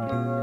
[0.00, 0.37] Hey,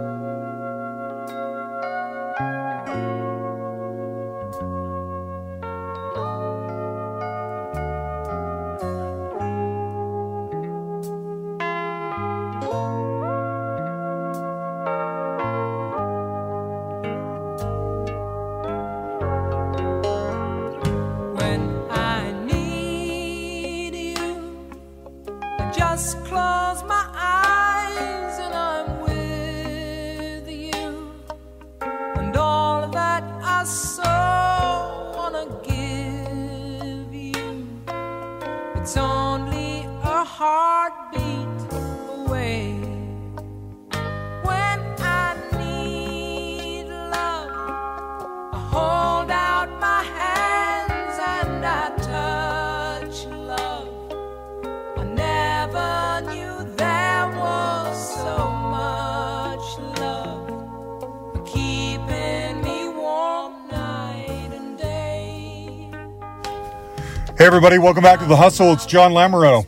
[67.55, 68.73] everybody, welcome back to The Hustle.
[68.73, 69.65] It's John Lamoureux.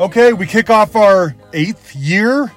[0.00, 2.50] Okay, we kick off our eighth year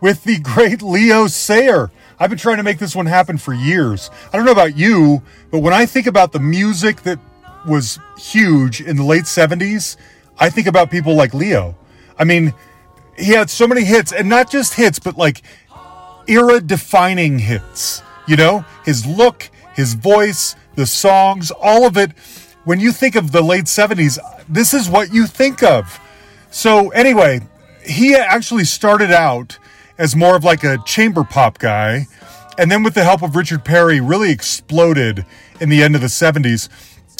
[0.00, 1.90] with the great Leo Sayer.
[2.20, 4.08] I've been trying to make this one happen for years.
[4.32, 7.18] I don't know about you, but when I think about the music that
[7.66, 9.96] was huge in the late 70s,
[10.38, 11.76] I think about people like Leo.
[12.16, 12.54] I mean,
[13.18, 15.42] he had so many hits, and not just hits, but like
[16.28, 18.04] era defining hits.
[18.28, 22.12] You know, his look, his voice, the songs, all of it
[22.66, 26.00] when you think of the late 70s, this is what you think of.
[26.50, 27.40] So, anyway,
[27.86, 29.56] he actually started out
[29.98, 32.06] as more of like a chamber pop guy,
[32.58, 35.24] and then with the help of Richard Perry, really exploded
[35.60, 36.68] in the end of the 70s.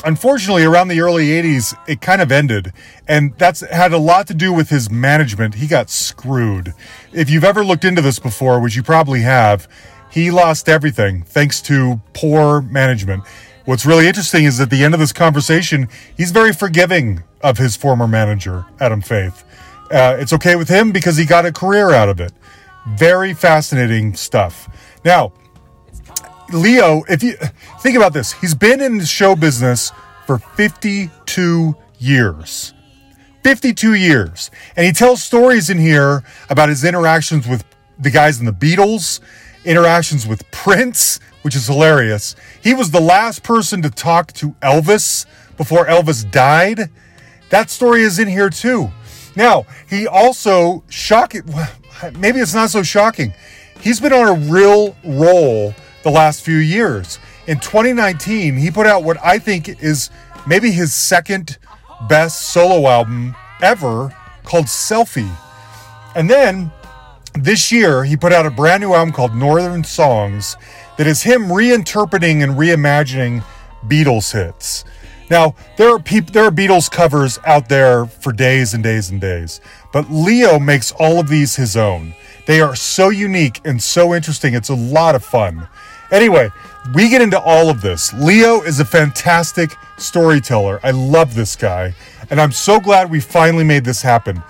[0.05, 2.73] Unfortunately, around the early 80s, it kind of ended,
[3.07, 5.55] and that's had a lot to do with his management.
[5.55, 6.75] He got screwed.
[7.13, 9.69] If you've ever looked into this before, which you probably have,
[10.11, 13.23] he lost everything thanks to poor management.
[13.67, 17.75] What's really interesting is at the end of this conversation, he's very forgiving of his
[17.75, 19.43] former manager, Adam Faith.
[19.91, 22.33] Uh, it's okay with him because he got a career out of it.
[22.91, 24.69] Very fascinating stuff.
[25.05, 25.33] Now,
[26.53, 27.35] Leo, if you
[27.81, 29.91] think about this, he's been in the show business
[30.29, 32.73] for 52 years.
[33.43, 34.53] 52 years.
[34.77, 37.65] And he tells stories in here about his interactions with
[37.99, 39.19] the guys in the Beatles,
[39.65, 42.35] interactions with Prince, which is hilarious.
[42.61, 45.27] He was the last person to talk to Elvis
[45.57, 46.91] before Elvis died.
[47.51, 48.91] That story is in here too.
[49.37, 51.43] Now, he also shocking
[52.19, 53.33] maybe it's not so shocking.
[53.81, 57.21] He's been on a real roll the last few years.
[57.47, 60.11] In 2019, he put out what I think is
[60.49, 61.59] maybe his second
[62.09, 65.33] best solo album ever called Selfie.
[66.17, 66.73] And then
[67.35, 70.57] this year, he put out a brand new album called Northern Songs
[70.97, 73.45] that is him reinterpreting and reimagining
[73.87, 74.85] Beatles hits.
[75.31, 79.61] Now, there are there are Beatles covers out there for days and days and days,
[79.93, 82.15] but Leo makes all of these his own.
[82.47, 84.55] They are so unique and so interesting.
[84.55, 85.69] It's a lot of fun.
[86.13, 86.49] Anyway,
[86.95, 88.13] we get into all of this.
[88.15, 90.79] Leo is a fantastic storyteller.
[90.85, 91.95] I love this guy,
[92.31, 94.43] and I'm so glad we finally made this happen.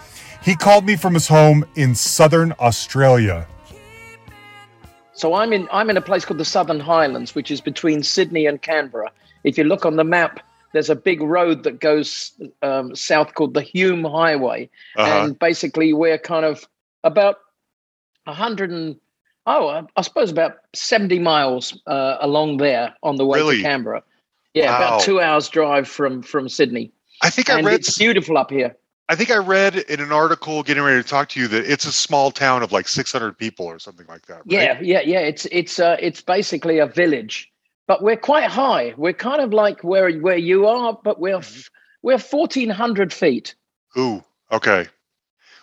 [0.43, 3.49] He called me from his home in southern Australia.
[5.17, 8.47] So I'm in I'm in a place called the Southern Highlands, which is between Sydney
[8.47, 9.11] and Canberra.
[9.45, 10.41] If you look on the map,
[10.73, 12.33] there's a big road that goes
[12.63, 15.25] um, south called the Hume Highway, uh-huh.
[15.25, 16.69] and basically we're kind of
[17.03, 17.39] about
[18.27, 18.97] a hundred and
[19.47, 23.57] oh, I suppose about seventy miles uh, along there on the way really?
[23.57, 24.03] to Canberra.
[24.53, 24.77] Yeah, wow.
[24.77, 26.93] about two hours drive from from Sydney.
[27.23, 28.77] I think I read it's beautiful up here.
[29.09, 31.85] I think I read in an article getting ready to talk to you that it's
[31.85, 34.39] a small town of like 600 people or something like that.
[34.39, 34.45] Right?
[34.47, 35.21] Yeah, yeah, yeah.
[35.21, 37.51] It's it's uh, it's basically a village,
[37.87, 38.95] but we're quite high.
[38.97, 41.61] We're kind of like where where you are, but we're mm-hmm.
[42.03, 43.55] we're 1400 feet.
[43.97, 44.87] Ooh, okay.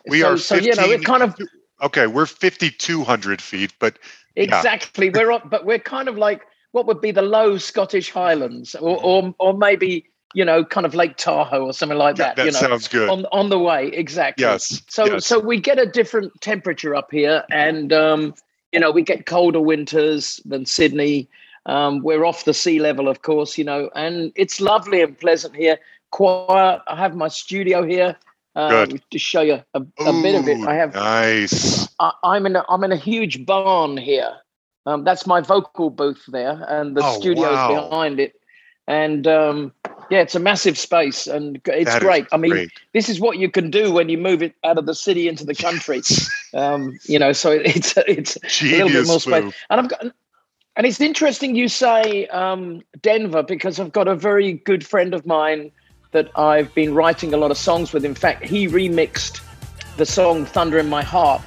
[0.07, 0.38] We so, are.
[0.38, 1.35] 15, so you know, we're kind of
[1.81, 2.07] okay.
[2.07, 4.00] We're 5200 feet, but
[4.38, 5.12] exactly.
[5.13, 5.23] Yeah.
[5.25, 9.35] we're but we're kind of like what would be the low Scottish Highlands, or or,
[9.38, 12.35] or maybe you know, kind of Lake Tahoe or something like that.
[12.35, 13.09] that you know, sounds good.
[13.09, 14.44] On on the way, exactly.
[14.44, 14.81] Yes.
[14.89, 15.25] So yes.
[15.25, 18.33] so we get a different temperature up here, and um,
[18.71, 21.30] you know, we get colder winters than Sydney.
[21.65, 25.56] Um, we're off the sea level, of course, you know, and it's lovely and pleasant
[25.56, 25.80] here.
[26.12, 26.81] Quiet.
[26.88, 28.18] I have my studio here.
[28.56, 30.94] Uh, to show you a, a Ooh, bit of it, I have.
[30.94, 31.88] Nice.
[32.00, 34.31] I, am in a I'm in a huge barn here.
[34.85, 37.89] Um, that's my vocal booth there, and the oh, studio's wow.
[37.89, 38.35] behind it.
[38.88, 39.74] And um,
[40.09, 42.27] yeah, it's a massive space and it's great.
[42.31, 42.71] I mean, great.
[42.94, 45.45] this is what you can do when you move it out of the city into
[45.45, 46.01] the country.
[46.55, 49.44] Um, you know, so it's it's Genius a little bit more space.
[49.45, 49.55] Move.
[49.71, 50.13] And I've got
[50.75, 55.25] and it's interesting you say um, Denver because I've got a very good friend of
[55.25, 55.71] mine
[56.11, 58.06] that I've been writing a lot of songs with.
[58.06, 59.41] In fact, he remixed
[59.97, 61.41] the song Thunder in My Heart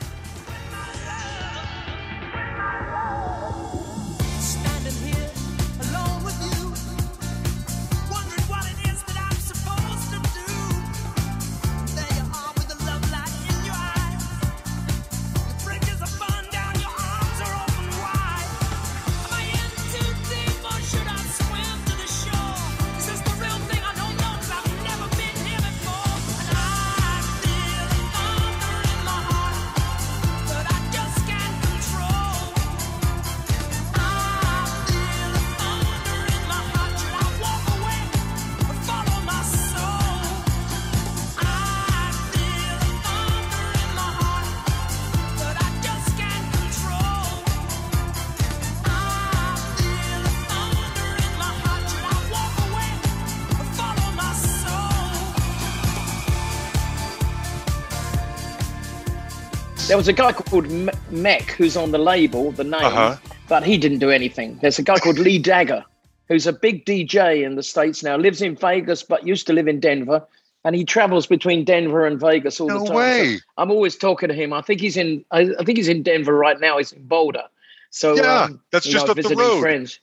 [59.97, 60.69] There was a guy called
[61.11, 63.17] Meck who's on the label, the name, uh-huh.
[63.49, 64.59] but he didn't do anything.
[64.61, 65.87] There's a guy called Lee Dagger
[66.29, 69.69] who's a big DJ in the States now, lives in Vegas, but used to live
[69.69, 70.23] in Denver.
[70.67, 72.95] And he travels between Denver and Vegas all no the time.
[72.95, 73.37] Way.
[73.37, 74.53] So I'm always talking to him.
[74.53, 75.25] I think he's in.
[75.31, 76.77] I, I, think he's in Denver right now.
[76.77, 77.45] He's in Boulder.
[77.89, 79.63] So yeah, um, that's just know, up the road.
[79.63, 79.99] Friends.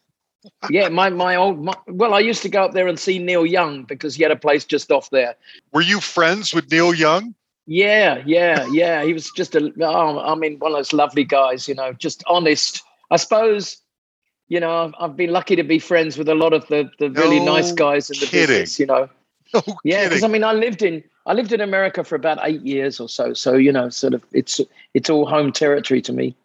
[0.71, 3.45] yeah, my my old my, well, I used to go up there and see Neil
[3.45, 5.35] Young because he had a place just off there.
[5.71, 7.35] Were you friends with Neil Young?
[7.65, 9.03] Yeah, yeah, yeah.
[9.03, 12.23] He was just a, oh, I mean, one of those lovely guys, you know, just
[12.27, 12.83] honest.
[13.09, 13.77] I suppose,
[14.49, 17.09] you know, I've, I've been lucky to be friends with a lot of the, the
[17.11, 18.47] really no nice guys in the kidding.
[18.47, 19.09] business, you know.
[19.53, 22.63] No yeah, because I mean, I lived in I lived in America for about eight
[22.63, 23.33] years or so.
[23.33, 24.59] So you know, sort of, it's
[24.93, 26.35] it's all home territory to me.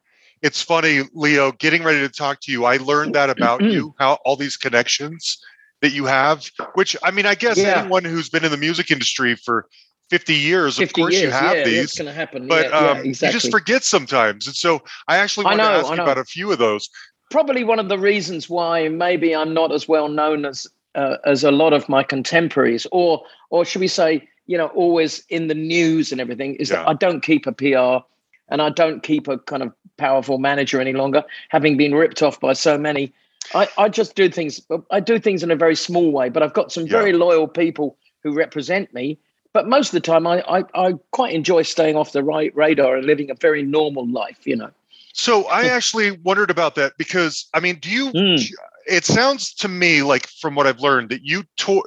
[0.43, 1.53] It's funny, Leo.
[1.53, 3.71] Getting ready to talk to you, I learned that about mm-hmm.
[3.71, 5.39] you, how all these connections
[5.81, 6.51] that you have.
[6.75, 7.81] Which I mean, I guess yeah.
[7.81, 9.67] anyone who's been in the music industry for
[10.11, 12.77] 50 years 50 of course years, you have yeah, these going to happen but yeah,
[12.77, 13.29] um, yeah, exactly.
[13.29, 16.51] you just forget sometimes and so i actually want to ask you about a few
[16.53, 16.89] of those.
[17.31, 21.45] Probably one of the reasons why maybe i'm not as well known as uh, as
[21.45, 25.55] a lot of my contemporaries or or should we say you know always in the
[25.55, 28.05] news and everything is that i don't keep a pr
[28.49, 32.41] and i don't keep a kind of powerful manager any longer having been ripped off
[32.41, 33.13] by so many.
[33.55, 36.55] I i just do things i do things in a very small way but i've
[36.55, 39.19] got some very loyal people who represent me
[39.53, 42.97] but most of the time, I, I, I quite enjoy staying off the right radar
[42.97, 44.71] and living a very normal life, you know.
[45.15, 48.13] So I actually wondered about that because I mean, do you?
[48.13, 48.53] Mm.
[48.87, 51.83] It sounds to me like, from what I've learned, that you tour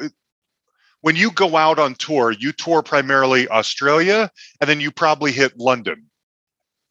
[1.01, 2.31] when you go out on tour.
[2.31, 6.07] You tour primarily Australia, and then you probably hit London.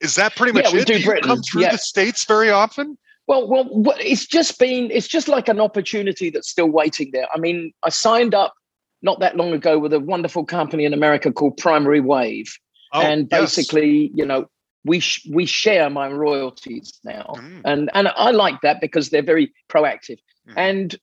[0.00, 0.86] Is that pretty much yeah, it?
[0.86, 1.28] Do, do Britain.
[1.28, 1.72] you come through yeah.
[1.72, 2.96] the states very often?
[3.26, 7.28] Well, well, it's just been it's just like an opportunity that's still waiting there.
[7.34, 8.54] I mean, I signed up
[9.02, 12.52] not that long ago with a wonderful company in America called Primary Wave,
[12.92, 14.10] oh, and basically, yes.
[14.14, 14.46] you know,
[14.84, 17.60] we sh- we share my royalties now, mm.
[17.64, 20.18] and and I like that because they're very proactive.
[20.48, 20.54] Mm.
[20.56, 20.96] And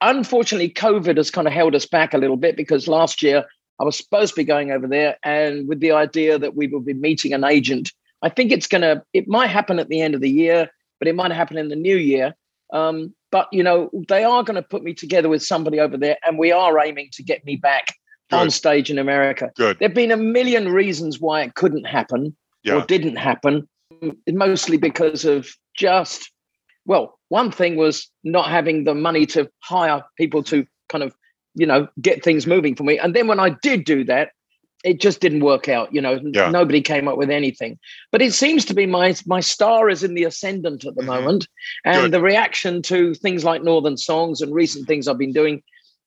[0.00, 3.44] unfortunately, COVID has kind of held us back a little bit because last year
[3.80, 6.84] I was supposed to be going over there, and with the idea that we would
[6.84, 7.92] be meeting an agent.
[8.22, 9.02] I think it's gonna.
[9.12, 11.76] It might happen at the end of the year, but it might happen in the
[11.76, 12.34] new year.
[12.72, 16.16] Um, but you know, they are going to put me together with somebody over there,
[16.26, 17.86] and we are aiming to get me back
[18.30, 18.36] Good.
[18.36, 19.50] on stage in America.
[19.56, 19.78] Good.
[19.78, 22.74] There've been a million reasons why it couldn't happen yeah.
[22.74, 23.68] or didn't happen,
[24.28, 26.30] mostly because of just
[26.86, 31.14] well, one thing was not having the money to hire people to kind of
[31.54, 34.30] you know get things moving for me, and then when I did do that,
[34.86, 35.92] it just didn't work out.
[35.92, 36.48] You know, yeah.
[36.48, 37.78] nobody came up with anything.
[38.12, 41.10] But it seems to be my my star is in the ascendant at the mm-hmm.
[41.10, 41.48] moment,
[41.84, 42.12] and Good.
[42.12, 45.62] the reaction to things like Northern Songs and recent things I've been doing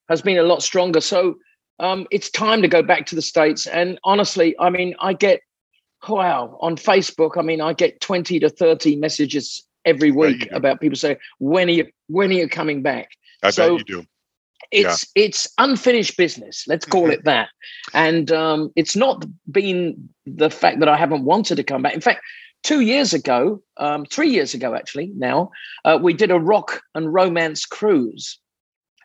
[0.08, 1.00] has been a lot stronger.
[1.00, 1.36] So
[1.78, 3.66] um, it's time to go back to the states.
[3.66, 5.42] And honestly, I mean, I get
[6.08, 7.36] wow on Facebook.
[7.36, 11.72] I mean, I get twenty to thirty messages every week about people saying, "When are
[11.72, 13.10] you when are you coming back?"
[13.42, 14.06] I so, bet you do
[14.70, 15.24] it's yeah.
[15.24, 17.12] it's unfinished business let's call mm-hmm.
[17.12, 17.48] it that
[17.94, 22.00] and um, it's not been the fact that i haven't wanted to come back in
[22.00, 22.20] fact
[22.62, 25.50] two years ago um, three years ago actually now
[25.84, 28.38] uh, we did a rock and romance cruise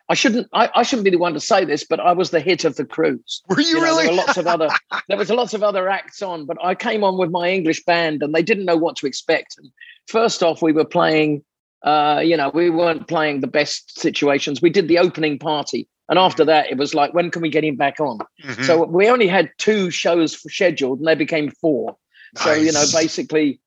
[0.08, 0.46] I shouldn't.
[0.52, 2.76] I, I, shouldn't be the one to say this, but I was the hit of
[2.76, 3.42] the cruise.
[3.48, 4.04] Were you, you know, really?
[4.04, 4.68] There were lots of other.
[5.08, 8.22] there was lots of other acts on, but I came on with my English band,
[8.22, 9.56] and they didn't know what to expect.
[9.58, 9.70] And
[10.06, 11.44] first off, we were playing
[11.82, 14.62] uh, you know, we weren't playing the best situations.
[14.62, 15.88] We did the opening party.
[16.08, 16.48] And after mm-hmm.
[16.48, 18.18] that, it was like, when can we get him back on?
[18.44, 18.62] Mm-hmm.
[18.62, 21.96] So we only had two shows scheduled and they became four.
[22.36, 23.60] So you know, basically,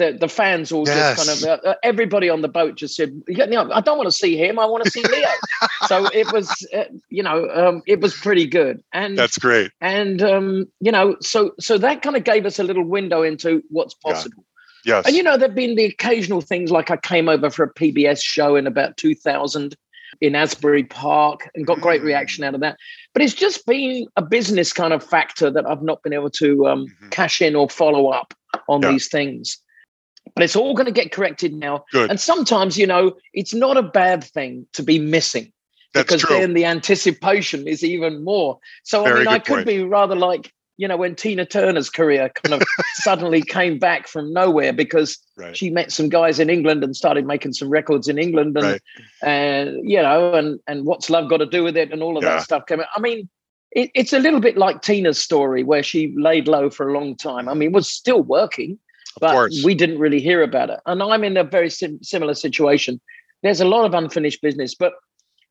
[0.00, 1.16] the the fans all Yes.
[1.16, 4.08] just kind of uh, everybody on the boat just said, "You know, I don't want
[4.08, 4.58] to see him.
[4.58, 5.28] I want to see Leo."
[5.86, 9.70] so it was, uh, you know, um, it was pretty good, and That's great.
[9.80, 13.62] and um, you know, so so that kind of gave us a little window into
[13.70, 14.44] what's possible.
[14.84, 15.06] Yes.
[15.06, 18.22] And you know, there've been the occasional things like I came over for a PBS
[18.22, 19.76] show in about 2000
[20.20, 22.06] in Asbury Park and got great Mm.
[22.06, 22.76] reaction out of that.
[23.14, 26.66] But it's just been a business kind of factor that I've not been able to
[26.66, 27.10] um, Mhm.
[27.10, 28.34] cash in or follow up
[28.68, 28.90] on Yeah.
[28.92, 29.58] these things.
[30.34, 31.84] But it's all going to get corrected now.
[31.92, 32.10] Good.
[32.10, 35.52] And sometimes, you know, it's not a bad thing to be missing
[35.94, 36.36] That's because true.
[36.38, 38.58] then the anticipation is even more.
[38.84, 39.66] So I mean, I could point.
[39.66, 44.32] be rather like you know when Tina Turner's career kind of suddenly came back from
[44.32, 45.54] nowhere because right.
[45.56, 48.82] she met some guys in England and started making some records in England and Right.
[49.22, 52.22] and you know and and what's love got to do with it and all of
[52.24, 52.36] Yeah.
[52.36, 52.88] that stuff came out.
[52.96, 53.28] I mean.
[53.72, 57.14] It, it's a little bit like Tina's story, where she laid low for a long
[57.14, 57.48] time.
[57.48, 58.72] I mean, was still working,
[59.14, 59.62] Of but course.
[59.64, 60.80] we didn't really hear about it.
[60.86, 63.00] And I'm in a very sim- similar situation.
[63.44, 64.94] There's a lot of unfinished business, but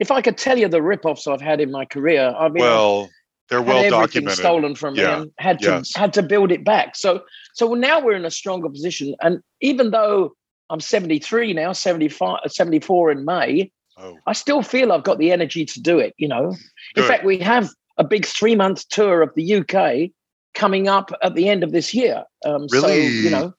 [0.02, 3.10] if I could tell you the rip-offs I've had in my career, I mean, well,
[3.50, 3.92] they're well everything
[4.26, 4.40] documented.
[4.40, 5.22] stolen from Yeah.
[5.22, 5.96] and had to Yes.
[5.96, 6.96] had to build it back.
[6.96, 9.16] So so now we're in a stronger position.
[9.22, 10.34] And even though
[10.70, 15.66] I'm 73 now, 75, 74 in May, Oh, I still feel I've got the energy
[15.66, 16.14] to do it.
[16.18, 16.56] You know,
[16.96, 20.12] in fact, we have a big three month tour of the UK
[20.54, 22.24] coming up at the end of this year.
[22.46, 23.08] Um, So Really?
[23.08, 23.54] you know,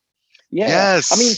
[0.50, 0.68] yeah.
[0.68, 1.12] yes.
[1.12, 1.34] I mean,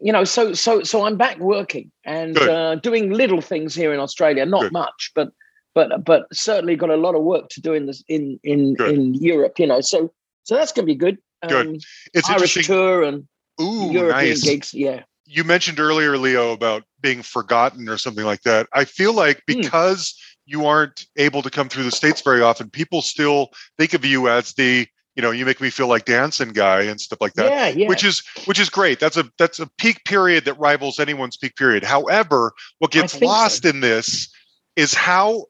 [0.00, 4.00] you know, so so so I'm back working and uh, doing little things here in
[4.00, 4.72] Australia, not Good.
[4.72, 5.28] much, but
[5.76, 8.94] but but certainly got a lot of work to do in this in in Good.
[8.94, 9.58] in Europe.
[9.60, 10.10] You know, so
[10.42, 11.18] so that's going to be good.
[11.46, 11.66] Good.
[11.66, 11.76] Um,
[12.14, 12.74] it's Irish interesting.
[12.74, 13.28] tour and
[13.60, 14.42] Ooh, European nice.
[14.42, 14.74] gigs.
[14.74, 18.66] Yeah, you mentioned earlier, Leo, about being forgotten or something like that.
[18.72, 19.60] I feel like Hmm.
[19.60, 20.14] because
[20.46, 24.28] you aren't able to come through the states very often, people still think of you
[24.28, 27.50] as the, you know, you make me feel like dancing guy and stuff like that.
[27.50, 27.88] yeah, yeah.
[27.88, 28.98] Which is which is great.
[29.00, 31.84] That's a that's a peak period that rivals anyone's peak period.
[31.84, 33.28] However, what gets think so.
[33.28, 34.28] lost in this
[34.76, 35.46] is how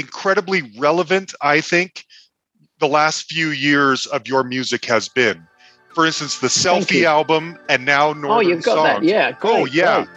[0.00, 2.04] incredibly relevant I think
[2.78, 5.46] the last few years of your music has been.
[5.94, 9.04] For instance, the selfie album and now Northern oh, you've got that.
[9.04, 9.32] Yeah.
[9.34, 10.04] Oh, great, Oh, yeah.
[10.04, 10.08] great.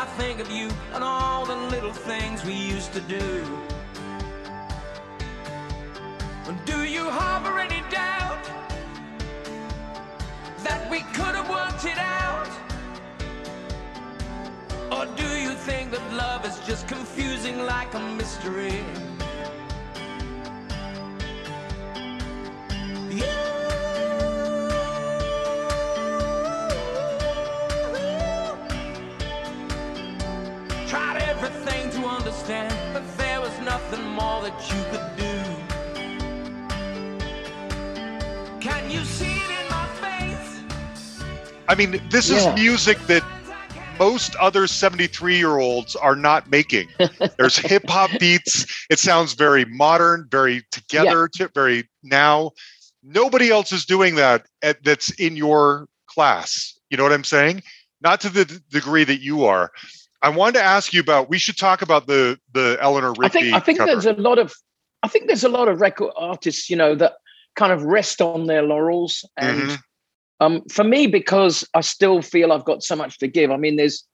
[0.00, 3.44] I think of you and all the little things we used to do.
[6.64, 8.42] Do you harbor any doubt
[10.64, 12.48] that we could have worked it out?
[14.90, 18.82] Or do you think that love is just confusing like a mystery?
[23.10, 23.59] You
[30.90, 35.30] tried everything to understand, but there was nothing more that you could do.
[38.60, 40.60] Can you see it in my face?
[41.68, 42.38] I mean, this Yeah.
[42.38, 43.22] is music that
[44.00, 46.88] most other 73 year olds are not making.
[47.38, 48.66] There's hip hop beats.
[48.90, 52.50] It sounds very modern, very together, to, very now.
[53.04, 56.76] Nobody else is doing that at, that's in your class.
[56.90, 57.62] You know what I'm saying?
[58.02, 59.70] Not to the d- degree that you are.
[60.22, 61.30] I wanted to ask you about.
[61.30, 63.90] We should talk about the the Eleanor I Rigby think I think cover.
[63.92, 64.52] there's a lot of
[65.02, 67.14] I think there's a lot of record artists, you know, that
[67.56, 69.24] kind of rest on their laurels.
[69.36, 69.78] And Mhm.
[70.40, 73.50] um, for me, because I still feel I've got so much to give.
[73.50, 74.04] I mean, there's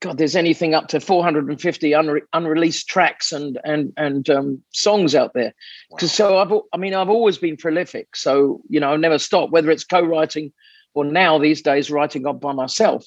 [0.00, 5.32] God, there's anything up to 450 unre- unreleased tracks and and and um, songs out
[5.34, 5.52] there.
[5.90, 5.98] Wow.
[5.98, 8.14] So I've I mean I've always been prolific.
[8.14, 10.52] So you know I never stop, whether it's co-writing
[10.94, 13.04] or now these days writing up by myself.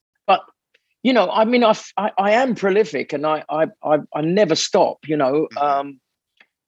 [1.04, 5.00] You know, I mean, I I am prolific and I, I, I, I never stop,
[5.08, 5.48] you know.
[5.54, 5.62] Mhm.
[5.62, 6.00] Um,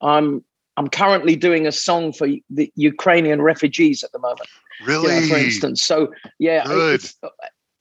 [0.02, 0.44] I'm,
[0.76, 4.50] I'm currently doing a song for the Ukrainian refugees at the moment,
[4.80, 5.84] you really, know, for instance.
[5.84, 6.64] So, yeah,
[6.94, 7.16] it's-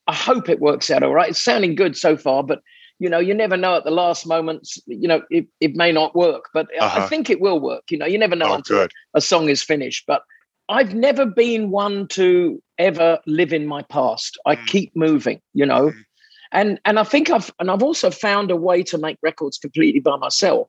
[0.09, 1.31] I hope it works out all right.
[1.31, 2.61] It's sounding good so far, but,
[2.99, 6.15] you know, you never know at the last moments, you know, it, it may not
[6.15, 7.01] work, but I- Uh-huh.
[7.05, 7.85] I think it will work.
[7.91, 8.91] You know, you never know oh, until good.
[9.15, 10.05] a song is finished.
[10.07, 10.23] But
[10.69, 14.37] I've never been one to ever live in my past.
[14.45, 14.67] I Mm.
[14.67, 15.91] keep moving, you know.
[15.91, 16.05] Mhm.
[16.53, 20.01] And and I think I've and I've also found a way to make records completely
[20.01, 20.69] by myself,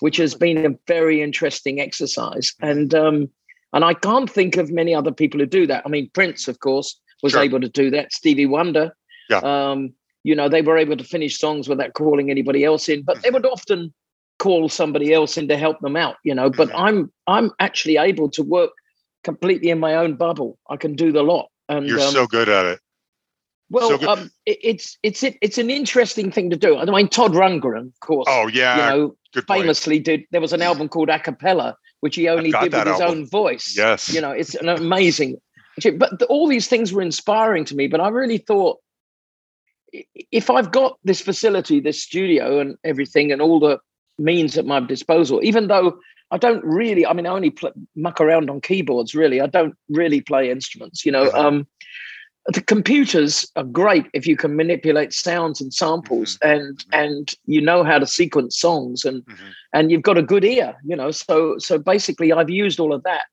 [0.00, 2.54] which has been a very interesting exercise.
[2.60, 3.28] And um,
[3.72, 5.82] And I can't think of many other people who do that.
[5.84, 7.42] I mean, Prince, of course, was Sure.
[7.42, 8.12] able to do that.
[8.12, 8.96] Stevie Wonder.
[9.28, 9.38] Yeah.
[9.40, 9.92] Um,
[10.22, 13.30] you know, they were able to finish songs without calling anybody else in, but they
[13.30, 13.92] would often
[14.38, 16.48] call somebody else in to help them out, you know.
[16.50, 16.74] But Mhm.
[16.86, 18.70] I'm I'm actually able to work
[19.24, 20.58] completely in my own bubble.
[20.70, 21.48] I can do the lot.
[21.68, 22.78] And You're um, so good at it.
[23.68, 26.76] Well, so um, it's it's it, it's an interesting thing to do.
[26.78, 29.62] I mean, Todd Rundgren, of course, Oh yeah, you know, good point.
[29.62, 30.22] famously did.
[30.30, 33.08] There was an album called A Cappella, which he only did with his album.
[33.18, 33.74] own voice.
[33.76, 34.08] Yes.
[34.14, 35.38] you know, it's an amazing.
[35.98, 37.86] But the, all these things were inspiring to me.
[37.88, 38.78] But I really thought,
[40.30, 43.78] if I've got this facility, this studio, and everything, and all the
[44.18, 45.98] means at my disposal, even though
[46.30, 49.14] I don't really, I mean, I only pl- muck around on keyboards.
[49.14, 51.04] Really, I don't really play instruments.
[51.06, 51.34] You know, Mhm.
[51.34, 51.66] um,
[52.52, 57.82] the computers are great if you can manipulate sounds and samples, and and you know
[57.84, 59.52] how to sequence songs, and Mhm.
[59.72, 60.76] and you've got a good ear.
[60.84, 63.24] You know, so so basically, I've used all of that.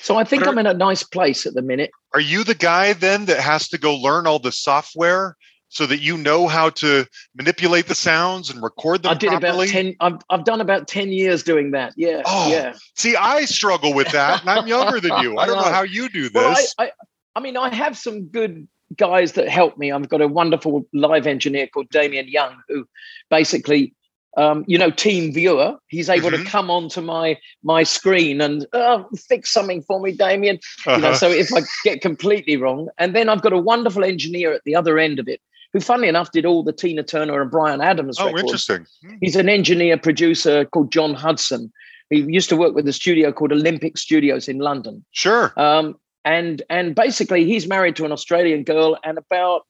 [0.00, 1.90] So I think are- I'm in a nice place at the minute.
[2.14, 5.36] Are you the guy then that has to go learn all the software
[5.68, 9.66] so that you know how to manipulate the sounds and record them I did properly?
[9.66, 9.96] about ten.
[10.00, 11.94] I've I've done about ten years doing that.
[11.96, 12.74] Yeah, Oh, yeah.
[12.96, 15.38] See, I struggle with that, and I'm younger than you.
[15.38, 15.70] I don't know know.
[15.72, 16.34] how you do this.
[16.34, 16.90] Well, I, I
[17.34, 19.90] I mean, I have some good guys that help me.
[19.90, 22.86] I've got a wonderful live engineer called Damien Young, who
[23.30, 23.94] basically.
[24.38, 25.76] Um, you know, TeamViewer.
[25.88, 26.42] He's able Mhm.
[26.42, 30.58] to come onto my my screen and oh, fix something for me, Damien.
[30.86, 31.14] you know Uh-huh.
[31.16, 34.74] so if i get completely wrong and then i've got a wonderful engineer at the
[34.74, 35.38] other end of it
[35.74, 38.86] who funnily enough did all the tina turner and bryan adams oh, records interesting.
[39.06, 39.16] Hmm.
[39.20, 41.70] he's an engineer producer called john hudson
[42.08, 45.52] he used to work with a studio called olympic studios in london Sure.
[45.58, 49.62] um, and and basically he's married to an australian girl and about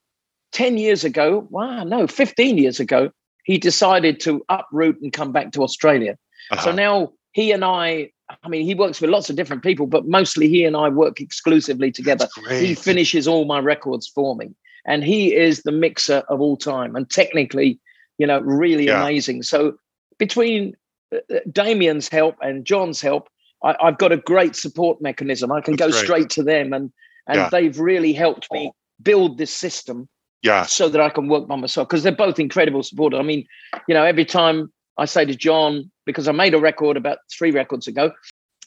[0.53, 3.11] 10 years ago wow no 15 years ago
[3.45, 6.17] he decided to uproot and come back to australia
[6.51, 6.73] so Uh-huh.
[6.73, 8.11] now he and I,
[8.45, 11.19] I mean, he works with lots of different people, but mostly he and I work
[11.19, 12.27] exclusively together.
[12.61, 14.51] He finishes all my records for me,
[14.85, 17.79] and he is the mixer of all time, and technically,
[18.19, 19.01] you know, really Yeah.
[19.03, 19.45] amazing.
[19.45, 19.77] So
[20.19, 20.77] between
[21.15, 23.29] uh, uh, Damien's help and John's help,
[23.65, 25.53] I, I've got a great support mechanism.
[25.53, 26.05] I can That's go great.
[26.05, 26.93] straight to them, and
[27.29, 27.49] and Yeah.
[27.51, 28.73] they've really helped me
[29.03, 30.09] build this system
[30.43, 30.65] yeah.
[30.65, 33.21] so that I can work by myself because they're both incredible supporters.
[33.21, 33.47] I mean,
[33.89, 37.51] you know, every time I say to John, because I made a record about three
[37.53, 38.13] records ago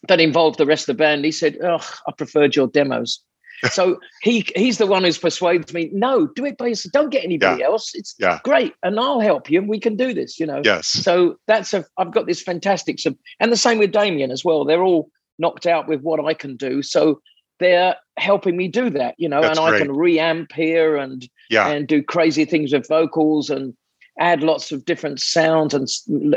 [0.07, 3.19] that involved the rest of the band, he said, Oh, I preferred your demos.
[3.71, 6.91] So he he's the one who's persuades me, no, do it by yourself.
[6.93, 7.93] Don't get anybody else.
[7.95, 8.39] It's Yeah.
[8.43, 8.73] great.
[8.83, 9.59] And I'll help you.
[9.59, 10.61] And we can do this, you know.
[10.63, 10.87] Yes.
[10.87, 14.65] So that's a I've got this fantastic sub and the same with Damien as well.
[14.65, 16.81] They're all knocked out with what I can do.
[16.81, 17.21] So
[17.59, 19.81] they're helping me do that, you know, That's and I great.
[19.81, 21.67] can reamp here and Yeah.
[21.69, 23.73] and do crazy things with vocals and
[24.19, 25.89] add lots of different sounds and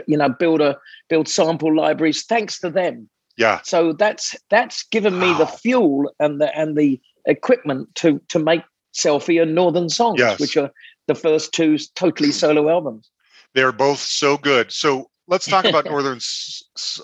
[0.09, 0.77] you know build a
[1.09, 3.61] build sample libraries thanks to them Yeah.
[3.63, 8.63] so that's that's given me the fuel and the and the equipment to to make
[8.95, 10.41] selfie and northern songs Yes.
[10.41, 10.71] which are
[11.07, 13.11] the first two totally solo albums
[13.55, 14.73] They're both so good.
[14.73, 16.19] So let's talk about northern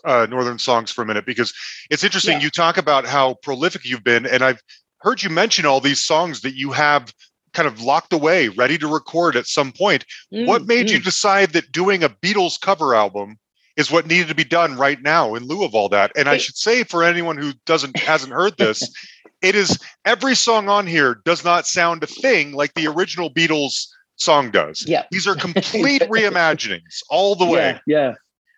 [0.05, 1.53] uh, northern songs for a minute because
[1.91, 2.35] it's interesting.
[2.39, 2.45] Yeah.
[2.45, 4.61] You talk about how prolific you've been, and I've
[4.99, 7.13] heard you mention all these songs that you have
[7.53, 10.05] kind of locked away, ready to record at some point.
[10.31, 11.05] what Mm, made you mm.
[11.05, 13.39] decide that doing a Beatles cover album
[13.77, 16.13] is what needed to be done right now in lieu of all that?
[16.17, 18.83] And I should say for anyone who doesn't hasn't heard this,
[19.45, 23.87] it is every song on here does not sound a thing like the original Beatles
[24.17, 24.85] song does.
[24.87, 27.79] yeah These are complete reimaginings all the way.
[27.87, 28.15] yeah yeah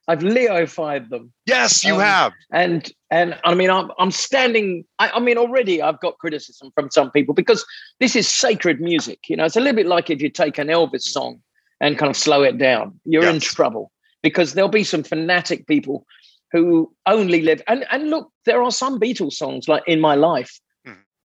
[0.09, 2.33] i've leofied them Yes, you Um, have.
[2.53, 4.85] and and I mean I'm I'm standing.
[4.99, 7.65] I, I mean already I've got criticism from some people because
[8.01, 9.19] this is sacred music.
[9.29, 11.41] You know, it's a little bit like if you take an Elvis song
[11.81, 13.91] and kind of slow it down, you're in trouble
[14.23, 16.05] because there'll be some fanatic people
[16.53, 20.61] who only live and and look, there are some Beatles songs like in my life.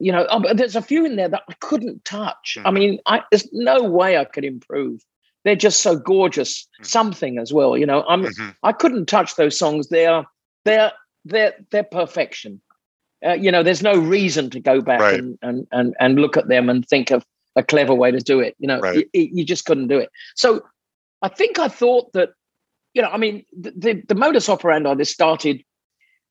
[0.04, 2.58] You know, uh, but there's a few in there that I couldn't touch.
[2.66, 2.74] I Mhm.
[2.74, 5.02] mean, I, there's no way I could improve.
[5.46, 6.68] They're just so gorgeous.
[6.82, 6.86] Mhm.
[6.86, 7.78] Something as well.
[7.78, 8.56] You know, I'm Mhm.
[8.64, 9.88] I couldn't touch those songs.
[9.88, 10.26] They are
[10.66, 10.92] they're
[11.24, 12.60] they're they're perfection.
[13.26, 15.20] Uh, you know, there's no reason to go back Right.
[15.20, 17.24] and, and and and look at them and think of
[17.56, 18.56] a clever way to do it.
[18.60, 19.08] You know, Right.
[19.14, 20.10] you, you just couldn't do it.
[20.36, 20.66] So
[21.22, 22.32] I think I thought that,
[22.94, 25.64] you know, I mean, the the, the modus operandi this started.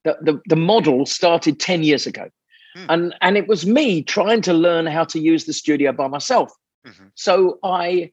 [0.04, 2.28] The, the, the model started 10 years ago.
[2.74, 2.86] Hmm.
[2.88, 6.52] And, and it was me trying to learn how to use the studio by myself.
[6.86, 7.10] Mhm.
[7.14, 8.10] So I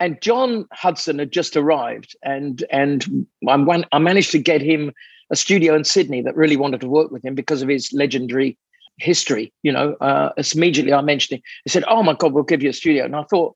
[0.00, 4.92] and John Hudson had just arrived, and and I, I managed to get him
[5.30, 8.58] a studio in Sydney that really wanted to work with him because of his legendary
[8.98, 9.52] history.
[9.62, 12.62] You know, uh, as immediately I mentioned it, he said, "Oh my God, we'll give
[12.62, 13.54] you a studio." And I thought,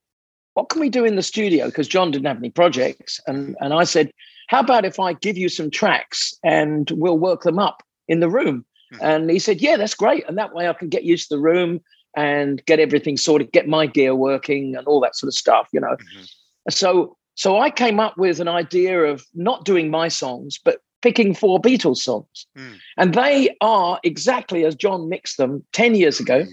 [0.52, 1.66] what can we do in the studio?
[1.66, 4.10] Because John didn't have any projects, and and I said,
[4.48, 8.30] "How about if I give you some tracks and we'll work them up in the
[8.30, 8.64] room?"
[9.00, 10.24] And he said, Yeah, that's great.
[10.28, 11.80] And that way I can get used to the room
[12.16, 15.80] and get everything sorted, get my gear working and all that sort of stuff, you
[15.80, 15.96] know.
[15.96, 16.28] Mhm.
[16.70, 21.34] So so I came up with an idea of not doing my songs, but picking
[21.34, 22.46] four Beatles songs.
[22.56, 22.78] Mm.
[22.96, 26.46] And they are exactly as John mixed them 10 years ago.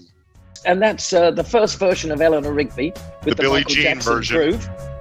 [0.66, 3.82] And that's uh, the first version of Eleanor Rigby with The the, Billie Michael Jean
[3.84, 4.36] Jackson version.
[4.36, 4.91] groove.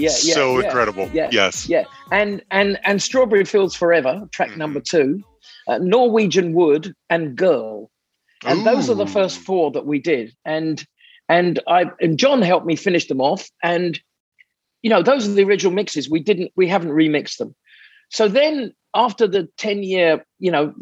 [0.00, 1.10] Yeah, yeah, so yeah, incredible.
[1.12, 1.68] yeah, yes.
[1.68, 1.84] Yeah.
[2.10, 4.56] And and and Strawberry Fields Forever, track Mhm.
[4.56, 5.22] number two,
[5.68, 7.90] uh, Norwegian Wood and Girl.
[8.44, 10.34] And those are the first four that we did.
[10.44, 10.84] And
[11.28, 13.48] and I and John helped me finish them off.
[13.62, 14.00] And
[14.82, 16.08] you know, those are the original mixes.
[16.08, 17.54] We didn't, we haven't remixed them.
[18.08, 20.72] So then after the 10 year, you know,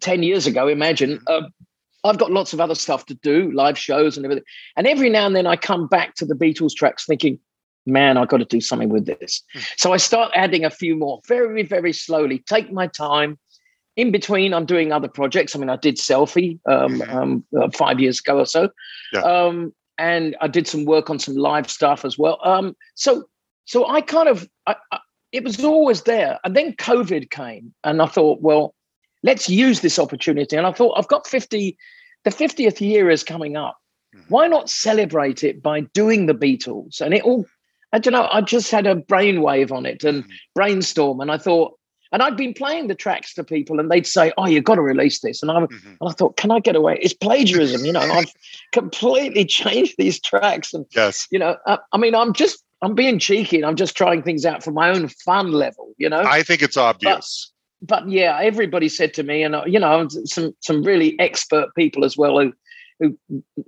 [0.00, 1.40] 10 years ago, imagine, uh,
[2.04, 4.44] I've got lots of other stuff to do, live shows and everything.
[4.76, 7.38] And every now and then I come back to the Beatles tracks thinking,
[7.86, 9.42] man, I've got to do something with this.
[9.76, 13.38] So I start adding a few more very, very slowly, take my time.
[13.96, 15.54] In between, I'm doing other projects.
[15.54, 17.14] I mean, I did Selfie um, Mhm.
[17.14, 18.68] um, uh, five years ago or so.
[19.12, 19.20] Yeah.
[19.20, 22.40] Um, and I did some work on some live stuff as well.
[22.42, 23.24] Um, so,
[23.66, 24.98] so I kind of, I, I,
[25.30, 26.40] it was always there.
[26.44, 28.74] And then COVID came, and I thought, well,
[29.22, 30.56] let's use this opportunity.
[30.56, 31.76] And I thought, I've got 50,
[32.24, 33.78] the 50th year is coming up.
[34.16, 34.24] Mhm.
[34.28, 37.00] Why not celebrate it by doing the Beatles?
[37.00, 37.46] And it all,
[37.94, 40.30] I don't know, I just had a brainwave on it and Mhm.
[40.54, 41.20] brainstorm.
[41.20, 41.78] And I thought,
[42.10, 44.82] and I'd been playing the tracks to people, and they'd say, "Oh, you've got to
[44.82, 45.96] release this." And I, and Mhm.
[46.04, 46.98] I thought, "Can I get away?
[47.00, 48.00] It's plagiarism, you know.
[48.10, 48.32] I've
[48.72, 51.26] completely changed these tracks, and Yes.
[51.30, 54.44] you know, I, I mean, I'm just, I'm being cheeky, and I'm just trying things
[54.44, 57.52] out for my own fun level, you know." I think it's obvious.
[57.82, 62.04] but yeah, everybody said to me, and uh, you know, some some really expert people
[62.04, 62.52] as well, who,
[63.00, 63.18] who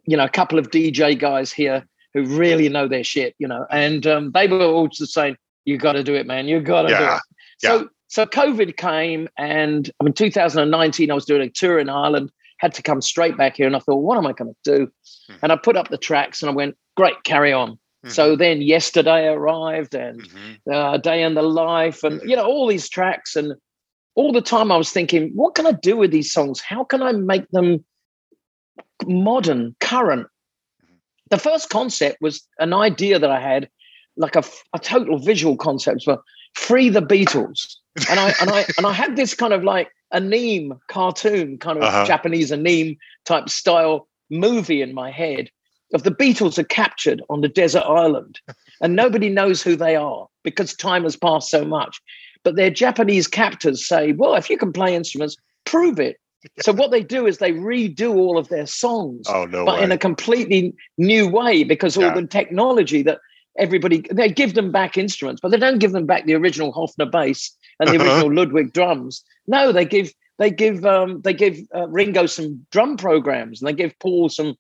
[0.07, 3.67] you know, a couple of DJ guys here who really know their shit, you know,
[3.71, 6.49] and um, they were all just saying, "You got to do it, man.
[6.49, 7.23] You got to do Yeah, it."
[7.59, 12.31] So so COVID came, and I mean, 2019, I was doing a tour in Ireland,
[12.59, 14.91] had to come straight back here, and I thought, what am I going to do?
[15.29, 15.35] Hmm.
[15.43, 18.13] And I put up the tracks, and I went, "Great, carry on." Mhm.
[18.13, 20.73] So then yesterday arrived, and Mhm.
[20.73, 23.55] uh, Day in the Life, and you know all these tracks, and
[24.15, 26.61] all the time I was thinking, what can I do with these songs?
[26.61, 27.85] How can I make them
[29.07, 30.27] modern, current?
[31.31, 33.69] The first concept was an idea that I had,
[34.17, 36.19] like a, a total visual concept for
[36.55, 37.77] "Free the Beatles,"
[38.09, 41.85] and I and I and I had this kind of like anime cartoon, kind of
[41.85, 42.07] Uh-huh.
[42.07, 45.51] Japanese anime type style movie in my head
[45.95, 48.41] of the Beatles are captured on the desert island
[48.81, 52.01] and nobody knows who they are because time has passed so much.
[52.43, 56.17] But their Japanese captors say, well, if you can play instruments, prove it.
[56.61, 59.85] So what they do is they redo all of their songs, Oh no but way.
[59.85, 62.15] in a completely new way because all Yeah.
[62.15, 63.19] the technology that
[63.59, 67.11] everybody they give them back instruments, but they don't give them back the original Hofner
[67.11, 69.25] bass and the original Ludwig drums.
[69.47, 73.73] No, they give they give um, they give uh, Ringo some drum programs and they
[73.73, 74.55] give Paul some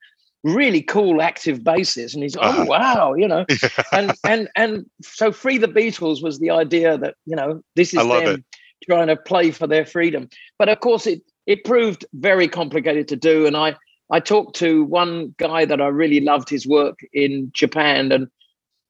[0.44, 3.44] really cool active basses, and he's oh wow, you know,
[3.92, 8.03] and and and so free the Beatles was the idea that you know this is
[8.07, 8.44] them
[8.88, 13.16] trying to play for their freedom, but of course it it proved very complicated to
[13.16, 13.76] do, and I
[14.11, 18.28] I talked to one guy that I really loved his work in Japan, and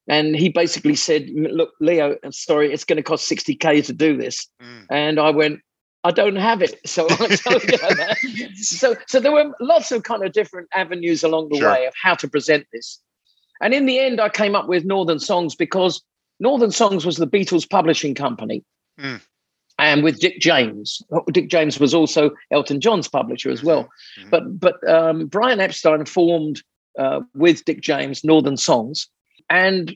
[0.09, 4.17] and he basically said, "Look, Leo, I'm sorry, it's going to cost 60k to do
[4.17, 4.87] this." Mm.
[4.91, 5.61] And I went,
[6.05, 8.17] "I don't have it." So I told you that.
[8.57, 11.73] So so there were lots of kind of different avenues along the Sure.
[11.73, 13.01] way of how to present this.
[13.61, 16.03] And in the end, I came up with Northern Songs because
[16.41, 18.63] Northern Songs was the Beatles publishing company.
[19.01, 19.21] Mm.
[19.79, 23.89] And with Dick James, Dick James was also Elton John's publisher as well.
[24.19, 24.31] Mhm.
[24.31, 26.63] But but um, Brian Epstein formed
[26.99, 29.07] uh, with Dick James Northern Songs,
[29.51, 29.95] and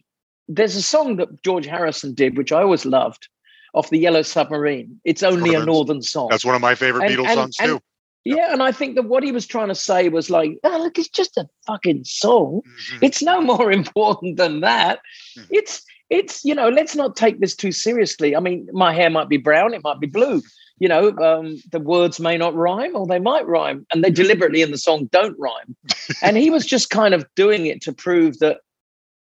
[0.49, 3.29] there's a song that George Harrison did, which I always loved,
[3.73, 5.01] off the Yellow Submarine.
[5.05, 6.29] It's only a Northern- song.
[6.31, 7.81] That's one of my favorite And- Beatles and- songs and- too.
[8.25, 10.99] yeah, and I think that what he was trying to say was like, oh, look,
[10.99, 12.61] it's just a fucking song.
[12.93, 12.99] Mhm.
[13.03, 14.99] It's no more important than that.
[15.39, 15.47] Mhm.
[15.51, 18.37] It's it's you know, let's not take this too seriously.
[18.37, 20.43] I mean, my hair might be brown, it might be blue.
[20.79, 24.63] You know, um, the words may not rhyme, or they might rhyme, and they deliberately
[24.63, 25.77] in the song don't rhyme.
[26.23, 28.61] and he was just kind of doing it to prove that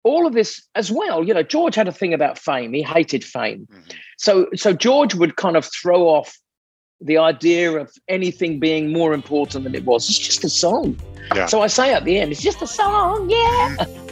[0.05, 1.25] all of this as well.
[1.25, 3.67] You know, George had a thing about fame; he hated fame.
[3.71, 3.93] Mhm.
[4.19, 6.39] So so George would kind of throw off
[7.01, 10.09] the idea of anything being more important than it was.
[10.09, 10.97] It's just a song.
[11.35, 11.47] Yeah.
[11.47, 13.85] So I say at the end, it's just a song, yeah.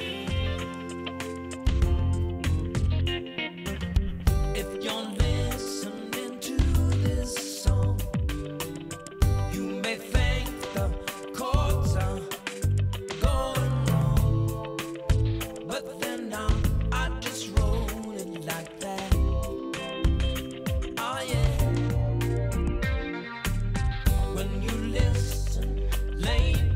[26.27, 26.76] listen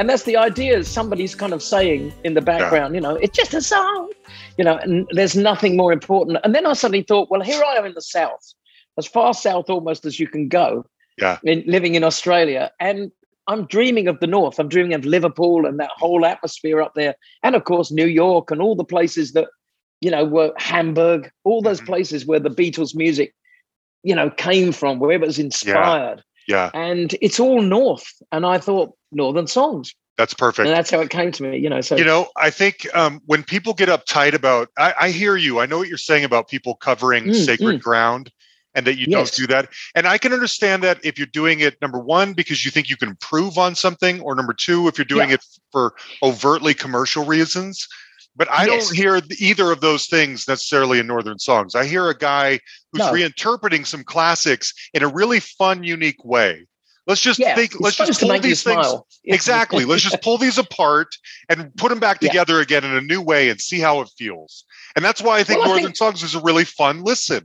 [0.00, 0.82] And that's the idea.
[0.82, 4.10] Somebody's kind of saying in the background, you know, it's just a song,
[4.56, 6.38] you know, and there's nothing more important.
[6.42, 8.54] And then I suddenly thought, well, here I am in the south,
[8.96, 10.86] as far south almost as you can go.
[11.18, 11.36] Yeah.
[11.44, 13.12] In, living in Australia, and
[13.46, 14.58] I'm dreaming of the north.
[14.58, 18.50] I'm dreaming of Liverpool and that whole atmosphere up there, and of course New York
[18.50, 19.48] and all the places that,
[20.00, 21.86] you know, were Hamburg, all those Mhm.
[21.86, 23.34] places where the Beatles music,
[24.02, 28.58] you know, came from, where it was inspired Yeah, and it's all north and i
[28.58, 30.66] thought northern songs that's perfect.
[30.66, 33.20] and that's how it came to me you know so you know i think um,
[33.26, 36.48] when people get uptight about I, I hear you i know what you're saying about
[36.48, 38.32] people covering Mm, sacred ground
[38.74, 39.16] and that you Yes.
[39.16, 42.64] don't do that and i can understand that if you're doing it number one because
[42.64, 45.36] you think you can improve on something or number two if you're doing Yeah.
[45.36, 47.86] it for overtly commercial reasons
[48.40, 48.88] but i Yes.
[48.88, 52.58] don't hear either of those things necessarily in northern songs i hear a guy
[52.90, 53.12] who's No.
[53.12, 56.66] reinterpreting some classics in a really fun unique way
[57.06, 58.86] let's just yeah think let's just pull these things
[59.24, 59.34] Yeah.
[59.34, 59.84] Exactly.
[59.84, 61.08] Let's just pull these apart
[61.50, 62.28] and put them back Yeah.
[62.30, 64.64] together again in a new way and see how it feels.
[64.96, 67.42] And that's why I think Well, I Northern think- Songs is a really fun listen.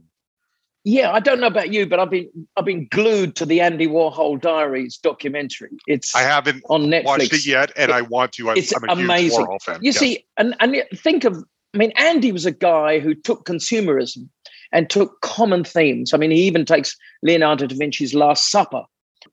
[0.85, 3.87] Yeah i don't know about you but i've been i've been glued to the andy
[3.87, 8.49] warhol diaries documentary it's I haven't on netflix watched it yet, and I want to.
[8.51, 9.47] I'm, It's I'm a huge amazing.
[9.81, 9.91] You Yeah.
[9.91, 11.43] see, and and think of,
[11.73, 14.29] I mean, Andy was a guy who took consumerism
[14.71, 16.13] and took common themes.
[16.13, 18.83] I mean, he even takes Leonardo da Vinci's Last Supper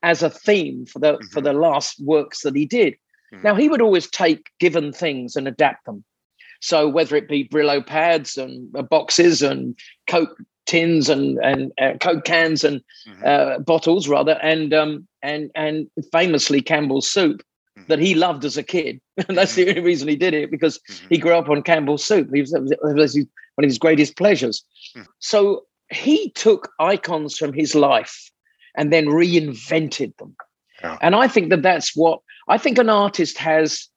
[0.03, 1.45] as a theme for the for Mhm.
[1.45, 2.97] the last works that he did.
[3.33, 3.45] Mhm.
[3.45, 6.03] Now he would always take given things and adapt them.
[6.61, 11.95] So whether it be Brillo pads and uh, boxes and Coke tins and and uh,
[12.01, 13.27] Coke cans and Mhm.
[13.27, 17.43] uh, bottles rather, and um and and famously Campbell's soup
[17.79, 17.87] Mhm.
[17.89, 19.01] that he loved as a kid.
[19.29, 21.09] And that's the only reason he did it because Mhm.
[21.11, 22.29] he grew up on Campbell's soup.
[22.35, 24.65] He was, it was his- one of his greatest pleasures.
[24.95, 25.03] Hmm.
[25.19, 28.31] So he took icons from his life
[28.77, 30.35] and then reinvented them.
[30.83, 30.99] Yeah.
[31.03, 33.89] And I think that that's what I think an artist has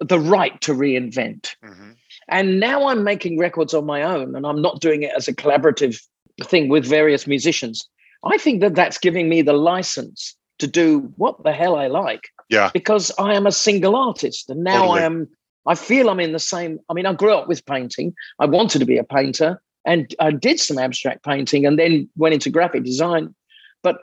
[0.00, 1.56] the right to reinvent.
[1.64, 1.96] Mhm.
[2.30, 5.34] And now I'm making records on my own and I'm not doing it as a
[5.34, 6.00] collaborative
[6.44, 7.86] thing with various musicians.
[8.24, 12.28] I think that that's giving me the license to do what the hell I like
[12.48, 12.70] Yeah.
[12.72, 14.48] because I am a single artist.
[14.48, 15.00] And now Totally.
[15.00, 15.28] I am,
[15.66, 16.78] I feel I'm in the same.
[16.88, 18.14] I mean, I grew up with painting.
[18.38, 22.34] I wanted to be a painter and I did some abstract painting and then went
[22.34, 23.34] into graphic design.
[23.82, 23.98] But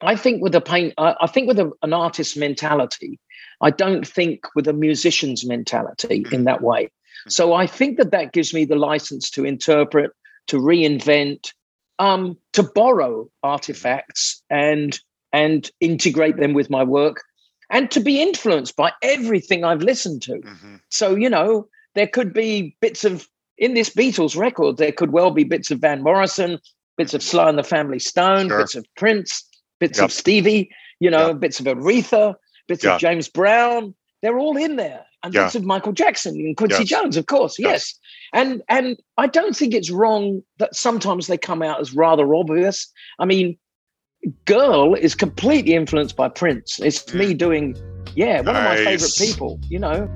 [0.00, 3.20] I think with a paint, I, think with a, an artist's mentality,
[3.60, 6.44] I don't think with a musician's mentality in mm.
[6.44, 6.90] that way.
[7.28, 10.10] So I think that that gives me the license to interpret,
[10.48, 11.52] to reinvent,
[11.98, 14.98] um, to borrow artifacts and
[15.32, 17.22] and integrate them with my work,
[17.70, 20.34] and to be influenced by everything I've listened to.
[20.34, 20.80] Mhm.
[20.90, 25.30] So, you know, there could be bits of in this Beatles record, there could well
[25.30, 26.58] be bits of Van Morrison,
[26.98, 28.58] bits of Sly and the Family Stone, Sure.
[28.58, 29.42] bits of Prince,
[29.80, 30.04] bits Yep.
[30.04, 31.40] of Stevie, you know, Yep.
[31.40, 32.34] bits of Aretha,
[32.68, 32.96] bits Yeah.
[32.96, 33.94] of James Brown.
[34.20, 35.05] They're all in there.
[35.22, 35.44] And Yeah.
[35.44, 36.88] bits of Michael Jackson and Quincy Yes.
[36.88, 37.58] Jones, of course.
[37.58, 37.70] Yes.
[37.70, 37.94] Yes.
[38.32, 42.90] And and I don't think it's wrong that sometimes they come out as rather obvious.
[43.18, 43.56] I mean,
[44.44, 46.80] Girl is completely influenced by Prince.
[46.80, 47.38] It's me mm.
[47.38, 47.76] doing,
[48.14, 50.08] yeah, one of my favorite people, you know.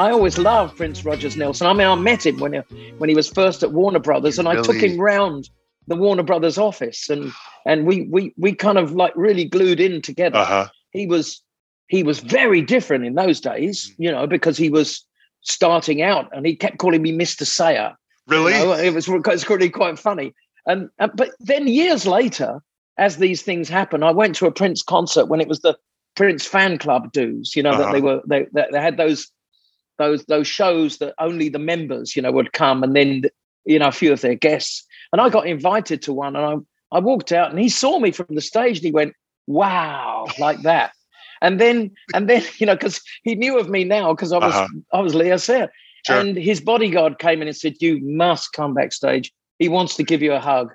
[0.00, 1.66] I always loved Prince Rogers Nelson.
[1.66, 2.60] I mean, I met him when he,
[2.96, 5.50] when he was first at Warner Brothers, and I took him round
[5.88, 7.32] the Warner Brothers office, and
[7.66, 10.38] and we we we kind of like really glued in together.
[10.38, 10.68] Uh-huh.
[10.92, 11.42] He was
[11.88, 15.04] he was very different in those days, you know, because he was
[15.42, 17.94] starting out, and he kept calling me Mister Sayer.
[18.26, 18.52] you Really?
[18.52, 20.32] know, it was it's really quite funny.
[20.66, 22.62] And uh, but then years later,
[22.96, 25.76] as these things happen, I went to a Prince concert when it was the
[26.14, 27.54] Prince fan club dues.
[27.54, 27.92] You know that Uh-huh.
[27.92, 29.30] they were they they had those
[30.00, 33.22] those those shows that only the members you know would come, and then
[33.64, 34.84] you know a few of their guests.
[35.12, 38.10] And I got invited to one, and I I walked out, and he saw me
[38.10, 39.14] from the stage, and he went,
[39.46, 40.92] "Wow!" like that.
[41.42, 44.54] And then and then you know because he knew of me now because I was
[44.54, 44.68] Uh-huh.
[44.92, 45.70] I was Leo Sayer.
[46.06, 46.18] Sure.
[46.18, 49.32] And his bodyguard came in and said, "You must come backstage.
[49.58, 50.70] He wants to give you a hug."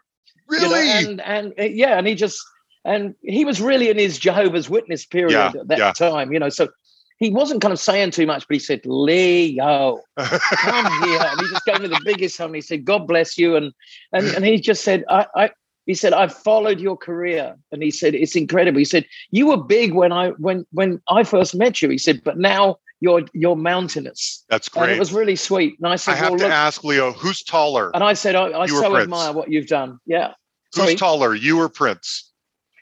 [0.51, 0.89] You know, Really?
[0.91, 2.39] and and uh, yeah, and he just
[2.83, 5.91] and he was really in his Jehovah's Witness period Yeah, at that yeah.
[5.93, 6.49] time, you know.
[6.49, 6.67] So
[7.17, 11.47] he wasn't kind of saying too much, but he said, "Leo, come here," and he
[11.49, 12.47] just gave me the biggest hug.
[12.47, 13.71] And he said, "God bless you," and
[14.11, 15.49] and and he just said, "I." I
[15.87, 19.57] he said, "I've followed your career," and he said, "It's incredible." He said, "You were
[19.63, 23.55] big when I when when I first met you." He said, "But now you're you're
[23.55, 24.81] mountainous," That's great.
[24.85, 25.77] and it was really sweet.
[25.77, 27.91] And I I have "Well, to look," ask Leo, who's taller?
[27.93, 30.33] and I said, "I, I so admire what you've done." Yeah,
[30.73, 30.95] Who's sorry.
[30.95, 32.31] taller, you or Prince?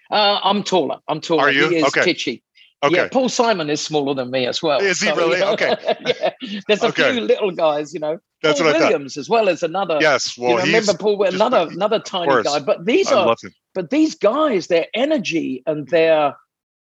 [0.10, 1.00] Uh, I'm taller.
[1.10, 1.42] I'm taller.
[1.42, 1.68] Are you?
[1.70, 2.06] He is Okay.
[2.14, 2.42] titchy.
[2.84, 2.96] Okay.
[2.98, 4.82] Yeah, Paul Simon is smaller than me as well.
[4.82, 5.40] Is he you really?
[5.40, 5.74] know, Okay.
[6.02, 6.32] yeah.
[6.68, 7.12] There's a Okay.
[7.14, 8.20] few little guys, you know.
[8.42, 8.86] That's Paul what I thought.
[8.90, 10.00] Williams as well as another.
[10.02, 10.38] Yes.
[10.38, 12.44] you Well, know, remember Paul, another another tiny course.
[12.44, 12.60] guy.
[12.60, 13.36] But these I are,
[13.74, 16.36] but these guys, their energy and their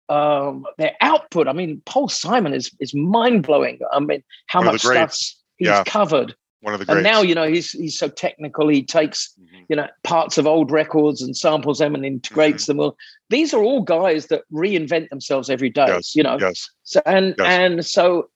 [0.09, 1.47] um their output.
[1.47, 3.79] I mean, Paul Simon is is mind blowing.
[3.93, 5.17] I mean, how One much stuff
[5.57, 5.83] he's Yeah.
[5.85, 6.35] covered.
[6.65, 6.95] One of the greats.
[6.95, 8.67] And now, you know, he's he's so technical.
[8.67, 9.65] He takes Mhm.
[9.69, 12.77] you know parts of old records and samples them and integrates Mm-hmm.
[12.77, 12.97] them all
[13.29, 16.15] these are all guys that reinvent themselves every day Yes.
[16.15, 16.67] you know Yes.
[16.83, 17.47] so and Yes.
[17.47, 18.29] and so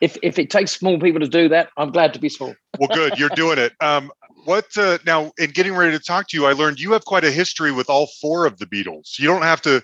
[0.00, 2.88] if if it takes small people to do that i'm glad to be small Well,
[2.88, 3.18] good.
[3.18, 3.72] You're doing it.
[3.80, 4.10] Um,
[4.44, 5.32] what uh, now?
[5.38, 7.90] In getting ready to talk to you, I learned you have quite a history with
[7.90, 9.18] all four of the Beatles.
[9.18, 9.82] You don't have to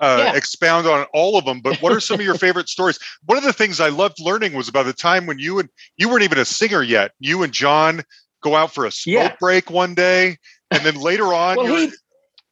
[0.00, 0.34] uh, Yeah.
[0.34, 2.98] expound on all of them, but what are some of your favorite stories?
[3.26, 6.08] One of the things I loved learning was about the time when you and you
[6.08, 7.12] weren't even a singer yet.
[7.20, 8.02] You and John
[8.42, 9.36] go out for a smoke Yeah.
[9.40, 10.38] break one day,
[10.70, 11.92] and then later on, well you're, he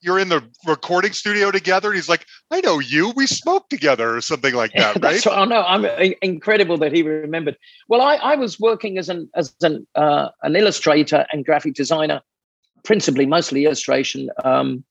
[0.01, 1.89] you're in the recording studio together.
[1.89, 3.11] And he's like, "I know you.
[3.17, 5.27] We smoked together, or something like that." right?
[5.27, 5.85] i know i'm
[6.23, 7.57] incredible that he remembered
[7.89, 12.21] well i i was working as an as an uh, an illustrator and graphic designer
[12.85, 14.85] principally mostly illustration um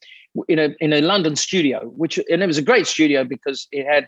[0.48, 3.86] in a in a london studio which and it was a great studio because it
[3.86, 4.08] had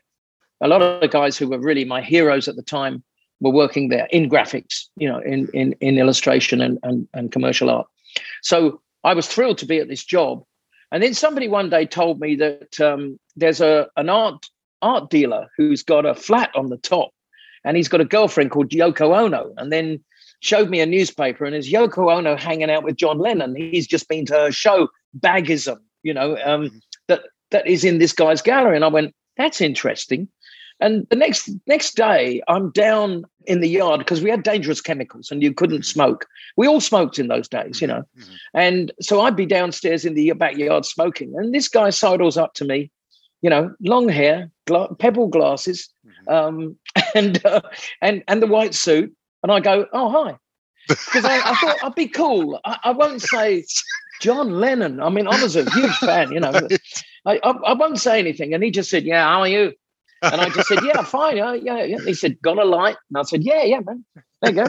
[0.62, 3.04] a lot of the guys who were really my heroes at the time
[3.40, 7.70] were working there in graphics, you know, in in, in illustration and, and and commercial
[7.70, 7.88] art.
[8.42, 10.44] So I was thrilled to be at this job.
[10.92, 14.46] And then somebody one day told me that um, there's a an art
[14.82, 17.12] art dealer who's got a flat on the top,
[17.64, 19.54] and he's got a girlfriend called Yoko Ono.
[19.58, 20.04] And then
[20.40, 23.56] showed me a newspaper, and there's Yoko Ono hanging out with John Lennon.
[23.56, 24.88] He's just been to her show,
[25.20, 25.78] Bagism,
[26.08, 28.76] you know, um, that that is in this guy's gallery.
[28.76, 30.28] And I went, that's interesting.
[30.80, 35.32] And the next next day, I'm down in the yard because we had dangerous chemicals
[35.32, 36.26] and you couldn't smoke.
[36.56, 38.04] We all smoked in those days, you know.
[38.18, 38.36] Mhm.
[38.54, 42.66] And so I'd be downstairs in the backyard smoking, and this guy sidles up to
[42.66, 42.92] me,
[43.42, 46.32] you know, long hair, gla- pebble glasses, Mhm.
[46.38, 46.78] um,
[47.16, 47.62] and uh,
[48.02, 49.12] and and the white suit,
[49.44, 50.38] and I go, "Oh hi,"
[50.88, 52.60] because I, I thought I'd be cool.
[52.66, 53.66] I, I won't say
[54.22, 55.02] John Lennon.
[55.02, 56.52] I mean, I was a huge fan, you know.
[57.26, 59.74] I, I I won't say anything, and he just said, "Yeah, how are you?"
[60.22, 61.98] And I just said, "Yeah, fine, yeah, yeah." yeah.
[62.06, 64.06] He said, "Got a light?" And I said, "Yeah, yeah, man."
[64.42, 64.68] There you go.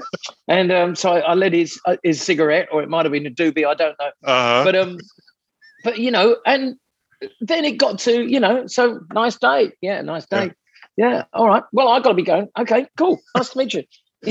[0.48, 3.26] And um, so I, I lit his uh, his cigarette, or it might have been
[3.26, 3.66] a doobie.
[3.66, 4.64] I don't know Uh-huh.
[4.64, 4.98] but um
[5.84, 6.76] but you know and
[7.40, 10.52] then it got to you know so nice day yeah nice day
[10.96, 13.84] yeah, all right well I've got to be going okay cool nice to meet you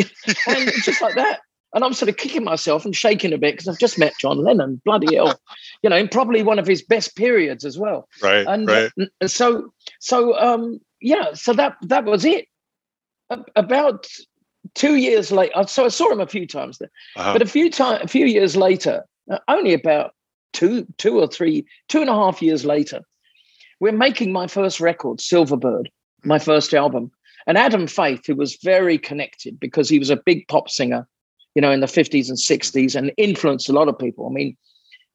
[0.47, 1.39] and just like that
[1.73, 4.37] and i'm sort of kicking myself and shaking a bit because i've just met john
[4.43, 5.39] lennon bloody hell
[5.83, 8.91] you know in probably one of his best periods as well right, and right.
[9.21, 12.47] uh, so so um yeah so that that was it
[13.29, 14.07] A- about
[14.75, 17.33] two years later so i saw him a few times there Uh-huh.
[17.33, 20.13] but a few time, a few years later, uh, only about
[20.53, 23.01] two, two or three, two and a half years later,
[23.79, 25.87] we're making my first record, Silverbird,
[26.23, 27.11] my first album.
[27.45, 31.07] And Adam Faith, who was very connected because he was a big pop singer,
[31.57, 34.27] you know, in the 50s and 60s and influenced a lot of people.
[34.27, 34.55] I mean,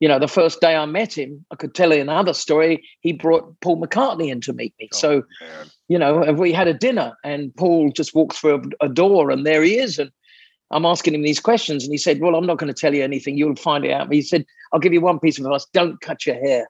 [0.00, 2.84] you know, the first day I met him, I could tell you another story.
[2.98, 4.88] He brought Paul McCartney in to meet me.
[4.92, 5.70] Oh, So man.
[5.86, 9.46] you know, we had a dinner and Paul just walked through a, a door and
[9.46, 10.00] there he is.
[10.00, 10.10] And
[10.72, 11.84] I'm asking him these questions.
[11.84, 13.38] And he said, Well, I'm not going to tell you anything.
[13.38, 14.12] You'll find it out.
[14.12, 15.68] He said, I'll give you one piece of advice.
[15.72, 16.66] Don't cut your hair.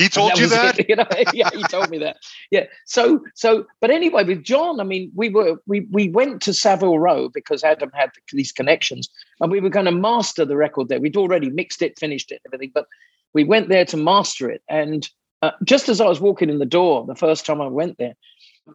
[0.00, 0.78] He told you that?
[0.78, 2.16] it, you know, yeah, he told me that.
[2.50, 2.64] Yeah.
[2.86, 6.98] So, so, but anyway, with John, I mean, we were, we, we went to Savile
[6.98, 11.00] Row because Adam had these connections and we were going to master the record there.
[11.00, 12.86] We'd already mixed it, finished it, everything, but
[13.34, 14.62] we went there to master it.
[14.70, 15.06] And
[15.42, 18.14] uh, just as I was walking in the door the first time I went there,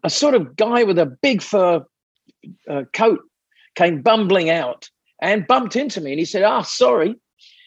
[0.04, 1.84] a sort of guy with a big fur
[2.70, 3.22] uh, coat
[3.74, 7.16] came bumbling out and bumped into me and he said, Ah, sorry.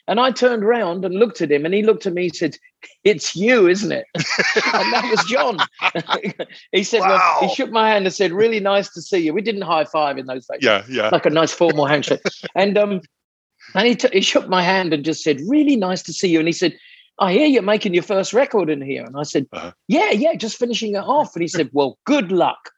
[0.08, 2.56] And I turned around and looked at him and he looked at me and said,
[3.04, 4.06] It's you, isn't it?
[4.14, 5.58] and that was John.
[6.72, 7.38] he said, Well, Wow.
[7.42, 9.34] he shook my hand and said, Really nice to see you.
[9.34, 11.10] We didn't high five in those days Yeah, yeah.
[11.12, 12.20] like a nice formal handshake.
[12.56, 13.00] And um,
[13.74, 16.38] and he, t- he shook my hand and just said, "Really nice to see you."
[16.38, 16.74] And he said,
[17.18, 19.72] "I hear you're making your first record in here." And I said, Uh-huh.
[19.88, 22.70] "Yeah, yeah, just finishing it off." And he said, "Well, good luck."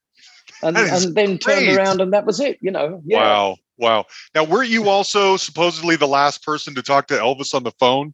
[0.63, 2.59] And, and then turned around and that was it.
[2.61, 3.23] You know, yeah.
[3.23, 3.57] Wow.
[3.81, 4.05] Wow.
[4.35, 8.13] Now, were you also supposedly the last person to talk to Elvis on the phone?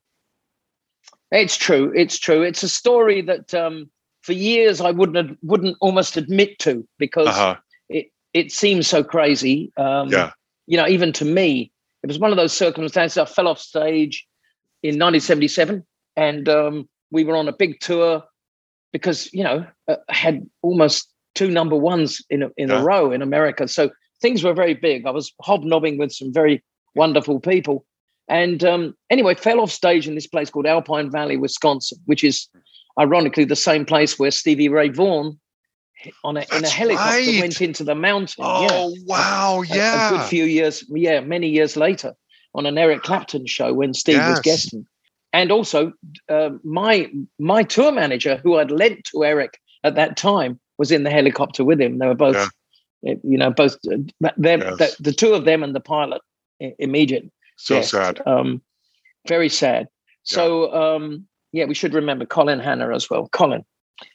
[1.33, 1.93] It's true.
[1.95, 2.43] It's true.
[2.43, 3.91] It's a story that um,
[4.23, 7.57] for years I wouldn't wouldn't almost admit to because Uh-huh.
[7.89, 9.73] it it seems so crazy.
[9.77, 10.31] Um, Yeah.
[10.69, 11.71] You know, even to me,
[12.03, 13.19] it was one of those circumstances.
[13.19, 14.27] I fell off stage
[14.83, 15.85] in 1977,
[16.17, 18.23] and um, we were on a big tour
[18.93, 22.81] because you know uh, I had almost two number ones in a, in Yeah.
[22.81, 23.69] a row in America.
[23.69, 23.91] So
[24.21, 25.07] things were very big.
[25.07, 26.63] I was hobnobbing with some very
[26.95, 27.85] wonderful people.
[28.29, 32.49] And um, anyway, fell off stage in this place called Alpine Valley, Wisconsin, which is
[32.99, 35.39] ironically the same place where Stevie Ray Vaughan
[36.25, 37.41] on a, in a helicopter right.
[37.41, 38.45] went into the mountain.
[38.45, 38.69] yeah.
[38.73, 39.63] Oh, wow.
[39.69, 40.11] A- A, Yeah.
[40.11, 42.15] good few years, yeah, many years later
[42.55, 44.87] on an Eric Clapton show when Steve was guesting.
[45.33, 45.93] And also,
[46.29, 51.03] uh, my my tour manager, who I'd lent to Eric at that time, was in
[51.05, 51.99] the helicopter with him.
[51.99, 52.49] They were both, Yeah.
[53.23, 53.97] You know, both uh,
[54.37, 54.77] them, Yes.
[54.79, 56.21] the, the two of them and the pilot
[56.79, 57.31] immediate.
[57.57, 57.91] so Yes.
[57.91, 58.21] sad.
[58.27, 58.63] Um,
[59.29, 59.89] very sad.
[60.25, 63.29] So um, yeah, we should remember Colin Hanna as well.
[63.33, 63.65] Colin.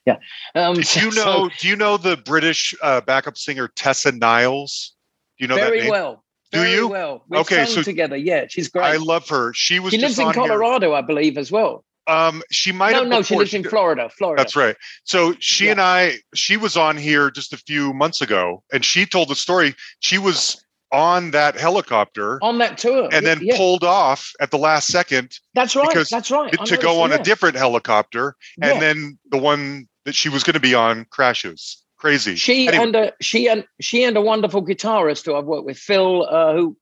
[0.05, 0.17] Yeah.
[0.55, 1.49] Um, Do you so- know?
[1.59, 4.93] do you know the British uh, backup singer Tessa Niles?
[5.37, 5.89] Do you know that very name?
[5.91, 6.23] well.
[6.51, 6.87] Do very you?
[6.87, 7.23] Well.
[7.29, 8.17] We've Okay, so- together.
[8.17, 8.85] Yeah, she's great.
[8.85, 9.53] I love her.
[9.53, 10.43] She was she lives in on here.
[10.43, 11.83] Colorado, I believe, as well.
[12.08, 13.08] Um, she might No, have.
[13.08, 14.10] no, no, she lives in Florida.
[14.10, 14.41] Florida.
[14.41, 14.76] That's right.
[15.04, 15.72] So she Yeah.
[15.72, 19.36] and I, she was on here just a few months ago, and she told the
[19.36, 19.76] story.
[19.99, 23.08] She was on that helicopter On that tour.
[23.14, 25.88] and then yeah, pulled off at the last second that's right.
[25.88, 26.52] because That's right.
[26.66, 27.16] To go on yeah.
[27.18, 31.78] a different helicopter, and then the one that she was going to be on crashes.
[31.97, 32.36] Crazy.
[32.36, 32.84] She Anyway.
[32.84, 36.54] and a she and she and a wonderful guitarist who I've worked with, Phil, uh,
[36.56, 36.76] who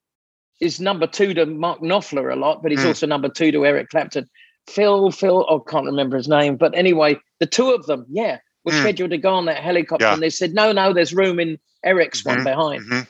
[0.62, 2.88] is number two to Mark Knopfler a lot, but he's Hmm.
[2.88, 4.30] also number two to Eric Clapton.
[4.70, 8.38] Phil, Phil, oh, I can't remember his name, but anyway, the two of them, yeah,
[8.66, 8.82] were Mm.
[8.82, 10.14] scheduled to go on that helicopter, Yeah.
[10.14, 13.08] and they said, "No, no, there's room in Eric's one Mhm, behind," Mhm.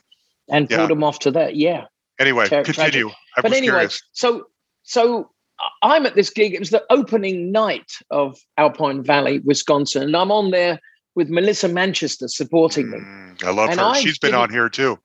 [0.50, 0.78] and Yeah.
[0.78, 1.56] pulled them off to that.
[1.56, 1.86] Yeah,
[2.20, 3.10] Anyway, Tra- continue.
[3.38, 4.02] I but anyway, curious.
[4.12, 4.46] so
[4.84, 5.30] so
[5.82, 6.54] I'm at this gig.
[6.54, 10.80] It was the opening night of Alpine Valley, Wisconsin, and I'm on there
[11.16, 12.98] with Melissa Manchester supporting me.
[12.98, 13.86] Mm, I love And her.
[13.88, 15.00] I She's been on here too.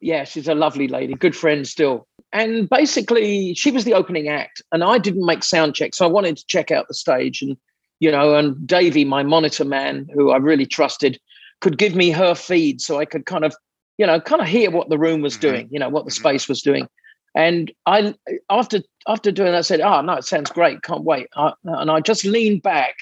[0.00, 2.06] Yeah, she's a lovely lady, good friend still.
[2.32, 6.08] And basically, she was the opening act, and I didn't make sound check, so I
[6.10, 7.42] wanted to check out the stage.
[7.42, 7.56] And
[8.00, 11.18] you know, and Davey, my monitor man, who I really trusted,
[11.60, 13.56] could give me her feed, so I could kind of,
[13.96, 15.40] you know, kind of hear what the room was Mhm.
[15.40, 16.20] doing, you know, what the Mhm.
[16.20, 16.88] space was doing.
[17.34, 18.14] And I,
[18.50, 21.90] after after doing that, I said, "Oh no, it sounds great, can't wait." I, and
[21.90, 22.94] I just leaned back,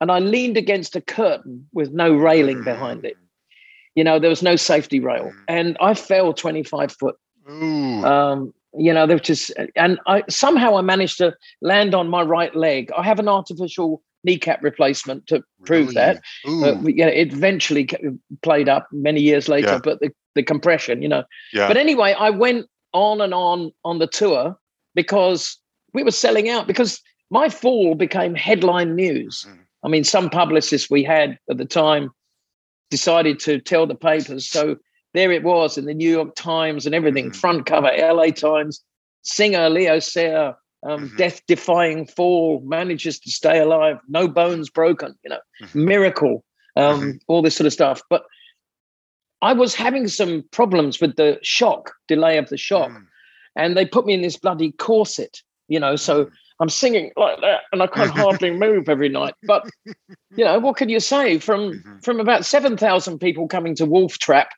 [0.00, 3.16] and I leaned against a curtain with no railing behind it.
[3.94, 5.44] You know, there was no safety rail, Mhm.
[5.48, 7.16] and I fell twenty five foot
[7.50, 8.04] Ooh.
[8.04, 12.54] um, you know, they're just, and I somehow I managed to land on my right
[12.54, 12.90] leg.
[12.96, 15.94] I have an artificial kneecap replacement to prove Really?
[15.94, 16.22] that.
[16.48, 16.64] Ooh.
[16.64, 17.88] Uh, yeah, it eventually
[18.42, 19.80] played up many years later, Yeah.
[19.82, 21.24] but the, the compression, you know.
[21.52, 21.66] yeah.
[21.66, 24.56] But anyway, I went on and on on the tour
[24.94, 25.58] because
[25.94, 29.46] we were selling out because my fall became headline news.
[29.48, 29.58] Mhm.
[29.84, 32.10] I mean, some publicists we had at the time
[32.90, 34.48] decided to tell the papers.
[34.48, 34.76] So
[35.14, 37.36] there it was in the New York Times and everything, Mhm.
[37.36, 38.84] front cover, LA Times,
[39.22, 41.16] singer Leo Sayer, um, Mhm.
[41.16, 45.74] death defying fall, manages to stay alive, no bones broken, you know, Mhm.
[45.74, 46.44] miracle,
[46.76, 47.20] um, Mhm.
[47.28, 48.02] all this sort of stuff.
[48.08, 48.24] But
[49.42, 53.06] I was having some problems with the shock, delay of the shock Mm.
[53.56, 55.96] and they put me in this bloody corset, you know.
[55.96, 56.30] So
[56.60, 59.34] I'm singing like that, and I can't hardly move every night.
[59.44, 59.68] But
[60.36, 61.38] you know, what can you say?
[61.38, 62.04] From Mhm.
[62.04, 64.50] from about seven thousand people coming to Wolf Trap,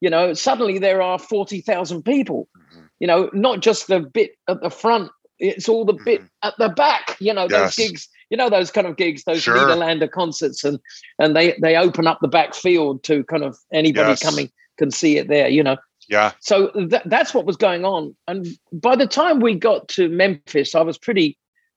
[0.00, 2.48] you know, suddenly there are forty thousand people.
[2.56, 2.88] Mhm.
[3.00, 6.28] You know, not just the bit at the front; it's all the bit Mhm.
[6.42, 7.16] at the back.
[7.20, 8.08] You know, those gigs.
[8.28, 9.56] You know, those kind of gigs, those Sure.
[9.56, 10.78] Nederlander concerts, and
[11.18, 14.22] and they they open up the back field to kind of anybody Yes.
[14.22, 15.48] coming can see it there.
[15.48, 15.76] You know,
[16.08, 16.32] Yeah.
[16.40, 20.74] so th- that's what was going on and by the time we got to memphis
[20.76, 21.36] i was pretty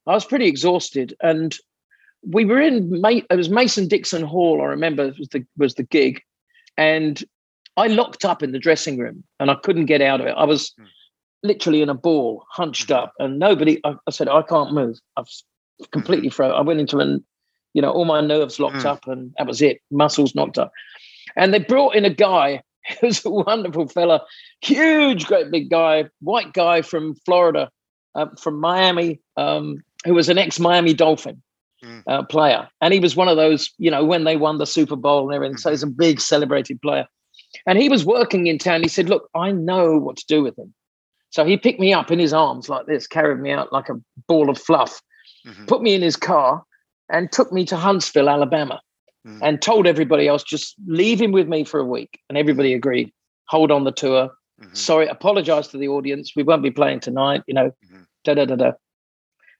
[0.09, 1.15] i was pretty exhausted.
[1.21, 1.55] And
[2.35, 6.21] we were in it was mason dixon hall i remember was the was the gig.
[6.77, 7.23] And
[7.77, 10.35] i locked up in the dressing room and i couldn't get out of it.
[10.35, 10.85] I was Hmm.
[11.43, 14.97] literally in a ball hunched up and nobody i, I said i can't move.
[15.17, 15.31] I've
[15.91, 17.23] completely froze i went into an
[17.75, 18.91] you know all my nerves locked Mm.
[18.93, 20.71] up and that was it muscles knocked up.
[21.37, 22.47] And they brought in a guy
[22.99, 24.17] who was a wonderful fella
[24.61, 27.69] huge, great big guy, white guy from Florida,
[28.15, 31.41] uh, from Miami, um, who was an ex Miami Dolphin
[31.81, 32.03] Mm.
[32.07, 32.67] uh, player.
[32.81, 35.33] And he was one of those, you know, when they won the Super Bowl and
[35.33, 35.55] everything.
[35.55, 37.07] So he's a big celebrated player.
[37.65, 38.81] And he was working in town.
[38.83, 40.73] He said, Look, I know what to do with him.
[41.29, 43.93] So he picked me up in his arms like this, carried me out like a
[44.27, 45.01] ball of fluff,
[45.47, 45.67] Mhm.
[45.67, 46.63] put me in his car,
[47.09, 48.81] and took me to Huntsville, Alabama,
[49.25, 49.39] Mm.
[49.41, 52.19] and told everybody else just leave him with me for a week.
[52.27, 53.09] And everybody agreed.
[53.47, 54.31] Hold on the tour
[54.61, 54.75] Mhm.
[54.75, 56.33] sorry, apologize to the audience.
[56.35, 58.05] We won't be playing tonight, you know, Mhm.
[58.25, 58.71] da da da da.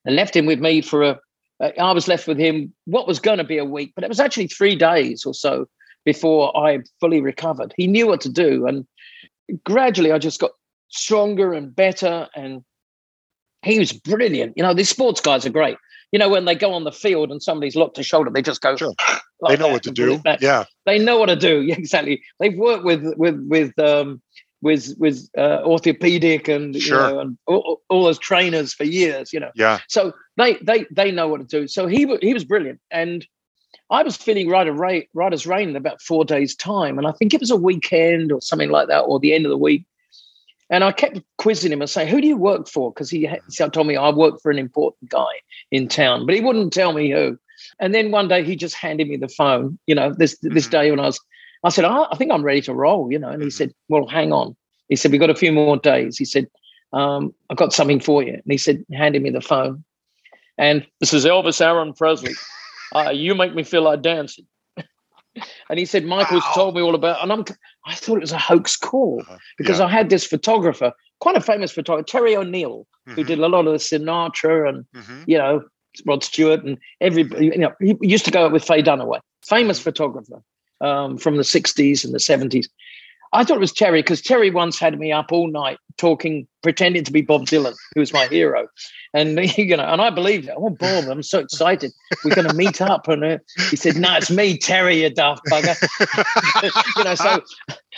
[0.06, 1.20] And left him with me for a,
[1.62, 4.20] uh, was left with him what was going to be a week, but it was
[4.20, 5.68] actually three days or so
[6.06, 7.74] before I fully recovered.
[7.78, 8.66] He knew what to do.
[8.66, 8.88] And
[9.66, 10.52] gradually I just got
[10.88, 12.28] stronger and better.
[12.36, 12.64] And
[13.64, 14.54] he was brilliant.
[14.56, 15.78] You know, these sports guys are great.
[16.12, 18.62] You know, when they go on the field and somebody's locked a shoulder, they just
[18.62, 18.94] go, Sure.
[19.42, 20.22] like they know what to do.
[20.42, 20.66] Yeah.
[20.86, 21.62] they know what to do.
[21.68, 22.22] Yeah, exactly.
[22.40, 24.22] They've worked with with with um
[24.62, 26.98] with with uh, orthopedic and you Sure.
[27.00, 29.32] know and all, all those trainers for years.
[29.34, 29.80] You know, Yeah.
[29.88, 31.68] so they they they know what to do.
[31.68, 33.26] So he he was brilliant, and
[33.90, 37.12] I was feeling right, right, right as rain in about four days' time, and I
[37.14, 39.86] think it was a weekend or something like that, or the end of the week.
[40.72, 43.70] And I kept quizzing him and saying, "Who do you work for?" Because he, he
[43.70, 45.42] told me I work for an important guy
[45.72, 47.40] in town, but he wouldn't tell me who.
[47.80, 49.80] And then one day he just handed me the phone.
[49.88, 50.72] You know, this this Mhm.
[50.72, 51.20] day when I was,
[51.64, 53.54] I said, "Oh, I think I'm ready to roll." You know, and he Mhm.
[53.54, 54.56] said, "Well, hang on."
[54.88, 56.48] He said, "We've got a few more days." He said,
[56.94, 59.84] um, "I've got something for you." And he said, handed me the phone,
[60.58, 62.34] and this is Elvis Aaron Presley.
[62.96, 64.48] Uh, you make me feel like dancing.
[65.70, 66.54] and he said, Michael's Wow.
[66.56, 67.46] told me all about, and I'm,
[67.86, 69.38] I thought it was a hoax call Uh-huh.
[69.60, 69.86] because Yeah.
[69.86, 73.28] I had this photographer, quite a famous photographer, Terry O'Neill, who Mhm.
[73.28, 75.24] did a lot of the Sinatra and Mhm.
[75.28, 75.62] you know
[76.08, 77.46] Rod Stewart and everybody.
[77.46, 80.42] You know, he used to go out with Faye Dunaway, famous photographer
[80.82, 82.68] um, from the '60s and the '70s.
[83.32, 87.04] I thought it was Terry because Terry once had me up all night talking, pretending
[87.04, 88.68] to be Bob Dylan, who was my hero,
[89.14, 90.56] and you know, and I believed it.
[90.58, 91.92] Oh, Bob, I'm so excited.
[92.24, 93.38] We're going to meet up, and uh,
[93.70, 95.76] he said, "No, it's me, Terry, you daft bugger."
[96.98, 97.44] you know, so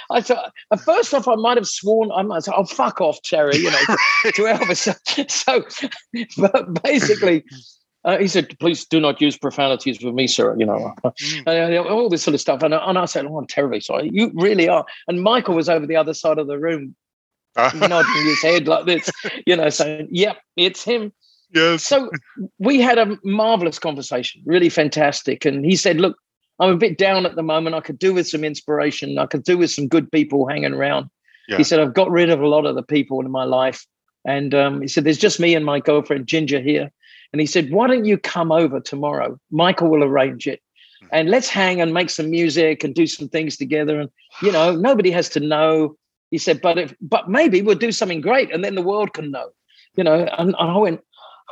[0.09, 0.51] I thought
[0.83, 3.85] first off, I might have sworn I might say, "Oh, fuck off, Terry," you know,
[4.25, 4.91] to Elvis.
[5.31, 5.63] So,
[6.37, 7.43] but basically,
[8.03, 11.43] Uh, he said, "Please do not use profanities with me, sir." You know, Mm.
[11.45, 12.63] and, uh, all this sort of stuff.
[12.63, 14.09] And, I- and I said, "Oh, I'm terribly sorry.
[14.11, 16.95] You really are." And Michael was over the other side of the room,
[17.75, 19.09] nodding his head like this,
[19.45, 21.13] you know, saying, "Yep, it's him."
[21.53, 21.83] yes.
[21.83, 22.09] So
[22.59, 25.45] we had a marvelous conversation, really fantastic.
[25.45, 26.17] And he said, "Look,
[26.59, 27.75] I'm a bit down at the moment.
[27.75, 29.17] I could do with some inspiration.
[29.19, 31.09] I could do with some good people hanging around."
[31.47, 31.57] Yeah.
[31.57, 33.85] He said, "I've got rid of a lot of the people in my life."
[34.23, 36.91] And um, he said, There's just me and my girlfriend Ginger here.
[37.31, 39.39] And he said, Why don't you come over tomorrow?
[39.51, 40.61] Michael will arrange it.
[41.01, 41.07] Hmm.
[41.11, 43.99] And let's hang and make some music and do some things together.
[43.99, 44.09] And,
[44.41, 45.95] you know, nobody has to know.
[46.29, 49.31] He said, But if, but maybe we'll do something great and then the world can
[49.31, 49.49] know.
[49.95, 51.01] You know, and, I went,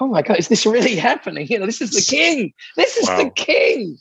[0.02, 1.48] Oh my God, is this really happening?
[1.48, 2.54] You know, this is the king.
[2.78, 3.98] This is the king.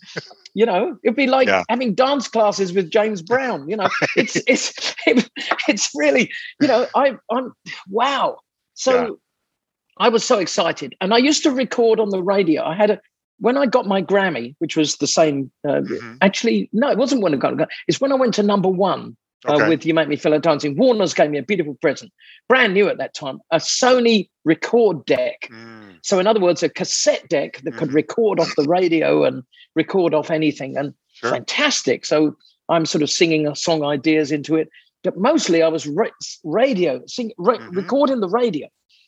[0.55, 1.63] You know, it'd be like Yeah.
[1.69, 3.69] having dance classes with James Brown.
[3.69, 4.73] You know, it's it's
[5.69, 7.53] it's really, you know, I I'm
[7.89, 8.39] wow.
[8.75, 9.19] So.
[10.01, 12.65] I was so excited, and I used to record on the radio.
[12.65, 13.01] I had a
[13.41, 15.51] when I got my Grammy, which was the same.
[15.67, 16.19] Uh, Mhm.
[16.23, 17.69] Actually, no, it wasn't when I got it.
[17.87, 19.69] It's when I went to number one uh, Okay.
[19.69, 22.13] with "You Make Me Feel Like Dancing." Warner's gave me a beautiful present,
[22.49, 25.49] brand new at that time, a Sony record deck.
[25.53, 25.99] Mm.
[26.03, 27.95] So, in other words, a cassette deck that could Mhm.
[27.95, 29.45] record off the radio and
[29.77, 31.31] record off anything, and Sure.
[31.31, 32.05] fantastic.
[32.05, 32.37] So,
[32.69, 34.69] I'm sort of singing song ideas into it,
[35.05, 36.11] but mostly I was ra-
[36.45, 37.77] radio, sing, ra- Mhm.
[37.77, 38.67] recording the radio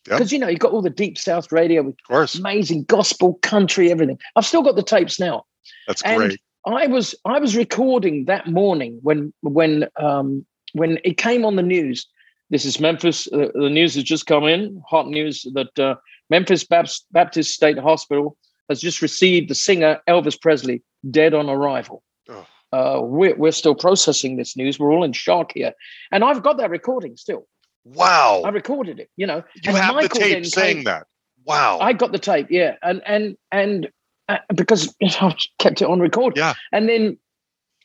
[0.09, 0.19] Yep.
[0.19, 2.35] because you know you've got all the deep South radio with Of course.
[2.35, 4.19] amazing gospel, country, everything.
[4.37, 5.45] I've still got the tapes now.
[5.87, 6.41] That's And great.
[6.67, 11.63] I was I was recording that morning when when um, when it came on the
[11.63, 12.07] news.
[12.51, 13.29] This is Memphis.
[13.33, 14.83] Uh, the news has just come in.
[14.89, 15.95] Hot news that uh,
[16.31, 18.37] Memphis Baptist, Baptist State Hospital
[18.69, 22.03] has just received the singer Elvis Presley dead on arrival.
[22.29, 22.47] Oh.
[22.73, 24.79] Uh, we're, we're still processing this news.
[24.79, 25.73] We're all in shock here,
[26.13, 27.47] and I've got that recording still.
[27.85, 28.43] Wow.
[28.45, 29.11] I recorded it.
[29.17, 31.07] You know, you and have Michael the tape saying came- that.
[31.47, 31.79] Wow.
[31.81, 33.91] I got the tape, yeah, and and and
[34.29, 36.37] uh, because I kept it on record.
[36.37, 36.55] Yeah.
[36.71, 37.19] And then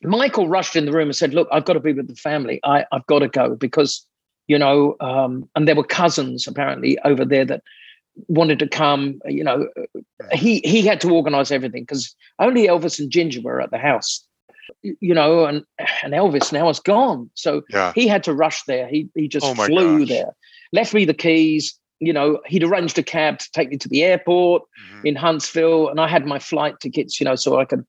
[0.04, 2.60] Michael rushed in the room and said, "Look, I've got to be with the family.
[2.64, 4.06] I I've got to go because
[4.48, 7.64] you know." Um, and there were cousins apparently over there that
[8.28, 9.20] wanted to come.
[9.26, 9.70] You know,
[10.34, 14.24] he he had to organize everything because only Elvis and Ginger were at the house.
[14.82, 15.64] You know, and
[16.04, 17.92] and Elvis now is gone, so yeah.
[17.94, 18.88] he had to rush there.
[18.88, 20.10] He he just Oh flew gosh.
[20.10, 20.36] there,
[20.74, 21.78] left me the keys.
[22.00, 25.06] You know, he'd arranged a cab to take me to the airport Mhm.
[25.06, 27.20] in Huntsville, and I had my flight tickets.
[27.20, 27.86] You know, so I could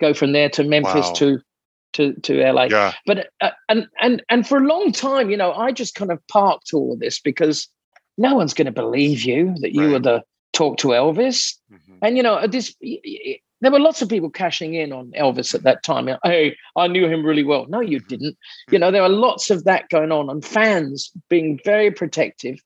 [0.00, 1.12] go from there to Memphis Wow.
[1.14, 1.40] to
[1.94, 2.64] to to LA.
[2.64, 2.92] Yeah.
[3.06, 6.20] But uh, and and and for a long time, you know, I just kind of
[6.28, 7.68] parked all of this because
[8.18, 9.92] no one's going to believe you that you Right.
[9.92, 10.22] were the
[10.52, 11.54] talk to Elvis.
[11.72, 11.98] Mhm.
[12.02, 12.74] And you know, this
[13.60, 16.08] there were lots of people cashing in on Elvis at that time.
[16.22, 17.66] Hey, I knew him really well.
[17.68, 18.36] No, you didn't.
[18.70, 22.60] You know, there were lots of that going on, and fans being very protective,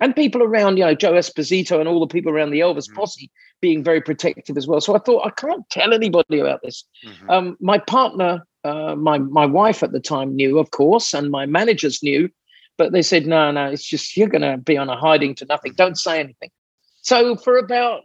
[0.00, 2.94] and people around, you know, Joe Esposito and all the people around the Elvis Mhm.
[2.96, 3.30] posse
[3.62, 4.80] being very protective as well.
[4.80, 6.84] So I thought I can't tell anybody about this.
[7.04, 7.30] Mhm.
[7.30, 11.46] Um, my partner, uh, my my wife at the time knew, of course, and my
[11.46, 12.28] managers knew,
[12.76, 15.46] but they said, no, no, it's just you're going to be on a hiding to
[15.46, 15.72] nothing.
[15.74, 16.50] Don't say anything.
[17.00, 18.02] So for about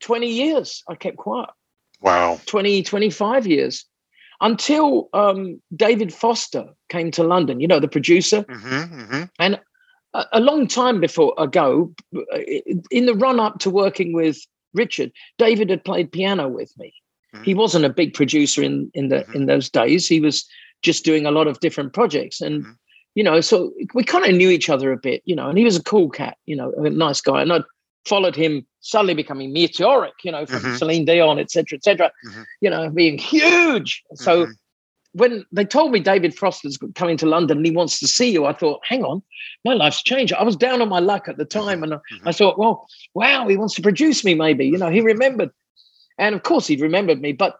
[0.00, 1.50] 20 years, I kept quiet.
[2.00, 2.40] Wow.
[2.46, 3.84] 20, 25 years
[4.40, 9.54] until um, David Foster came to London, you know, the producer, hmm hmm
[10.14, 11.94] a, a long time before ago,
[12.90, 14.38] in the run up to working with
[14.74, 16.92] Richard, David had played piano with me.
[17.42, 17.56] He Mhm.
[17.56, 19.34] wasn't a big producer in in the Mhm.
[19.34, 20.06] in those days.
[20.06, 20.46] He was
[20.82, 22.76] just doing a lot of different projects, and Mhm.
[23.14, 25.48] you know, so we kind of knew each other a bit, you know.
[25.48, 27.64] And he was a cool cat, you know, a nice guy, and I'd
[28.06, 30.78] followed him suddenly becoming meteoric, you know, from Mhm.
[30.78, 32.10] Celine Dion, etc., etc.
[32.26, 32.44] Mhm.
[32.60, 34.02] You know, being huge.
[34.14, 34.56] So Mhm.
[35.12, 38.46] when they told me David Foster's coming to London and he wants to see you,
[38.46, 39.22] I thought, hang on,
[39.64, 40.32] my life's changed.
[40.32, 42.22] I was down on my luck at the time, and I, Mhm.
[42.26, 44.66] I thought, well, wow, he wants to produce me, maybe.
[44.66, 45.50] You know, he remembered,
[46.18, 47.32] and of course, he remembered me.
[47.32, 47.56] But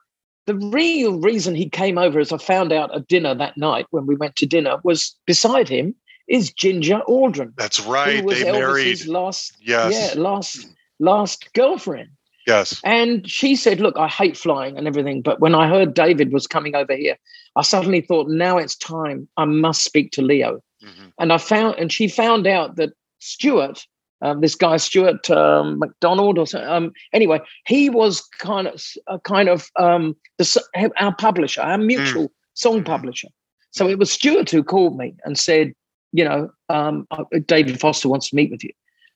[0.46, 4.06] the real reason he came over, as I found out at dinner that night when
[4.06, 5.94] we went to dinner, was beside him
[6.32, 8.16] is Ginger Alden, That's right.
[8.20, 8.86] who was They married.
[8.96, 9.92] Elvis's last, Yes.
[10.16, 10.66] yeah, last
[10.98, 12.08] last girlfriend.
[12.46, 12.80] Yes.
[12.84, 15.22] And she said, Look, I hate flying and everything.
[15.22, 17.16] But when I heard David was coming over here,
[17.54, 19.28] I suddenly thought, now it's time.
[19.36, 20.60] I must speak to Leo.
[20.82, 21.12] Mhm.
[21.20, 23.86] And I found, and she found out that Stuart,
[24.22, 29.18] um, this guy Stuart um, McDonald, or so, um, anyway, he was kind of, a
[29.20, 30.62] kind of um, the,
[30.98, 32.86] our publisher, our mutual song Mhm.
[32.86, 33.28] publisher.
[33.70, 35.72] So it was Stuart who called me and said,
[36.12, 38.70] you know, um, uh, David Foster wants to meet with you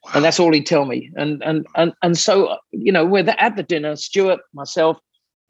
[0.04, 0.12] Wow.
[0.14, 1.10] and that's all he'd tell me.
[1.16, 3.96] And and and and so you know, we're the, at the dinner.
[3.96, 4.98] Stuart, myself,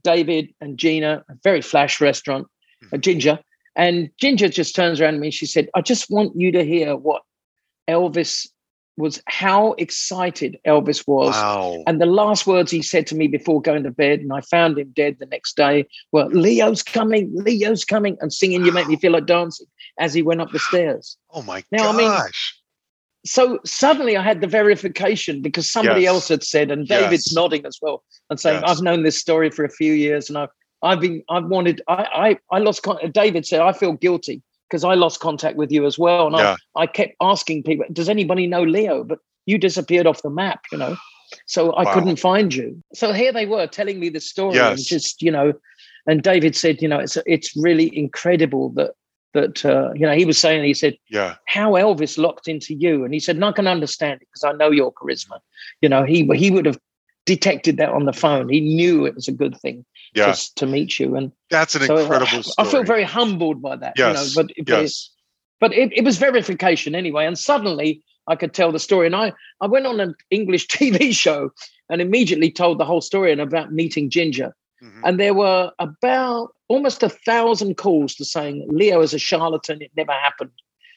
[0.02, 2.46] David, and Gina, a very flash restaurant,
[2.92, 3.38] uh, Ginger,
[3.74, 5.30] and Ginger just turns around to me.
[5.30, 7.22] She said, "I just want you to hear what
[7.88, 8.46] Elvis
[8.96, 11.34] was how excited Elvis was.
[11.34, 11.84] Wow.
[11.86, 14.78] And the last words he said to me before going to bed, and I found
[14.78, 18.96] him dead the next day, were Leo's coming, Leo's coming, and singing You Make Me
[18.96, 19.66] Feel Like Dancing
[19.98, 21.16] as he went up the stairs.
[21.30, 21.96] Oh my Now, I gosh.
[21.96, 22.20] mean,
[23.26, 26.08] So suddenly I had the verification because somebody Yes.
[26.14, 27.34] else had said, and David's Yes.
[27.34, 28.70] nodding as well, and saying, Yes.
[28.78, 30.50] I've known this story for a few years and I've
[30.82, 34.94] I've been I've wanted I I, I lost David said I feel guilty because I
[34.94, 36.26] lost contact with you as well.
[36.26, 36.56] And Yeah.
[36.74, 39.04] I, I kept asking people, does anybody know Leo?
[39.04, 40.96] But you disappeared off the map, you know.
[41.46, 41.92] So I Wow.
[41.92, 42.82] couldn't find you.
[42.94, 45.52] So here they were telling me the story and just, you know,
[46.06, 48.92] and David said, you know, it's it's really incredible that
[49.34, 51.34] that uh, you know, he was saying, he said, yeah.
[51.46, 53.04] how Elvis locked into you.
[53.04, 55.40] And he said, and I can understand it because I know your charisma.
[55.80, 56.78] You know, he he would have
[57.26, 58.48] detected that on the phone.
[58.48, 60.26] He knew it was a good thing Yeah.
[60.26, 61.14] just to meet you.
[61.16, 62.68] And That's an so uh, incredible I story.
[62.70, 63.94] feel very humbled by that.
[63.98, 65.10] Yes, You know, but yes.
[65.60, 67.26] but it, it was verification anyway.
[67.26, 69.06] And suddenly I could tell the story.
[69.06, 71.50] And I, I went on an English TV show
[71.90, 74.54] and immediately told the whole story and about meeting Ginger.
[74.82, 75.00] Mhm.
[75.04, 79.80] And there were about almost a thousand calls to saying Leo is a charlatan.
[79.82, 80.50] It never happened.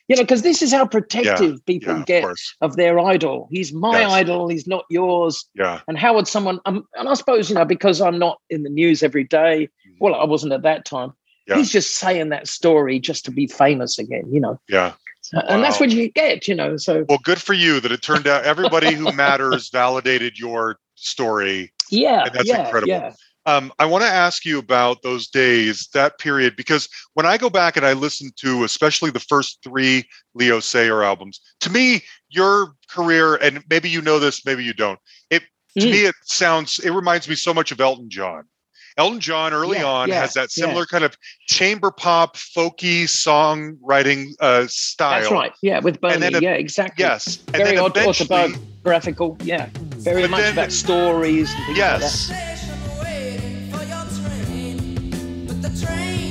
[0.10, 2.55] You know, because this is how protective people yeah, get course.
[2.62, 3.47] of their idol.
[3.51, 4.12] He's my Yes.
[4.12, 4.47] idol.
[4.49, 5.45] He's not yours.
[5.55, 5.82] Yeah.
[5.88, 6.60] And how would someone?
[6.66, 9.70] Um, and I suppose you know because I'm not in the news every day.
[9.99, 11.14] Well, I wasn't at that time.
[11.47, 11.57] Yeah.
[11.57, 14.24] He's just saying that story just to be famous again.
[14.32, 14.93] You know, Yeah.
[15.47, 16.47] and that's what you get.
[16.47, 20.38] You know, so Well, good for you that it turned out everybody who matters validated
[20.39, 21.72] your story.
[21.91, 22.89] yeah, And that's yeah, incredible.
[22.89, 23.14] yeah.
[23.45, 27.49] Um, I want to ask you about those days, that period, because when I go
[27.49, 30.03] back and I listen to especially the first three
[30.35, 34.99] Leo Sayer albums, to me, your career, and maybe you know this, maybe you don't.
[35.29, 35.43] It
[35.77, 35.91] to Mm.
[35.91, 38.43] me, it sounds, it reminds me so much of Elton John.
[38.97, 40.65] Elton John early Yeah, on yeah, has that yeah.
[40.65, 41.15] similar kind of
[41.47, 45.21] chamber pop, folky songwriting uh, style.
[45.21, 45.53] That's right.
[45.61, 46.25] Yeah, with Bernie.
[46.35, 47.03] A- yeah, exactly.
[47.05, 49.37] Yes, and very then aut- eventually, autobiographical.
[49.43, 51.49] Yeah, very much then- about stories.
[51.53, 52.59] And things yes, Station
[55.62, 56.28] the train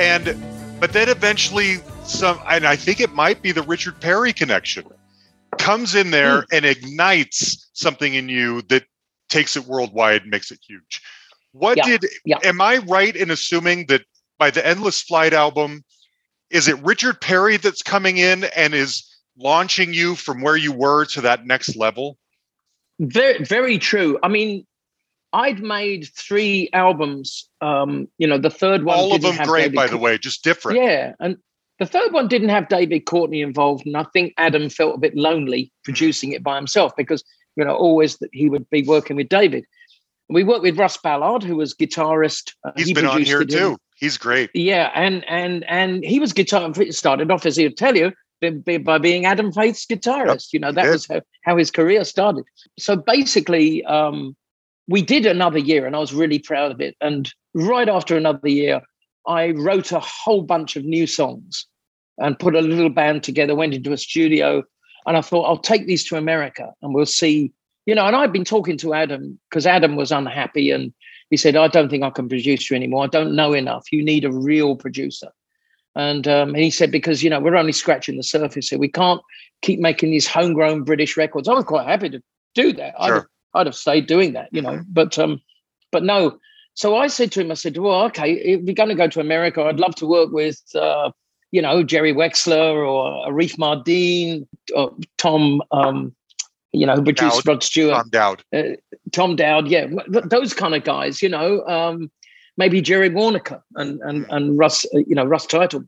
[0.00, 0.34] and
[0.80, 4.84] but then eventually some and i think it might be the richard perry connection
[5.58, 6.44] comes in there hmm.
[6.52, 8.84] and ignites something in you that
[9.28, 11.02] takes it worldwide and makes it huge
[11.52, 12.38] what Yeah, did yeah.
[12.44, 14.02] am i right in assuming that
[14.38, 15.84] by the endless flight album
[16.48, 21.04] is it richard perry that's coming in and is launching you from where you were
[21.04, 22.16] to that next level
[22.98, 24.18] Very, very true.
[24.22, 24.66] I mean,
[25.32, 27.48] I'd made three albums.
[27.60, 28.98] Um, you know, the third one.
[28.98, 31.36] all of them have great David by the way just different Yeah, and
[31.78, 35.16] the third one didn't have David Courtney involved, and I think Adam felt a bit
[35.16, 37.24] lonely producing it by himself because
[37.56, 39.64] you know always that he would be working with David.
[40.28, 42.52] We worked with Russ Ballard, who was guitarist.
[42.64, 46.32] Uh, He's he been on here too he's great Yeah, and and and he was
[46.32, 46.72] guitar.
[46.90, 50.52] Started off as he'll tell you by- being Adam Faith's guitarist.
[50.52, 52.44] You know that was how, how his career started.
[52.78, 54.34] So basically, um,
[54.90, 56.96] we did another year, and I was really proud of it.
[57.00, 58.82] And right after another year,
[59.26, 61.66] I wrote a whole bunch of new songs
[62.18, 63.54] and put a little band together.
[63.54, 64.62] Went into a studio,
[65.06, 67.52] and I thought I'll take these to America, and we'll see.
[67.86, 70.92] You know, and I'd been talking to Adam because Adam was unhappy and
[71.30, 73.04] he said, I don't think I can produce you anymore.
[73.04, 73.90] I don't know enough.
[73.90, 75.30] You need a real producer.
[75.96, 78.78] And, um, he said, because, you know, we're only scratching the surface here.
[78.78, 79.20] We can't
[79.62, 81.48] keep making these homegrown British records.
[81.48, 82.22] I was quite happy to
[82.54, 82.94] do that.
[83.04, 83.30] Sure.
[83.54, 85.40] I'd have stayed doing that, you know, but, um,
[85.92, 86.38] but no.
[86.74, 89.20] So I said to him, I said, well, okay, if we're going to go to
[89.20, 91.10] America, I'd love to work with, uh,
[91.50, 96.14] you know, Jerry Wexler or Arif Mardin, or Tom, um,
[96.72, 97.46] you know, produced Dowd.
[97.46, 97.96] Rod Stewart.
[97.96, 98.44] i'm dowd
[99.12, 102.10] Tom Dowd, yeah, those kind of guys, you know, um,
[102.56, 105.84] maybe Jerry Waronker and and and Russ, uh, you know, Russ Title.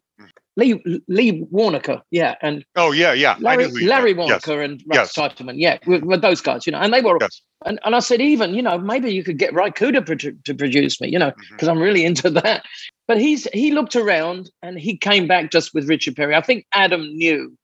[0.57, 3.37] Lee Lee Waronker, yeah, and Oh yeah, yeah.
[3.41, 4.15] Larry Larry.
[4.15, 4.47] Yes.
[4.47, 5.17] And Yes.
[5.17, 7.17] Russ Titelman, yeah, with, those guys, you know, and they were.
[7.21, 7.41] Yes.
[7.65, 10.55] And, and I said, even you know, maybe you could get Raikou to, produ- to
[10.55, 12.65] produce me, you know, because I'm really into that.
[13.09, 16.35] But he's he looked around and he came back just with Richard Perry.
[16.35, 17.57] I think Adam knew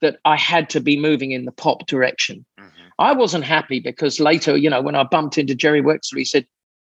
[0.00, 2.44] that I had to be moving in the pop direction.
[2.60, 2.70] Mhm.
[3.00, 6.46] I wasn't happy because later, you know, when I bumped into Jerry Wexler, he said,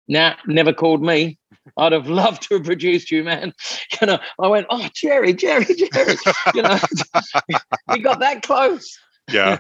[0.10, 1.38] "Nah, never called me.
[1.78, 3.54] I'd have loved to have produced you, man."
[4.02, 6.16] You know, I went, "Oh, Jerry, Jerry, Jerry."
[6.54, 6.78] You know,
[7.90, 8.98] we got that close.
[9.32, 9.60] Yeah,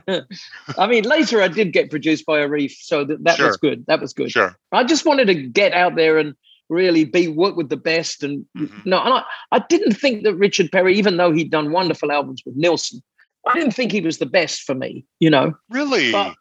[0.77, 3.85] I mean, later I did get produced by Arif, so that, that was good.
[3.87, 4.31] That was good.
[4.31, 4.57] sure.
[4.71, 6.33] I just wanted to get out there and
[6.69, 8.23] really be work with the best.
[8.23, 8.85] And Mhm.
[8.85, 12.41] no, and I, I didn't think that Richard Perry, even though he'd done wonderful albums
[12.45, 13.01] with Nilsson,
[13.47, 15.53] I didn't think he was the best for me, you know.
[15.69, 16.11] Really?
[16.11, 16.35] But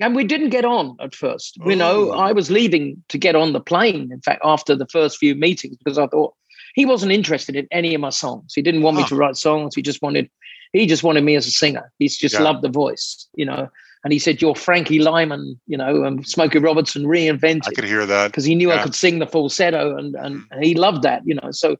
[0.00, 1.56] and we didn't get on at first.
[1.64, 2.18] You know, Oh.
[2.18, 5.76] I was leaving to get on the plane, in fact, after the first few meetings,
[5.76, 6.34] because I thought
[6.74, 8.52] he wasn't interested in any of my songs.
[8.54, 9.06] He didn't want me ah.
[9.08, 9.74] to write songs.
[9.74, 10.28] He just wanted
[10.72, 11.90] he just wanted me as a singer.
[11.98, 12.42] He's just Yeah.
[12.42, 13.68] loved the voice, you know.
[14.04, 17.66] And he said, You're Frankie Lymon, you know, and Smokey Robinson reinvented.
[17.68, 18.28] I could hear that.
[18.28, 21.34] because he knew I could sing the falsetto and, and and he loved that, you
[21.34, 21.50] know.
[21.50, 21.76] So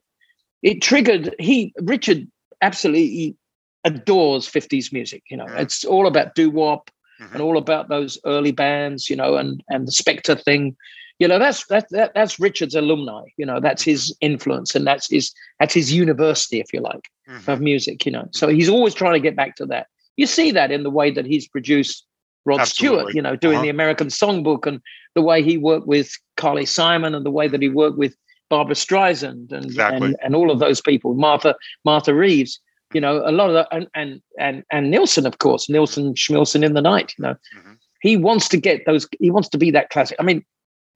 [0.61, 2.27] it triggered he Richard
[2.61, 3.35] absolutely
[3.83, 5.47] adores 50s music, you know.
[5.47, 5.61] Yeah.
[5.61, 6.91] It's all about doo-wop
[7.21, 7.33] Mhm.
[7.33, 10.75] and all about those early bands, you know, and and the Spector thing.
[11.19, 15.07] You know, that's that, that that's Richard's alumni, you know, that's his influence and that's
[15.09, 17.47] his that's his university, if you like, Mhm.
[17.47, 18.27] of music, you know.
[18.31, 19.87] So he's always trying to get back to that.
[20.17, 22.05] You see that in the way that he's produced
[22.45, 23.63] Rod Stewart, you know, doing Uh-huh.
[23.63, 24.81] the American Songbook and
[25.13, 28.15] the way he worked with Carly Simon and the way that he worked with
[28.49, 30.07] Barbra Streisand and Exactly.
[30.07, 31.55] and, and all of those people, Martha
[31.85, 32.59] Martha Reeves,
[32.93, 36.63] you know, a lot of that, and and and and Nilsson, of course, Nilsson Schmilsson
[36.63, 37.77] in the night, you know, Mhm.
[38.01, 40.17] he wants to get those, he wants to be that classic.
[40.19, 40.43] I mean,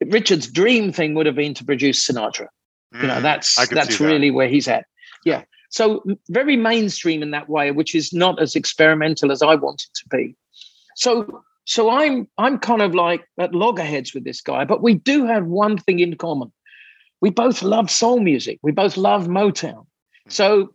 [0.07, 2.47] Richard's dream thing would have been to produce Sinatra.
[2.93, 3.21] You know, Mhm.
[3.23, 4.11] that's that's see that.
[4.11, 4.85] really where he's at.
[5.25, 5.43] Yeah.
[5.69, 9.93] So very mainstream in that way, which is not as experimental as I want it
[9.99, 10.35] to be.
[10.95, 15.25] So so I'm I'm kind of like at loggerheads with this guy, but we do
[15.25, 16.51] have one thing in common.
[17.21, 18.59] We both love soul music.
[18.61, 19.87] We both love Motown.
[20.27, 20.73] So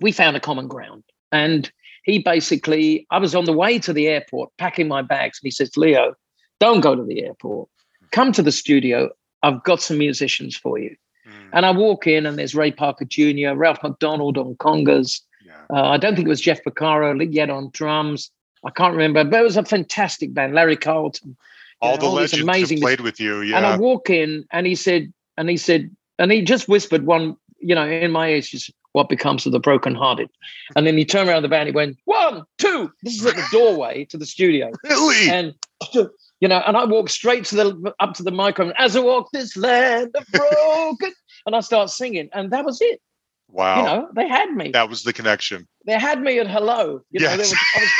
[0.00, 1.04] we found a common ground.
[1.32, 1.70] And
[2.04, 5.50] he basically, I was on the way to the airport packing my bags, and he
[5.50, 6.14] says, Leo,
[6.60, 7.68] don't go to the airport.
[8.10, 9.10] Come to the studio.
[9.42, 10.96] I've got some musicians for you.
[11.26, 11.50] Mhm.
[11.52, 15.20] And I walk in, and there's Ray Parker Jr., Ralph MacDonald on congas.
[15.44, 15.52] Yeah.
[15.70, 18.30] Uh, I don't think it was Jeff Porcaro yet on drums.
[18.64, 20.54] I can't remember, but it was a fantastic band.
[20.54, 21.36] Larry Carlton.
[21.80, 23.42] All know, the all legends amazing played with you.
[23.42, 23.58] Yeah.
[23.58, 27.36] And I walk in, and he said, and he said, and he just whispered one,
[27.60, 30.28] you know, in my ear, said, what becomes of the brokenhearted?
[30.76, 32.90] And then he turned around the band, he went, one, two.
[33.02, 34.70] This is at the doorway to the studio.
[34.84, 35.30] Really?
[35.30, 35.54] And
[36.40, 39.30] you know, and I walked straight to the up to the microphone as I walk
[39.32, 41.12] this land of broken,
[41.46, 43.00] and I start singing, and that was it.
[43.48, 43.78] wow.
[43.78, 44.70] You know, they had me.
[44.70, 45.66] that was the connection.
[45.86, 47.02] They had me at hello.
[47.10, 47.92] You know, was, I was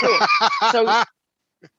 [0.61, 0.73] caught.
[0.73, 1.05] So-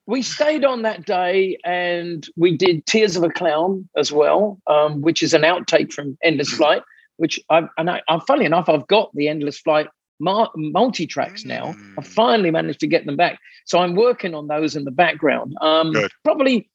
[0.08, 5.02] we stayed on that day and we did Tears of a Clown as well, um,
[5.02, 6.82] which is an outtake from Endless Flight,
[7.20, 9.88] which I and I, I funny enough, I've got the Endless Flight
[10.20, 11.76] multi tracks now.
[11.98, 12.08] I Mm.
[12.14, 15.56] finally managed to get them back, so I'm working on those in the background.
[15.62, 16.12] Um, Good.
[16.24, 16.70] Probably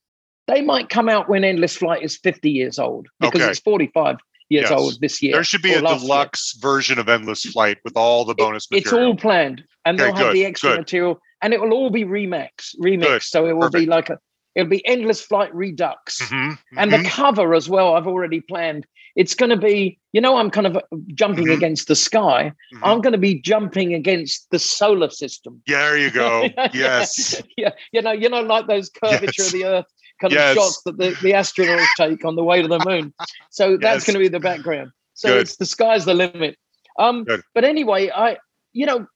[0.46, 3.50] they might come out when Endless Flight is 50 years old because Okay.
[3.50, 4.16] it's 45
[4.50, 4.78] years Yes.
[4.78, 5.32] old this year.
[5.32, 6.08] there should be a last year.
[6.14, 8.82] deluxe version of Endless Flight with all the bonus material.
[8.82, 10.80] It's all planned, and Okay, they'll have the extra good.
[10.80, 13.00] material, and it will all be remix, remixed.
[13.00, 14.18] Good, So it will be like a,
[14.54, 17.02] it'll be endless flight redux, Mhm, and mhm.
[17.04, 17.94] the cover as well.
[17.94, 18.86] I've already planned.
[19.16, 20.80] It's going to be, you know, I'm kind of uh,
[21.14, 21.54] jumping Mhm.
[21.56, 22.52] against the sky.
[22.74, 22.80] Mhm.
[22.82, 25.62] I'm going to be jumping against the solar system.
[25.66, 26.48] Yeah, there you go.
[26.74, 27.40] Yes.
[27.56, 29.46] yeah, you know, you know, like those curvature Yes.
[29.46, 29.84] of the Earth
[30.20, 30.50] kind Yes.
[30.56, 33.14] of shots that the, the astronauts take on the way to the moon.
[33.50, 34.90] So that's going to be the background.
[35.14, 35.40] So Good.
[35.42, 36.56] it's the sky's the limit.
[36.98, 37.42] Um, Good.
[37.54, 38.38] but anyway, I,
[38.72, 39.06] you know,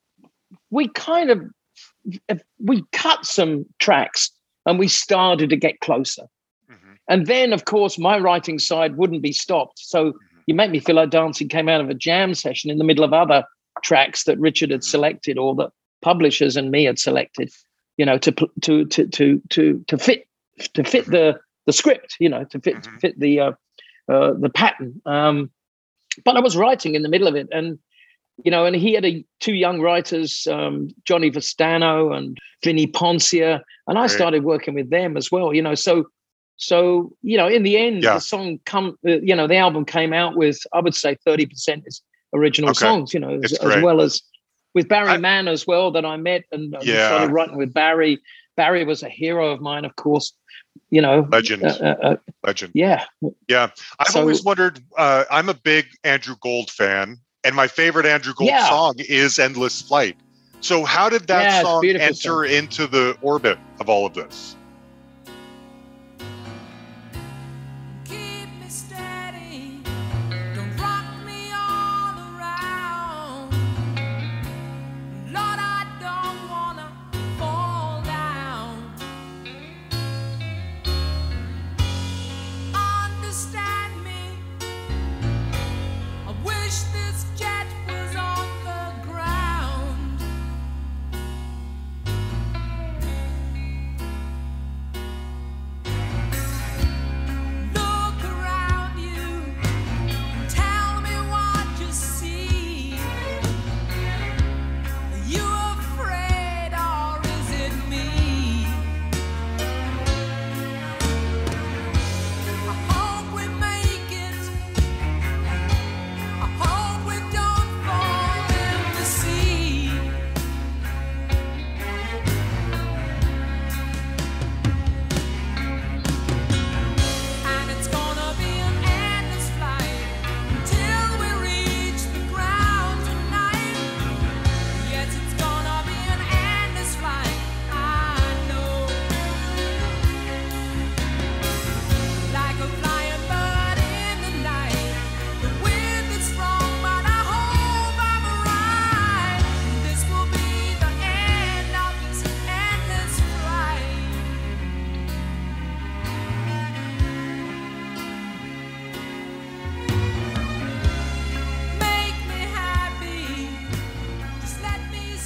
[0.71, 1.43] we kind of
[2.59, 4.31] we cut some tracks
[4.65, 6.23] and we started to get closer.
[7.09, 9.79] And then, of course, my writing side wouldn't be stopped.
[9.79, 10.13] So
[10.47, 13.05] you make me feel like dancing came out of a jam session in the middle
[13.05, 13.45] of other
[13.83, 14.85] tracks that Richard had Mhm.
[14.85, 15.71] selected or that
[16.03, 17.51] publishers and me had selected,
[17.97, 18.33] you know, to
[18.63, 20.27] to to to to to fit
[20.75, 23.01] to fit the the script, you know, to fit to Mhm.
[23.01, 23.53] fit the uh,
[24.09, 25.01] uh, the pattern.
[25.07, 25.51] Um,
[26.25, 27.79] but I was writing in the middle of it, and
[28.45, 33.61] you know, and he had a, two young writers, um, Johnny Vastano and Vinny Poncia,
[33.87, 35.53] and I started working with them as well.
[35.53, 36.07] You know, so
[36.59, 38.15] so you know, in the end, Yeah.
[38.15, 41.47] the song come, uh, you know, the album came out with I would say thirty
[41.47, 42.03] percent is
[42.35, 42.81] original Okay.
[42.81, 43.15] songs.
[43.15, 44.21] You know, as, as well as
[44.75, 47.07] with Barry I- Mann as well that I met and uh, Yeah.
[47.09, 48.19] started writing with Barry.
[48.57, 50.33] Barry was a hero of mine, of course.
[50.91, 51.65] You know, Legend.
[51.65, 52.73] uh, uh, uh, Legend.
[52.75, 53.05] yeah,
[53.49, 53.71] Yeah.
[53.99, 54.81] I've So- always wondered.
[54.97, 57.19] Uh, I'm a big Andrew Gold fan.
[57.45, 58.69] And my favorite Andrew Gold Yeah.
[58.69, 60.17] song is Endless Flight.
[60.61, 62.47] So how did that Yeah, song enter song.
[62.47, 64.57] into the orbit of all of this?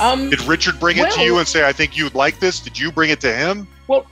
[0.03, 2.59] Um, Did Richard bring it to you and say, I think you'd like this?
[2.61, 3.69] Did you bring it to him?
[3.87, 4.05] Well,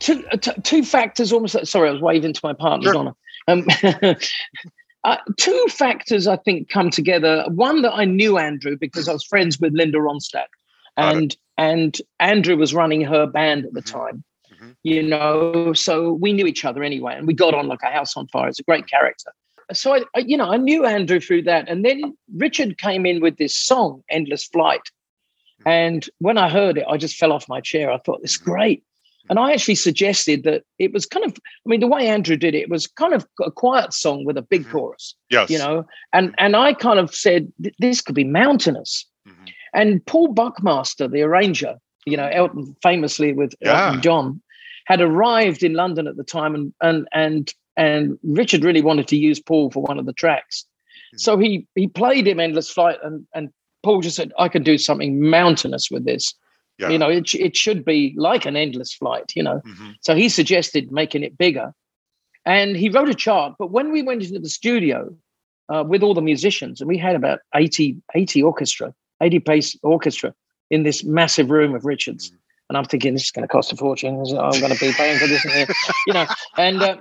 [0.00, 2.98] two, uh, t- two factors almost sorry i was waving to my partner's Sure.
[2.98, 3.14] honor
[3.46, 3.64] um,
[5.04, 9.22] uh, two factors i think come together one that i knew andrew because i was
[9.24, 10.46] friends with linda ronstadt
[10.96, 13.92] and and andrew was running her band at the Mhm.
[13.92, 14.24] time
[14.60, 14.74] Mhm.
[14.82, 18.16] you know so we knew each other anyway and we got on like a house
[18.16, 19.30] on fire it's a great character
[19.72, 23.20] so I, I you know i knew andrew through that and then richard came in
[23.20, 24.93] with this song endless flight Mm-hmm.
[25.66, 28.36] And when i heard it i just fell off my chair i thought this is
[28.36, 28.82] great
[29.30, 32.54] and I actually suggested that it was kind of, I mean, the way Andrew did
[32.54, 34.70] it, it was kind of a quiet song with a big Mhm.
[34.70, 35.48] chorus, Yes.
[35.48, 39.06] you know, and and I kind of said this could be mountainous.
[39.26, 39.48] Mhm.
[39.72, 43.86] And Paul Buckmaster, the arranger, you know, Elton famously with Yeah.
[43.86, 44.42] Elton John,
[44.84, 49.16] had arrived in London at the time, and and and and Richard really wanted to
[49.16, 50.66] use Paul for one of the tracks,
[51.14, 51.20] Mhm.
[51.20, 53.48] so he he played him "Endless Flight," and and
[53.84, 56.34] Paul just said, "I can do something mountainous with this."
[56.78, 56.88] Yeah.
[56.88, 59.32] You know, it it should be like an endless flight.
[59.36, 59.94] You know, Mhm.
[60.00, 61.72] so he suggested making it bigger.
[62.46, 63.54] And he wrote a chart.
[63.58, 65.14] But when we went into the studio
[65.70, 70.34] uh, with all the musicians, and we had about 80, 80 orchestra, 80 piece orchestra
[70.70, 72.30] in this massive room of Richard's.
[72.30, 72.34] Mhm.
[72.68, 74.14] And I'm thinking, this is going to cost a fortune.
[74.16, 75.42] I'm going to be paying for this.
[75.44, 75.66] And here,
[76.06, 76.26] you know,
[76.58, 76.96] and, uh,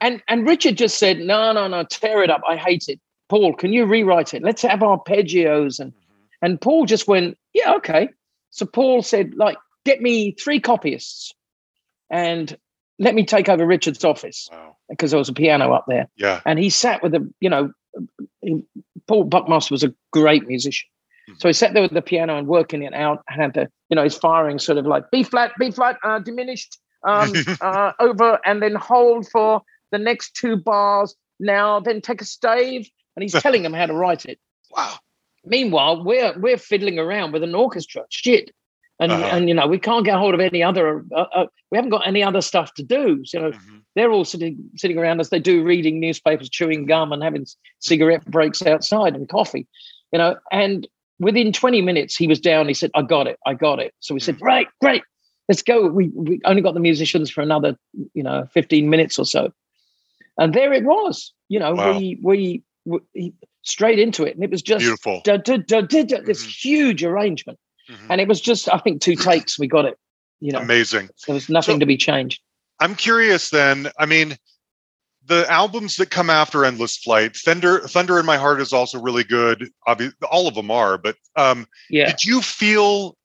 [0.00, 2.42] and, and Richard just said, no, no, no, tear it up.
[2.48, 2.98] I hate it.
[3.28, 4.42] Paul, can you rewrite it?
[4.42, 5.80] Let's have arpeggios.
[5.80, 5.92] And,
[6.42, 8.08] and Paul just went, yeah, okay.
[8.50, 11.32] So Paul said, like, get me three copyists
[12.10, 12.56] and
[12.98, 14.76] let me take over Richard's office Wow.
[14.88, 16.08] because there was a piano up there.
[16.16, 16.40] Yeah.
[16.46, 17.72] And he sat with the, you know,
[19.06, 20.88] Paul Buckmaster was a great musician.
[21.38, 23.96] So he sat there with the piano and working it out and had to, you
[23.96, 28.38] know, he's firing sort of like B flat, B flat, uh, diminished, um, uh, over,
[28.46, 29.60] and then hold for
[29.92, 31.14] the next two bars.
[31.38, 32.88] Now, then take a stave.
[33.18, 34.38] And he's telling them how to write it.
[34.70, 34.94] Wow.
[35.44, 38.04] Meanwhile, we're we're fiddling around with an orchestra.
[38.10, 38.52] Shit.
[39.00, 39.28] And, Uh-huh.
[39.36, 41.04] and you know we can't get hold of any other.
[41.12, 43.24] Uh, uh, we haven't got any other stuff to do.
[43.24, 43.82] So Mhm.
[43.96, 47.44] they're all sitting sitting around as they do, reading newspapers, chewing gum, and having
[47.80, 49.66] cigarette breaks outside and coffee.
[50.12, 50.86] You know, and
[51.18, 52.68] within 20 minutes he was down.
[52.68, 55.02] He said, "I got it, I got it." So we said, "Right, great,
[55.48, 57.76] let's go." We we only got the musicians for another,
[58.14, 59.52] you know, 15 minutes or so,
[60.38, 61.32] and there it was.
[61.48, 61.98] You know, Wow.
[61.98, 62.62] we we,
[63.14, 63.32] we
[63.62, 65.20] straight into it, and it was just Beautiful.
[65.24, 66.64] da, da, da, da, this Mhm.
[66.64, 67.58] huge arrangement,
[67.90, 68.06] Mhm.
[68.10, 69.98] and it was just I think two takes we got it.
[70.40, 71.10] You know, Amazing.
[71.26, 72.40] there was nothing So- to be changed.
[72.80, 73.90] I'm curious then.
[73.98, 74.36] I mean,
[75.26, 79.24] the albums that come after Endless Flight, Thunder, Thunder in My Heart is also really
[79.24, 79.70] good.
[79.86, 80.96] Obviously, all of them are.
[80.96, 82.06] But um, Yeah.
[82.06, 83.16] did you feel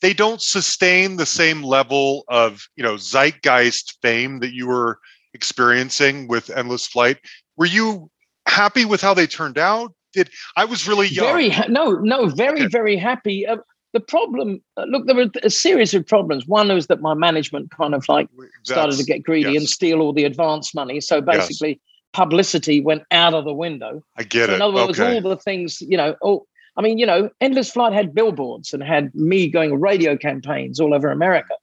[0.00, 4.98] they don't sustain the same level of you know zeitgeist fame that you were
[5.34, 7.18] experiencing with Endless Flight?
[7.56, 8.10] Were you
[8.46, 9.92] happy with how they turned out?
[10.12, 11.26] Did I was really young?
[11.26, 12.66] Very ha- no, no, very, Okay.
[12.68, 13.46] very happy.
[13.46, 13.56] Uh,
[13.94, 16.46] the problem, uh, look, there were a series of problems.
[16.46, 18.28] One was that my management kind of like
[18.62, 21.00] started to get greedy and steal all the advance money.
[21.00, 21.80] So basically,
[22.12, 24.02] publicity went out of the window.
[24.16, 24.56] I get So it.
[24.56, 25.14] in other words, okay.
[25.14, 28.82] all the things, you know, oh, I mean, you know, Endless Flight had billboards and
[28.82, 31.54] had me going radio campaigns all over America.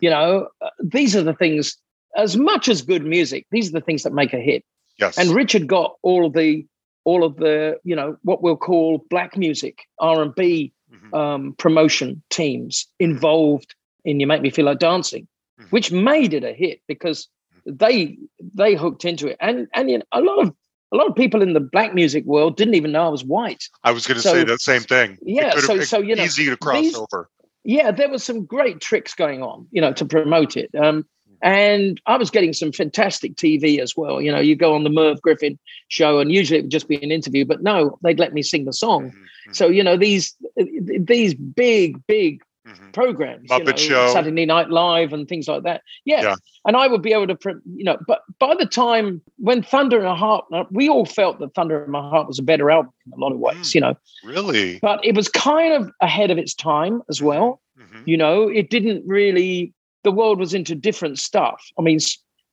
[0.00, 1.76] You know, uh, these are the things,
[2.16, 4.64] as much as good music, these are the things that make a hit.
[5.02, 5.18] Yes.
[5.18, 6.66] And Richard got all of the,
[7.04, 11.14] all of the, you know, what we'll call black music, R and B Mhm.
[11.18, 13.74] um, promotion teams involved
[14.04, 15.26] in "You Make Me Feel Like Dancing,"
[15.60, 15.70] Mhm.
[15.72, 17.28] which made it a hit because
[17.64, 18.18] they
[18.54, 20.54] they hooked into it, and and you know, a lot of
[20.92, 23.64] a lot of people in the black music world didn't even know I was white.
[23.82, 25.16] I was going to so- say that same thing.
[25.22, 27.30] Yeah, so so you know, easy to cross these- over.
[27.64, 30.70] yeah, there was some great tricks going on, you know, to promote it.
[30.74, 31.06] Um,
[31.42, 34.20] and I was getting some fantastic TV as well.
[34.22, 37.02] You know, you go on the Merv Griffin show, and usually it would just be
[37.02, 39.10] an interview, but no, they'd let me sing the song.
[39.10, 39.14] Mhm,
[39.50, 42.92] mhm, So you know, these these big big mhm.
[42.92, 44.12] programs, Muppet you know, Show.
[44.12, 45.82] Saturday Night Live, and things like that.
[46.04, 46.22] Yeah.
[46.22, 46.34] Yeah.
[46.64, 47.36] and I would be able to,
[47.74, 47.98] you know.
[48.06, 51.90] But by the time when Thunder in a Heart, we all felt that Thunder in
[51.90, 53.74] My Heart was a better album in a lot of ways, Mm.
[53.74, 53.94] you know.
[54.24, 54.78] Really?
[54.80, 57.60] But it was kind of ahead of its time as well.
[57.80, 58.06] Mhm.
[58.06, 59.72] You know, it didn't really.
[60.04, 61.62] The world was into different stuff.
[61.78, 61.98] I mean,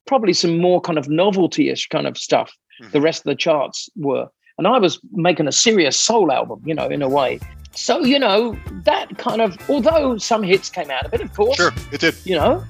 [0.05, 2.51] probably some more kind of novelty-ish kind of stuff.
[2.91, 3.03] The Mhm.
[3.03, 4.27] rest of the charts were,
[4.57, 7.39] and I was making a serious soul album, you know, in a way.
[7.75, 11.57] So you know that kind of, although some hits came out of it, of course,
[11.57, 12.15] Sure, it did.
[12.25, 12.63] you know,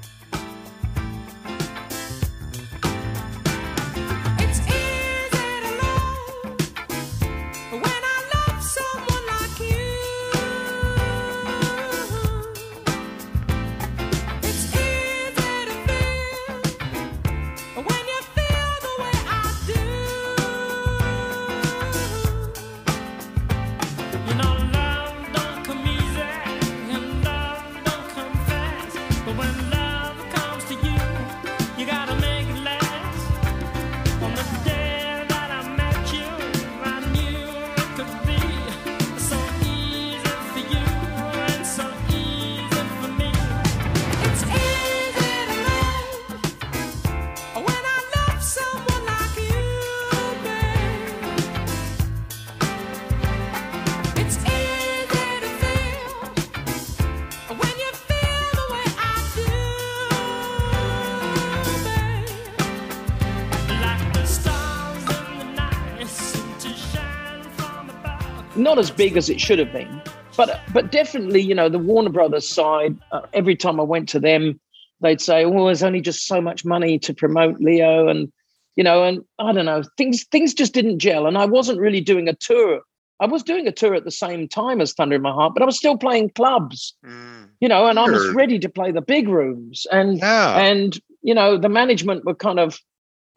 [68.69, 69.99] not as big as it should have been,
[70.37, 72.95] but but definitely, you know, the Warner Brothers side.
[73.11, 74.59] Uh, every time I went to them,
[75.01, 78.31] they'd say, "Oh, there's only just so much money to promote Leo," and
[78.75, 81.99] you know, and I don't know, things things just didn't gel, and I wasn't really
[81.99, 82.81] doing a tour.
[83.19, 85.63] I was doing a tour at the same time as Thunder in My Heart, but
[85.63, 89.01] I was still playing clubs, Mm, you know, and I was ready to play the
[89.01, 90.59] big rooms, and yeah.
[90.59, 92.79] and you know the management were kind of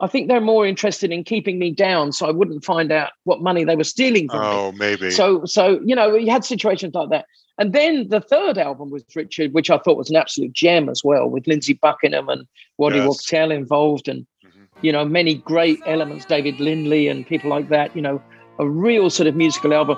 [0.02, 3.40] i think they're more interested in keeping me down so i wouldn't find out what
[3.40, 5.10] money they were stealing from me oh, maybe.
[5.10, 7.24] so so you know you had situations like that
[7.58, 11.02] and then the third album with richard which i thought was an absolute gem as
[11.02, 12.46] well with lindsey buckingham and
[12.78, 13.06] waddy Yes.
[13.08, 14.66] wachtel involved and Mhm.
[14.82, 18.20] you know many great elements david lindley and people like that you know
[18.58, 19.96] a real sort of musical album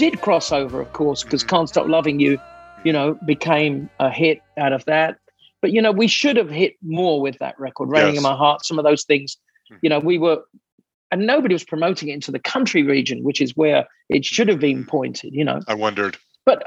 [0.00, 1.48] did cross over of course because Mhm.
[1.52, 2.38] can't stop loving you
[2.84, 5.18] you know became a hit out of that
[5.62, 8.64] but you know we should have hit more with that record raining in my heart
[8.64, 9.36] some of those things
[9.70, 9.78] Mhm.
[9.82, 10.38] you know we were
[11.12, 14.60] and nobody was promoting it into the country region which is where it should have
[14.60, 16.16] been pointed you know I wondered.
[16.46, 16.58] but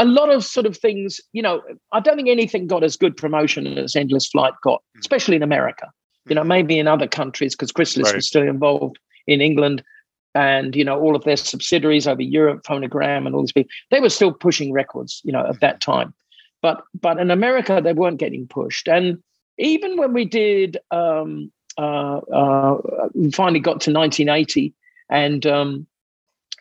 [0.00, 1.60] a lot of sort of things, you know,
[1.90, 5.00] I don't think anything got as good promotion as Endless Flight got, Mm.
[5.00, 5.86] especially in America.
[6.28, 8.14] You know, maybe in other countries because Chrysalis Right.
[8.14, 8.96] was still involved
[9.26, 9.82] in England
[10.34, 14.00] and, you know, all of their subsidiaries over Europe, Phonogram and all these people, they
[14.00, 16.14] were still pushing records, you know, at that time.
[16.62, 18.88] But but in America, they weren't getting pushed.
[18.88, 19.22] And
[19.58, 22.78] even when we did, um, uh, uh,
[23.14, 24.74] we finally got to 1980
[25.10, 25.86] and, um,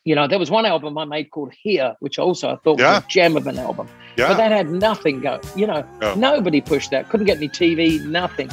[0.05, 2.95] you know, there was one album I made called Here, which also I thought Yeah.
[2.95, 3.89] was a gem of an album.
[4.17, 4.29] Yeah.
[4.29, 5.39] But that had nothing go.
[5.55, 6.13] You know, No.
[6.15, 7.09] nobody pushed that.
[7.09, 8.49] Couldn't get any TV, nothing.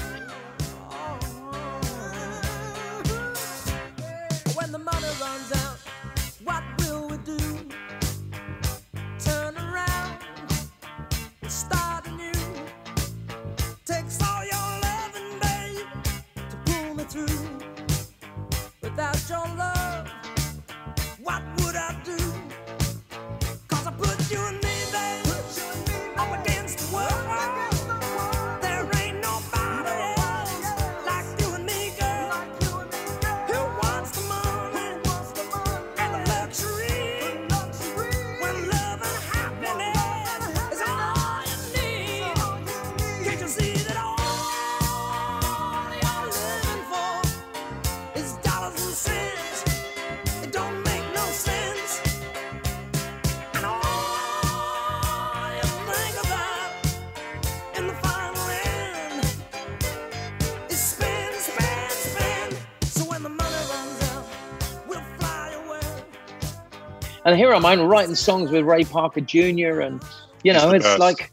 [67.35, 69.81] And here I'm I'm writing songs with Ray Parker Jr.
[69.81, 70.01] And,
[70.45, 71.01] you know, it's best.
[71.01, 71.33] like,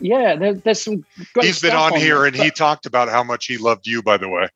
[0.00, 1.04] yeah, there, there's some
[1.34, 4.00] great He's been stuff on here and he talked about how much he loved you,
[4.00, 4.46] by the way.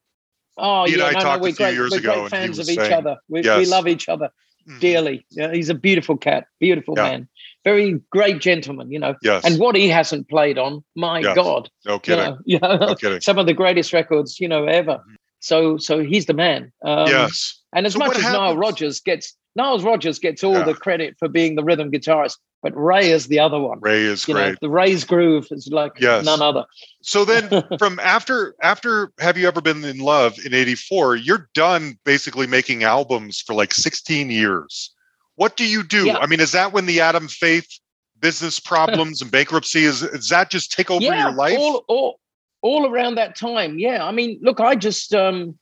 [0.57, 2.12] oh, he and yeah, I no, no, talked a we're few great, years we're ago
[2.12, 3.16] great and he fans was of each saying- other.
[3.29, 4.31] We, we love each other
[4.69, 4.79] Mhm.
[4.81, 5.27] dearly.
[5.33, 7.03] Yeah, he's a beautiful cat, beautiful Yeah.
[7.03, 7.29] man,
[7.65, 9.16] very great gentleman, you know.
[9.21, 9.45] Yes.
[9.45, 11.35] And what he hasn't played on, my Yes.
[11.35, 12.39] God, no kidding.
[12.47, 13.21] you know, No kidding.
[13.21, 15.01] some of the greatest records, you know, ever.
[15.41, 16.73] So, so he's the man.
[16.85, 17.61] Um, yes.
[17.75, 20.64] And as So much as Nile happens- Rodgers gets, Niles Rodgers gets all Yeah.
[20.64, 23.78] the credit for being the rhythm guitarist, but Ray is the other one.
[23.81, 24.51] Ray is you great.
[24.51, 26.24] know, the Ray's groove is like Yes.
[26.24, 26.64] none other.
[27.02, 27.48] So then
[27.78, 32.82] from after after have you ever been in love in 84 you're done basically making
[32.85, 34.90] albums for like 16 years.
[35.36, 36.06] What do you do?
[36.06, 36.18] Yeah.
[36.18, 37.68] I mean is that when the Adam Faith
[38.20, 41.59] business problems and bankruptcy is does that just take over yeah, your life?
[41.59, 42.20] all, all,
[42.62, 43.78] all around that time.
[43.78, 45.59] Yeah, I mean, look, I just um,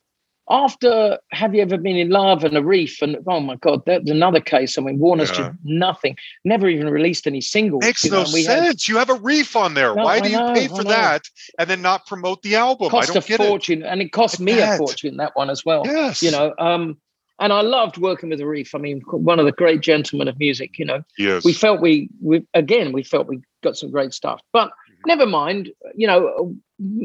[0.49, 4.39] after Have You Ever Been in Love and Arif, and oh my God, that's another
[4.41, 4.77] case.
[4.77, 5.37] I mean, Warner's Yeah.
[5.37, 7.83] just nothing, never even released any singles.
[7.83, 8.89] Makes you know, no we had- sense.
[8.89, 9.95] you have Arif on there.
[9.95, 11.23] No, Why I do you know, pay for that
[11.57, 12.89] and then not promote the album?
[12.89, 13.47] Cost a don't get it.
[13.47, 15.83] fortune, and it cost I me a fortune that one as well.
[15.85, 16.21] Yes.
[16.21, 16.97] You know, um,
[17.39, 18.75] and I loved working with the Reef.
[18.75, 20.77] I mean, one of the great gentlemen of music.
[20.77, 21.43] You know, Yes.
[21.45, 24.71] we felt we we again we felt we got some great stuff but
[25.07, 26.53] never mind you know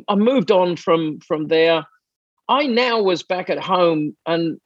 [0.09, 1.87] i moved on from from there
[2.49, 4.59] i now was back at home and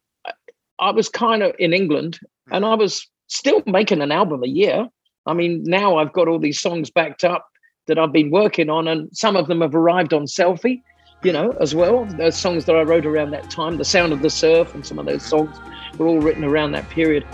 [0.78, 2.18] I- was kind of in england
[2.50, 4.88] and i was still making an album a year
[5.26, 7.46] i mean now i've got all these songs backed up
[7.86, 10.82] that i've been working on and some of them have arrived on selfie
[11.22, 14.22] you know as well those songs that i wrote around that time the sound of
[14.22, 15.56] the surf and some of those songs
[15.98, 17.24] were all written around that period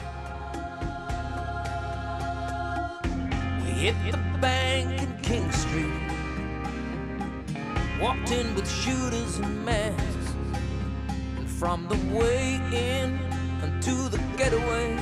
[3.65, 5.87] We hit the bank in King Street.
[8.01, 9.88] Walked in with shooters and masks.
[11.59, 13.19] From the way in
[13.61, 14.97] unto the getaway,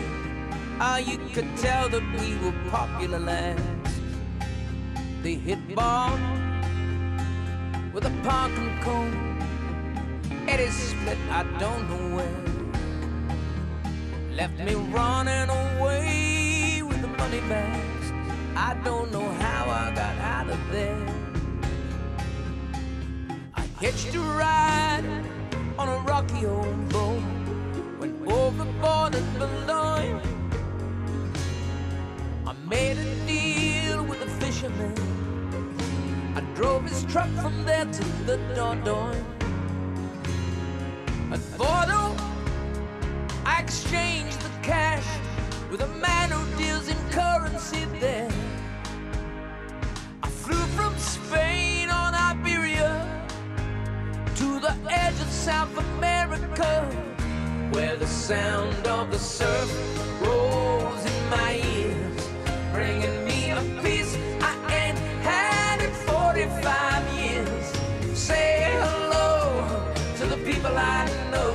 [0.81, 4.01] ah, you could tell that we were popular lads.
[5.23, 6.19] They hit Bob
[7.93, 9.37] with a parking cone.
[10.49, 12.43] Eddie split, I don't know where.
[14.35, 18.13] Left me running away with the money bags.
[18.57, 21.07] I don't know how I got out of there.
[23.55, 25.36] I hitched a ride
[25.79, 27.23] on a rocky old boat.
[27.99, 30.21] Went overboard at Boulogne.
[32.47, 34.95] I made a deal with a fisherman.
[36.35, 39.23] I drove his truck from there to the Dordogne.
[41.33, 42.17] At Bordeaux,
[43.45, 45.07] I exchanged the cash
[45.71, 48.46] with a man who deals in currency there.
[54.67, 56.83] The edge of South America,
[57.71, 59.71] where the sound of the surf
[60.21, 62.21] rolls in my ears,
[62.73, 67.65] bringing me a peace I ain't had in 45 years.
[68.19, 71.53] Say hello to the people I know,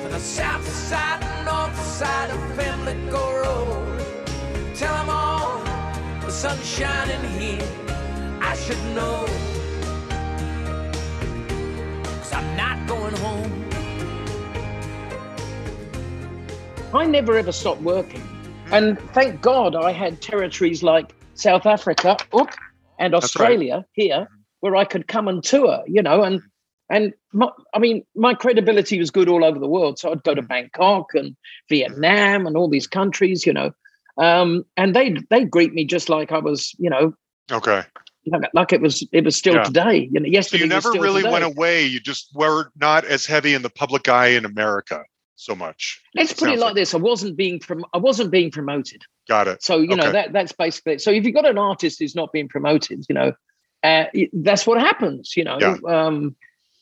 [0.00, 4.04] from the south side and north side of Pimlico Road.
[4.76, 5.58] Tell 'em all
[6.20, 7.68] the sun shining here.
[8.40, 9.26] I should know.
[16.92, 18.22] I never ever stopped working.
[18.72, 22.50] And thank God I had territories like South Africa oop,
[22.98, 23.50] and That's right.
[23.50, 24.28] Australia here
[24.60, 26.42] where I could come and tour, you know, and
[26.90, 29.98] and my, I mean, my credibility was good all over the world.
[29.98, 31.36] So I'd go to Bangkok and
[31.68, 33.70] Vietnam and all these countries, you know,
[34.18, 37.14] um, and they they greet me just like I was, you know,
[37.52, 37.82] Okay.
[38.52, 39.62] like, it was it was still Yeah.
[39.62, 40.08] today.
[40.12, 41.32] You know, So yesterday you was never really today.
[41.32, 41.84] went away.
[41.86, 45.04] You just were not as heavy in the public eye in America
[45.40, 46.00] so much.
[46.14, 49.02] Let's put it like like- this: I wasn't being prom- I wasn't being promoted.
[49.28, 49.62] Got it.
[49.62, 51.00] So you know that that's basically it.
[51.00, 53.32] So if you've got an artist who's not being promoted, you know,
[53.82, 55.34] uh, that's what happens.
[55.36, 55.76] You know, Yeah.
[55.86, 56.36] um,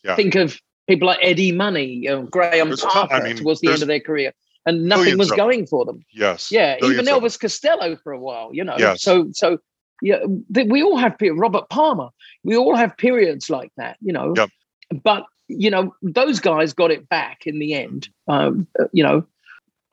[0.05, 0.17] Yeah.
[0.17, 0.59] think of
[0.89, 3.89] people like Eddie Money, you know, Graham There's Parker I mean, towards the end of
[3.89, 4.33] their career,
[4.67, 6.05] and nothing was going for them.
[6.13, 6.51] Yes.
[6.51, 7.21] Yeah, even of them.
[7.21, 8.51] Elvis Costello for a while.
[8.53, 9.03] You know, Yes.
[9.03, 9.59] so so
[10.03, 10.21] yeah,
[10.75, 11.17] we all have.
[11.21, 12.09] Robert Palmer,
[12.45, 13.97] we all have periods like that.
[14.01, 14.49] You know, Yep.
[15.03, 18.09] but you know those guys got it back in the end.
[18.29, 19.25] Um, you know,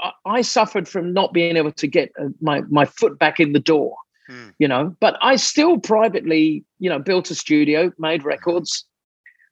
[0.01, 3.53] I, I suffered from not being able to get uh, my my foot back in
[3.53, 3.95] the door.
[4.27, 4.49] Hmm.
[4.59, 8.85] You know, but I still privately, you know, built a studio, made records,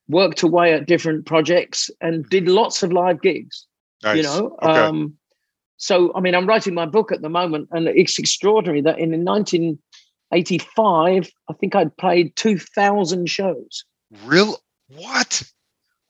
[0.08, 3.66] worked away at different projects, and did lots of live gigs
[4.04, 4.18] Nice.
[4.18, 4.72] you know Okay.
[4.72, 5.14] um
[5.78, 9.12] so i mean i'm writing my book at the moment and it's extraordinary that in
[9.24, 13.86] 1985 i think i'd played 2000 shows
[14.26, 14.58] Real
[14.90, 15.42] what?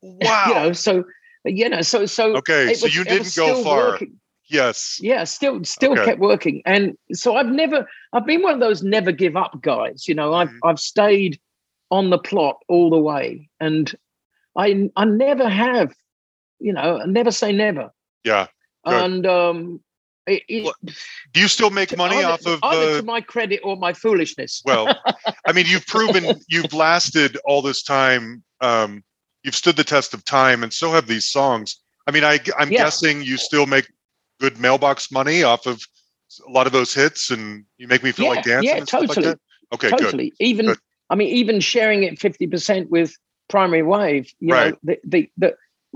[0.03, 0.43] Wow.
[0.47, 1.03] you know so
[1.45, 2.71] you know so so okay.
[2.71, 3.91] it So you didn't go far.
[3.91, 4.19] working.
[4.49, 4.99] Yes.
[5.01, 6.05] yeah still still Okay.
[6.05, 10.05] kept working and so i've never i've been one of those never give up guys
[10.07, 10.59] you know i've Mhm.
[10.65, 11.39] i've stayed
[11.89, 13.95] on the plot all the way and
[14.57, 15.93] i i never have
[16.59, 17.89] you know I never say never
[18.25, 18.47] Yeah.
[18.85, 19.03] Good.
[19.05, 19.79] and um
[20.27, 20.73] it, it,
[21.33, 23.93] Do you still make money either, off of either uh, to my credit or my
[23.93, 24.61] foolishness.
[24.65, 24.93] well
[25.47, 29.03] i mean you've proven you've lasted all this time um
[29.43, 32.71] you've stood the test of time and so have these songs i mean i i'm
[32.71, 32.83] Yeah.
[32.83, 33.91] guessing you still make
[34.39, 35.81] good mailbox money off of
[36.47, 39.27] a lot of those hits and you make me feel like dancing yeah, like totally.
[39.27, 39.39] that
[39.73, 40.33] okay good totally.
[40.39, 40.79] Even Good.
[41.09, 43.15] I mean, even sharing it fifty percent with
[43.49, 44.33] Primary Wave.
[44.39, 44.71] You Right.
[44.71, 45.55] know, the, the the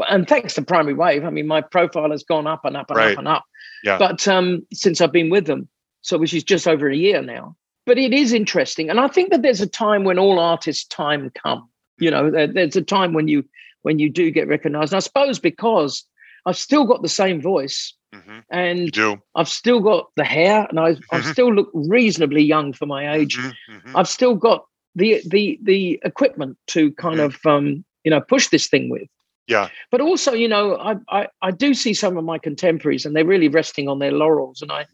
[0.10, 2.98] and thanks to Primary Wave, I mean, my profile has gone up and up and
[2.98, 3.14] Right.
[3.14, 3.46] up and up.
[3.84, 3.98] Yeah.
[3.98, 5.68] But um, since I've been with them,
[6.02, 7.56] so which is just over a year now.
[7.88, 11.32] But it is interesting, and I think that there's a time when all artists' time
[11.44, 11.68] come.
[12.00, 13.44] You know, there's a time when you
[13.82, 14.92] when you do get recognised.
[14.94, 16.04] And I suppose because
[16.46, 18.96] I've still got the same voice, hmm and
[19.36, 21.24] I've still got the hair, and I, I Mhm.
[21.32, 23.36] still look reasonably young for my age.
[23.38, 23.92] Mhm, mhm.
[23.96, 24.66] I've still got
[24.96, 29.08] the the the equipment to kind of um, you know push this thing with.
[29.48, 29.70] Yeah.
[29.92, 33.26] But also, you know, I, I I do see some of my contemporaries, and they're
[33.26, 34.86] really resting on their laurels, and I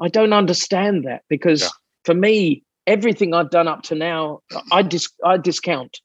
[0.00, 1.68] I don't understand that because Yeah.
[2.04, 4.40] for me, everything I've done up to now,
[4.72, 6.00] I dis I discount.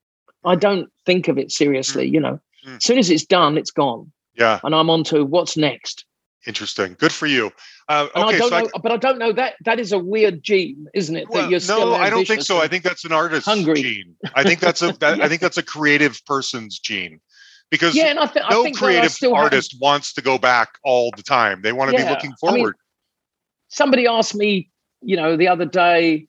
[0.45, 2.07] I don't think of it seriously.
[2.07, 2.77] You know, Mm.
[2.77, 6.05] as soon as it's done, it's gone, yeah and I'm on to what's next.
[6.47, 7.51] interesting good for you
[7.89, 9.99] uh, okay I don't so I- know, but I don't know that that is a
[9.99, 11.27] weird gene, isn't it?
[11.29, 12.59] Well, that you're still no, I don't think so.
[12.59, 13.81] I think that's an artist's hungry.
[13.81, 14.15] gene.
[14.35, 15.25] I think that's a that, Yeah.
[15.25, 17.19] I think that's a creative person's gene.
[17.71, 20.69] Because yeah, and I, th- I no think creative have- artist wants to go back
[20.83, 21.61] all the time.
[21.63, 22.75] They want to be Yeah, looking I mean, forward.
[23.69, 24.69] somebody asked me,
[25.01, 26.27] you know, the other day,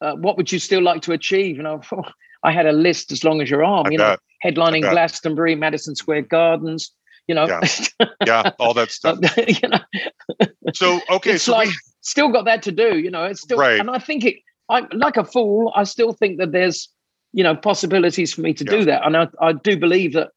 [0.00, 1.58] uh, what would you still like to achieve?
[1.60, 1.74] And I,
[2.42, 4.82] I had a list as long as your arm, I you know, headlining.
[4.82, 6.92] Glastonbury, Madison Square Gardens,
[7.26, 7.46] you know,
[8.26, 9.18] yeah, all that stuff.
[9.36, 9.80] you know,
[10.74, 13.58] So okay, it's so like we, still got that to do, you know, it's still,
[13.58, 13.80] Right.
[13.80, 14.36] and I think it,
[14.68, 16.88] I like a fool, I still think that there's,
[17.32, 18.70] you know, possibilities for me to Yeah.
[18.70, 19.04] do that.
[19.06, 20.30] And I, I do believe that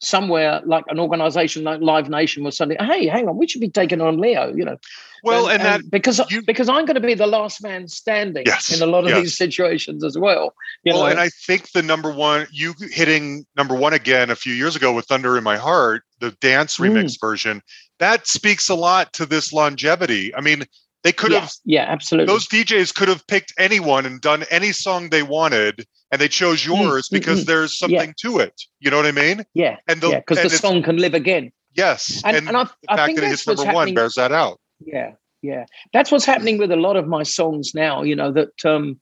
[0.00, 3.68] somewhere like an organization like Live Nation was suddenly, hey, hang on, we should be
[3.68, 4.76] taking on Leo, you know.
[5.22, 8.74] well, and, that because you- because I'm going to be the last man standing Yes,
[8.74, 9.20] in a lot of yes.
[9.22, 10.54] these situations as well.
[10.86, 14.54] Well, know, and I think the number one, you hitting number one again a few
[14.54, 16.92] years ago with Thunder in My Heart, the dance Mm.
[16.92, 17.62] remix version,
[17.98, 20.34] that speaks a lot to this longevity.
[20.34, 20.64] I mean,
[21.02, 22.32] they could yeah, have yeah, absolutely.
[22.32, 26.64] those DJs could have picked anyone and done any song they wanted, and they chose
[26.64, 27.46] yours mm, because mm.
[27.46, 28.60] there's something to it.
[28.80, 29.44] You know what I mean?
[29.54, 31.52] yeah, And the yeah, because the song can live again.
[31.74, 34.14] yes, And, and, and, I, the I fact think that it hits number one bears
[34.14, 34.60] that out.
[34.84, 35.12] Yeah,
[35.42, 38.02] yeah, that's what's happening with a lot of my songs now.
[38.02, 39.00] You know that um,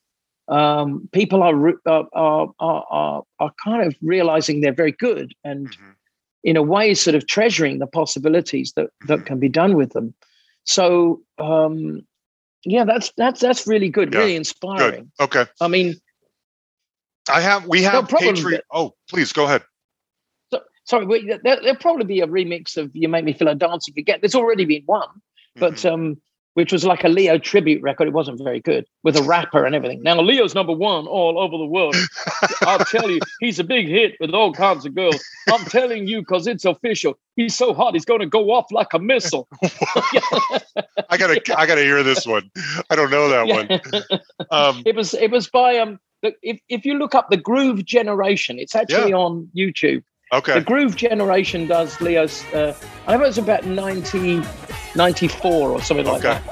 [0.49, 2.53] um, people are, are are
[2.91, 5.95] are are kind of realizing they're very good and Mhm.
[6.45, 9.27] in a way sort of treasuring the possibilities that that Mhm.
[9.27, 10.15] can be done with them.
[10.69, 12.03] So um,
[12.65, 14.37] yeah, that's that's that's really good, Yeah, really Good.
[14.39, 15.11] inspiring.
[15.19, 15.47] Okay.
[15.61, 15.95] I mean,
[17.29, 17.67] I have.
[17.67, 18.51] We have Patreon.
[18.51, 19.63] that- Oh, please go ahead.
[20.53, 23.95] so, sorry, there, there'll probably be a remix of "You Make Me Feel Like Dancing
[23.97, 25.09] Again." There's already been one,
[25.57, 25.91] but Mhm.
[25.93, 26.23] um,
[26.59, 28.09] which was like a Leo tribute record.
[28.09, 30.03] It wasn't very good with a rapper and everything.
[30.03, 31.95] Now Leo's number one all over the world.
[32.63, 35.23] I'll tell you, he's a big hit with all kinds of girls.
[35.49, 37.17] I'm telling you because it's official.
[37.37, 39.47] He's so hot, he's going to go off like a missile.
[39.63, 42.51] I gotta, I gotta hear this one.
[42.91, 44.21] I don't know that one.
[44.51, 46.01] Um, it was it was by um.
[46.23, 50.03] The, if if you look up the Groove Generation, it's actually on YouTube.
[50.33, 50.55] okay.
[50.55, 52.45] The Groove Generation does Leo's.
[52.53, 52.75] Uh,
[53.07, 54.41] I know it's about 90,
[54.99, 56.43] 94 or something like that.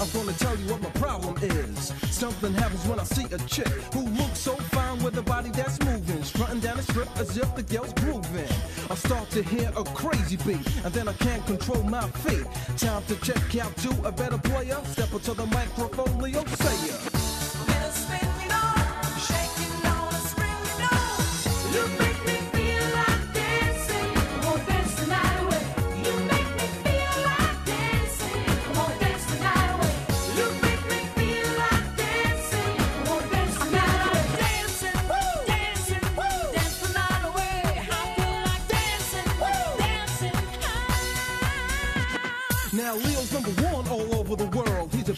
[0.00, 1.92] I'm gonna tell you what my problem is.
[2.10, 5.78] Something happens when I see a chick who looks so fine with a body that's
[5.84, 8.48] moving, strutting down the strip as if the girl's grooving.
[8.88, 12.46] I start to hear a crazy beat, and then I can't control my feet.
[12.78, 14.78] Time to check out to a better player.
[14.86, 17.21] Step up to the microphone, Leo Sayer.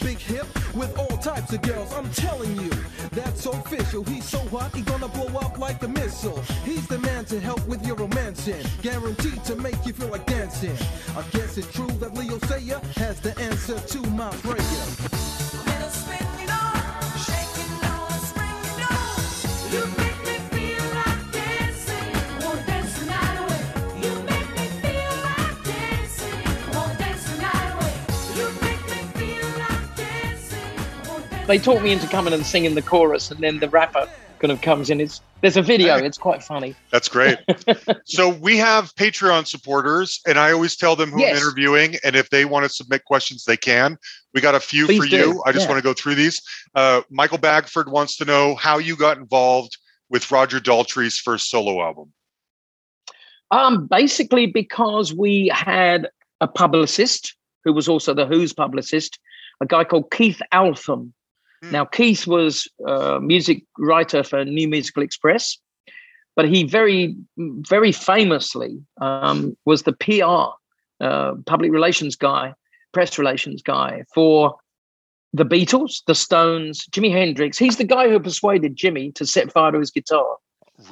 [0.05, 1.93] Big hip with all types of girls.
[1.95, 2.71] I'm telling you,
[3.13, 4.05] that's official.
[4.05, 6.41] He's so hot, he gonna blow up like a missile.
[6.63, 10.77] He's the man to help with your romancing, guaranteed to make you feel like dancing.
[11.17, 15.34] I guess it's true that Leo Sayer has the answer to my prayer.
[31.47, 34.07] They taught me into coming and singing the chorus, and then the rapper
[34.41, 35.01] kind of comes in.
[35.01, 35.97] It's there's a video.
[35.97, 36.75] It's quite funny.
[36.91, 37.39] That's great.
[38.05, 42.31] so we have Patreon supporters, and I always tell them who I'm interviewing, and if
[42.31, 43.99] they want to submit questions, they can.
[44.33, 45.17] We got a few Please for do.
[45.17, 45.43] you.
[45.45, 45.73] I just Yeah.
[45.73, 46.41] want to go through these.
[46.75, 49.77] Uh, Michael Bagford wants to know how you got involved
[50.09, 52.13] with Roger Daltrey's first solo album.
[53.51, 56.09] Um, basically because we had
[56.41, 59.19] a publicist who was also the Who's publicist,
[59.61, 61.13] a guy called Keith Altham.
[61.69, 61.73] Hmm.
[61.73, 65.59] Now Keith was a music writer for New Musical Express,
[66.37, 70.53] but he very, very famously um, was the PR,
[71.05, 72.55] uh, public relations guy,
[72.93, 74.57] press relations guy for
[75.33, 77.59] the Beatles, the Stones, Jimi Hendrix.
[77.59, 80.37] He's the guy who persuaded Jimi to set fire to his guitar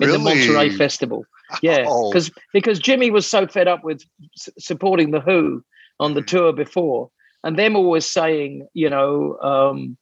[0.01, 1.25] in the Monterey Festival.
[1.61, 2.09] Yeah, Oh.
[2.11, 4.03] because because Jimi was so fed up with
[4.39, 5.63] s- supporting the Who
[6.01, 6.27] on the Mhm.
[6.27, 7.11] tour before,
[7.45, 9.99] and them always saying, you know, um,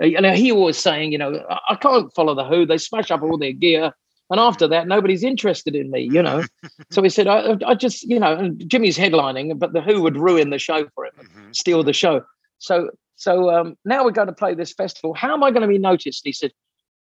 [0.00, 2.66] you know, he was saying, you know, I, can't follow the Who.
[2.66, 3.92] They smash up all their gear,
[4.30, 6.00] and after that, nobody's interested in me.
[6.00, 6.44] You know,
[6.90, 10.50] so he said, I, I just, you know, Jimi's headlining, but the Who would ruin
[10.50, 11.54] the show for him Mhm.
[11.54, 12.24] steal the show.
[12.58, 15.14] So so um, now we're going to play this festival.
[15.14, 16.22] How am I going to be noticed?
[16.24, 16.52] He said,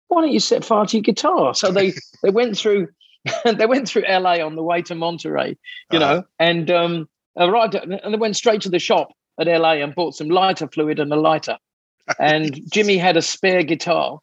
[0.07, 1.53] Why don't you set fire to your guitar?
[1.53, 1.93] So they
[2.23, 2.87] they went through
[3.45, 5.57] they went through LA on the way to Monterey,
[5.91, 6.15] you Uh-huh.
[6.15, 9.09] know, and um, arrived at, and they went straight to the shop
[9.39, 11.57] at LA and bought some lighter fluid and a lighter.
[12.19, 14.19] And Jimi had a spare guitar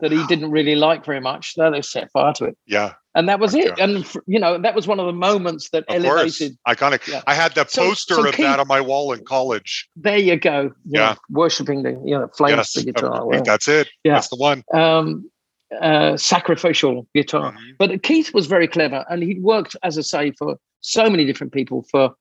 [0.00, 1.54] that he didn't really like very much.
[1.54, 2.56] So they set fire to it.
[2.66, 3.72] Yeah, And that was it.
[3.72, 3.82] Okay.
[3.82, 6.40] And, you know, that was one of the moments that of course.
[6.40, 6.56] elevated.
[6.66, 7.06] Iconic.
[7.06, 7.20] Yeah.
[7.26, 9.86] I had the poster so of Keith- that on my wall in college.
[9.96, 10.62] There you go.
[10.86, 11.10] You Yeah.
[11.10, 13.26] know, worshipping the, you know, flames Yes, the guitar.
[13.26, 13.88] Well, that's it.
[14.04, 14.14] Yeah.
[14.14, 14.64] That's the one.
[14.72, 15.30] um,
[15.80, 17.52] uh, sacrificial guitar.
[17.52, 17.76] Mhm.
[17.78, 21.52] But Keith was very clever, and he worked, as I say, for so many different
[21.52, 21.84] people.
[21.90, 22.14] For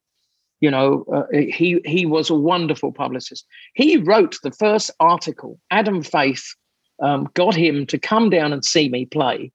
[0.62, 3.46] you know, uh, he he was a wonderful publicist.
[3.74, 5.60] He wrote the first article.
[5.72, 6.56] Adam Faith
[7.02, 9.52] um, got him to come down and see me play,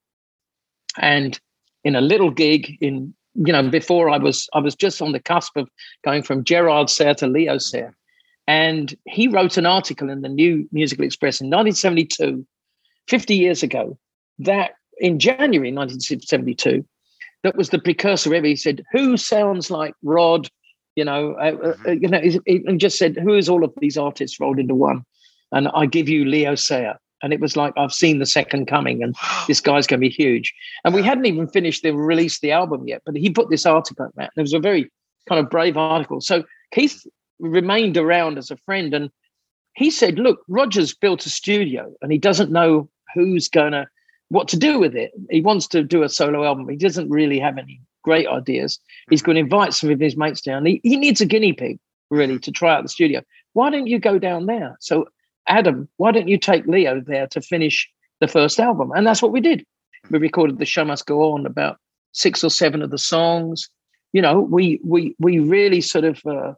[0.98, 1.38] and
[1.84, 5.20] in a little gig in you know before I was I was just on the
[5.20, 5.68] cusp of
[6.04, 7.94] going from Gerard Sayer to Leo Sayer,
[8.46, 12.46] and he wrote an article in the New Musical Express in 1972
[13.08, 13.98] 50 years ago
[14.38, 16.84] that in January 1972,
[17.42, 18.46] that was the precursor ever.
[18.46, 20.48] He said, Who sounds like Rod?
[20.96, 24.38] You know, uh, uh, you know, and just said, Who is all of these artists
[24.38, 25.04] rolled into one?
[25.52, 26.96] And I give you Leo Sayer.
[27.22, 29.16] And it was like, I've seen the second coming, and
[29.48, 30.52] this guy's going to be huge.
[30.84, 34.10] And we hadn't even finished the release the album yet, but he put this article
[34.20, 34.30] out.
[34.36, 34.90] It was a very
[35.26, 36.20] kind of brave article.
[36.20, 37.06] So Keith
[37.38, 39.10] remained around as a friend, and
[39.74, 43.88] he said, "Look, Roger's built a studio, and he doesn't know who's gonna
[44.28, 45.12] what to do with it.
[45.30, 46.68] He wants to do a solo album.
[46.68, 48.78] He doesn't really have any great ideas.
[49.10, 50.64] He's going to invite some of his mates down.
[50.64, 51.78] He, he needs a guinea pig,
[52.10, 53.22] really, to try out the studio.
[53.54, 54.76] Why don't you go down there?
[54.80, 55.08] So,
[55.48, 57.88] Adam, why don't you take Leo there to finish
[58.20, 58.92] the first album?
[58.94, 59.66] And that's what we did.
[60.10, 61.78] We recorded The Show Must Go On about
[62.12, 63.68] six or seven of the songs.
[64.12, 66.52] You know, we we we really sort of uh,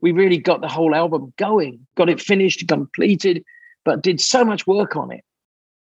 [0.00, 3.44] we really got the whole album going, got it finished, completed,
[3.84, 5.24] but did so much work on it.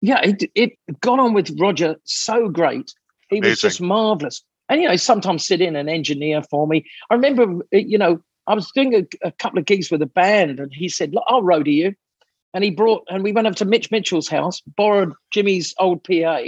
[0.01, 2.94] Yeah, it it got on with Roger so great.
[3.28, 4.43] He was just marvelous.
[4.70, 6.86] And you know, sometimes sit in and engineer for me.
[7.10, 7.42] I remember,
[7.74, 10.72] uh, you know, I was doing a, a couple of gigs with a band, and
[10.72, 11.94] he said, "Look, "I'll roadie you."
[12.55, 16.40] And he brought, and we went up to Mitch Mitchell's house, borrowed Jimi's old PA,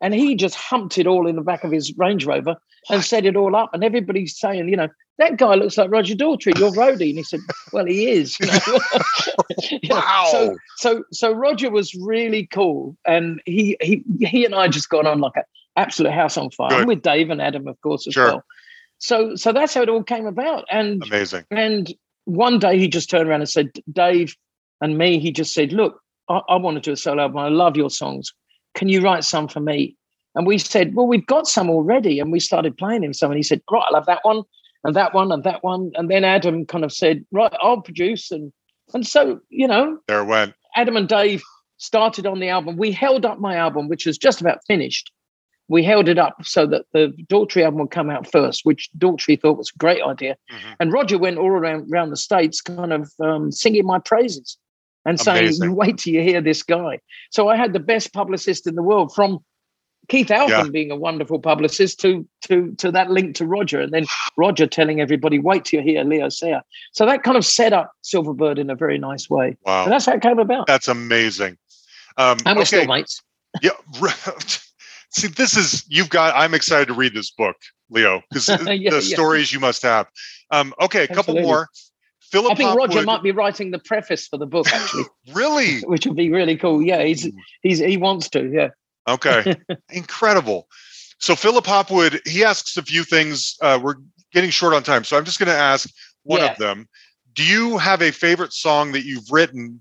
[0.00, 2.56] and he just humped it all in the back of his Range Rover
[2.90, 3.70] and set it all up.
[3.72, 4.88] And everybody's saying, you know,
[5.18, 7.10] that guy looks like Roger Daltrey, your roadie.
[7.10, 7.40] And he said,
[7.72, 8.38] well, he is.
[8.40, 8.58] you know.
[9.88, 10.28] Wow.
[10.30, 15.06] So, so, so Roger was really cool, and he he he and I just got
[15.06, 15.44] on like an
[15.76, 16.70] absolute house on fire.
[16.70, 16.78] Good.
[16.80, 18.26] And with Dave and Adam, of course, as Sure.
[18.26, 18.44] well.
[18.98, 20.64] So, so that's how it all came about.
[20.70, 21.44] And Amazing.
[21.50, 21.92] and
[22.24, 24.34] one day he just turned around and said, Dave
[24.80, 27.38] and me, he just said, Look, I, I want to do a solo album.
[27.38, 28.32] I love your songs.
[28.74, 29.96] Can you write some for me?
[30.34, 32.20] And we said, Well, we've got some already.
[32.20, 33.30] And we started playing him some.
[33.30, 34.42] And he said, Right, I love that one
[34.84, 35.92] and that one and that one.
[35.94, 38.30] And then Adam kind of said, Right, I'll produce.
[38.30, 38.52] And
[38.94, 40.54] and so, you know, There it went.
[40.74, 41.42] Adam and Dave
[41.78, 42.76] started on the album.
[42.76, 45.10] We held up my album, which was just about finished.
[45.68, 49.40] We held it up so that the Daltrey album would come out first, which Daltrey
[49.40, 50.36] thought was a great idea.
[50.50, 50.76] Mhm.
[50.80, 54.56] And Roger went all around, around the States kind of um, singing my praises
[55.04, 55.70] and saying, Amazing.
[55.70, 57.00] you wait till you hear this guy.
[57.30, 59.40] So I had the best publicist in the world from
[60.08, 60.70] Keith Altham Yeah.
[60.70, 63.80] being a wonderful publicist to, to, to that link to Roger.
[63.80, 64.06] And then
[64.36, 66.62] Roger telling everybody, wait till you hear Leo Sayer.
[66.92, 69.48] So that kind of set up Silverbird in a very nice way.
[69.48, 69.86] And Wow.
[69.88, 70.68] that's how it came about.
[70.68, 71.58] That's amazing.
[72.16, 72.82] Um, And we're okay.
[72.82, 73.20] still mates.
[73.62, 73.70] Yeah.
[75.16, 76.34] See, this is you've got.
[76.36, 77.56] I'm excited to read this book,
[77.88, 79.00] Leo, because Yeah, the yeah.
[79.00, 80.06] stories you must have.
[80.50, 81.42] Um, okay, a couple Absolutely.
[81.42, 81.68] more.
[82.20, 85.80] Philip I think Roger Hopwood- might be writing the preface for the book, actually, really
[85.84, 86.82] which would be really cool.
[86.82, 87.26] Yeah, he's
[87.62, 88.46] he's he wants to.
[88.50, 88.68] Yeah.
[89.08, 89.54] okay,
[89.90, 90.66] incredible.
[91.18, 93.56] So Philip Hopwood, he asks a few things.
[93.62, 93.94] Uh, we're
[94.34, 95.88] getting short on time, so I'm just going to ask
[96.24, 96.52] one Yeah.
[96.52, 96.88] of them.
[97.32, 99.80] Do you have a favorite song that you've written?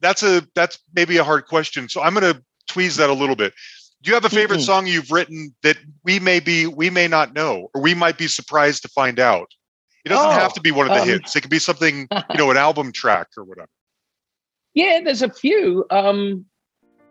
[0.00, 1.88] That's a that's maybe a hard question.
[1.90, 3.52] So I'm going to tweeze that a little bit.
[4.02, 4.66] Do you have a favorite Mm-mm.
[4.66, 8.26] song you've written that we may be we may not know or we might be
[8.26, 9.48] surprised to find out?
[10.04, 11.36] It doesn't Oh, have to be one of the um, hits.
[11.36, 13.68] It could be something you know, an album track or whatever.
[14.74, 15.86] Yeah, there's a few.
[15.90, 16.44] Um,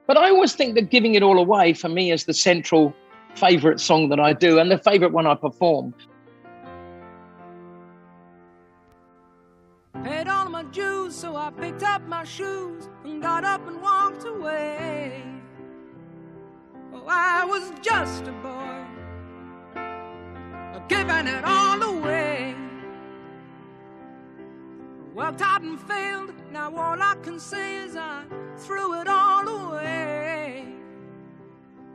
[0.05, 2.93] but I always think that giving it all away for me is the central
[3.35, 5.93] favorite song that I do and the favorite one I perform.
[10.03, 13.81] Paid all of my dues, so I picked up my shoes and got up and
[13.81, 15.23] walked away.
[17.07, 18.85] I was just a boy,
[20.87, 22.55] giving it all away.
[25.13, 28.23] Worked hard and failed, now all I can say is I
[28.57, 30.65] threw it all away.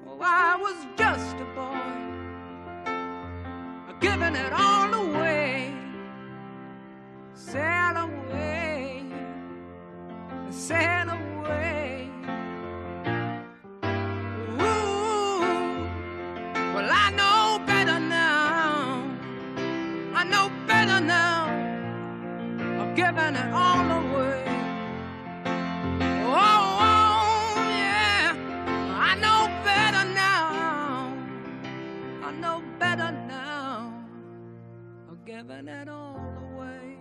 [0.07, 1.93] Oh, I was just a boy,
[4.01, 5.77] giving it all away
[7.37, 9.05] sail away,
[10.51, 11.86] sail away.
[23.07, 24.43] Giving it all away.
[26.25, 28.35] Oh, oh, yeah.
[29.09, 31.17] I know better now.
[32.25, 33.95] I know better now.
[35.09, 36.19] I'm giving it all
[36.51, 36.97] away.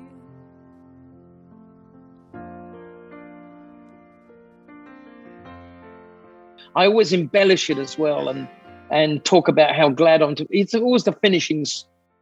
[6.75, 8.47] I always embellish it as well and
[8.91, 10.45] and talk about how glad I'm to.
[10.51, 11.65] It's always the finishing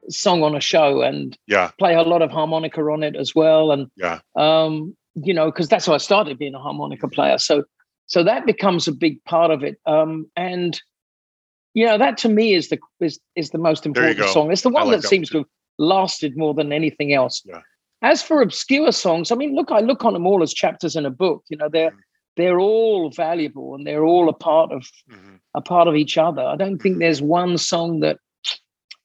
[0.09, 3.71] song on a show and Yeah, play a lot of harmonica on it as well.
[3.71, 4.19] And yeah.
[4.35, 7.38] um, you know, because that's how I started being a harmonica player.
[7.38, 7.63] So,
[8.07, 9.77] so that becomes a big part of it.
[9.85, 10.80] Um, and
[11.73, 14.51] you know, that to me is the is is the most important song.
[14.51, 15.47] It's the one like that that seems to have
[15.77, 17.41] lasted more than anything else.
[17.45, 17.61] Yeah.
[18.01, 21.05] As for obscure songs, I mean, look, I look on them all as chapters in
[21.05, 21.43] a book.
[21.49, 21.97] You know, they're Mhm.
[22.35, 25.39] they're all valuable and they're all a part of Mhm.
[25.55, 26.41] a part of each other.
[26.41, 28.17] I don't think there's one song that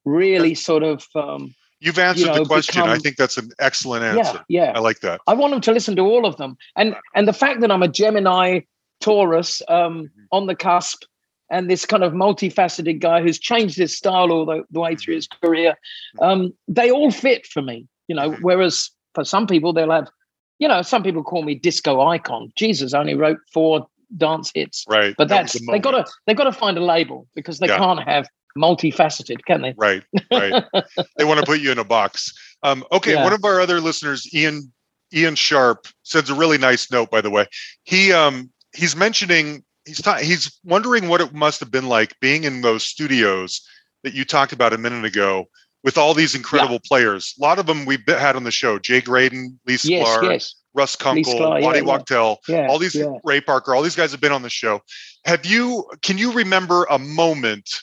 [0.09, 2.82] really sort of um, You've answered know, the question.
[2.82, 4.44] I think that's an excellent answer.
[4.48, 4.64] yeah.
[4.66, 5.20] yeah, I like that.
[5.26, 6.56] I want them to listen to all of them.
[6.76, 8.60] And and the fact that I'm a Gemini
[9.01, 11.05] Taurus um, on the cusp
[11.51, 15.14] and this kind of multifaceted guy who's changed his style all the, the way through
[15.14, 15.76] his career,
[16.20, 18.32] um, they all fit for me, you know.
[18.32, 18.43] Mhm.
[18.43, 20.09] Whereas for some people, they'll have,
[20.59, 22.52] you know, some people call me disco icon.
[22.56, 23.86] Jesus only wrote four
[24.16, 24.85] dance hits.
[24.89, 25.14] Right.
[25.16, 27.78] But That that's the they gotta they gotta find a label because they Yeah.
[27.78, 29.74] can't have multifaceted, can they?
[29.76, 30.02] Right,
[30.32, 30.64] right.
[31.16, 32.32] they want to put you in a box.
[32.62, 33.24] Um, okay, Yeah.
[33.24, 34.72] one of our other listeners, Ian
[35.14, 37.10] Ian Sharp, sends a really nice note.
[37.10, 37.47] By the way,
[37.85, 42.44] he um, he's mentioning he's ta- he's wondering what it must have been like being
[42.44, 43.60] in those studios
[44.05, 45.47] that you talked about a minute ago
[45.85, 47.35] with all these incredible players.
[47.39, 48.78] A lot of them we've had on the show.
[48.78, 50.55] Jay Graydon, Lee Yes, Sklar, yes.
[50.74, 51.84] Russ Kunkel, yeah, Waddy yeah.
[51.84, 52.66] Wachtel, Yeah.
[52.68, 53.06] all these yeah.
[53.24, 54.80] Ray Parker, all these guys have been on the show.
[55.24, 57.80] Have you can you remember a moment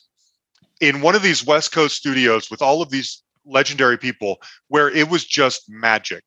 [0.81, 4.37] in one of these West Coast studios with all of these legendary people
[4.67, 6.23] where it was just magic?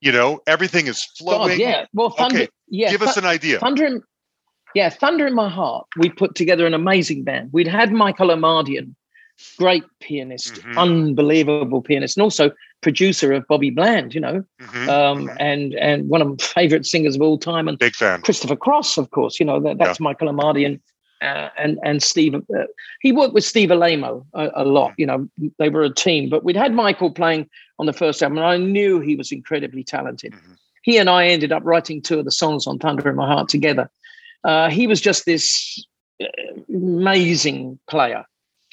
[0.00, 1.50] You know, everything is flowing.
[1.50, 1.84] God, yeah.
[1.92, 2.36] Well, Thunder.
[2.36, 2.90] Okay, Yeah.
[2.90, 3.58] Give us an idea.
[3.58, 4.02] Thunder in,
[4.74, 5.86] yeah, Thunder in My Heart.
[5.98, 7.50] We put together an amazing band.
[7.52, 8.94] We'd had Michael Omartian,
[9.58, 10.76] great pianist, Mhm.
[10.78, 12.50] unbelievable pianist, and also
[12.80, 14.14] producer of Bobby Bland.
[14.14, 17.78] You know, Mhm, um, and and one of my favorite singers of all time, and
[17.78, 18.22] Big fan.
[18.22, 19.38] Christopher Cross, of course.
[19.40, 20.80] You know that, that's Michael Omartian.
[21.22, 22.64] Uh, and and Steve, uh,
[23.00, 24.94] he worked with Steve Alamo a, a lot.
[24.96, 25.28] You know,
[25.58, 26.30] they were a team.
[26.30, 27.48] But we'd had Michael playing
[27.78, 30.32] on the first album, and I knew he was incredibly talented.
[30.32, 30.56] Mhm.
[30.82, 33.50] He and I ended up writing two of the songs on Thunder in My Heart
[33.50, 33.90] together.
[34.44, 35.84] Uh, he was just this
[36.22, 36.26] uh,
[36.70, 38.24] amazing player.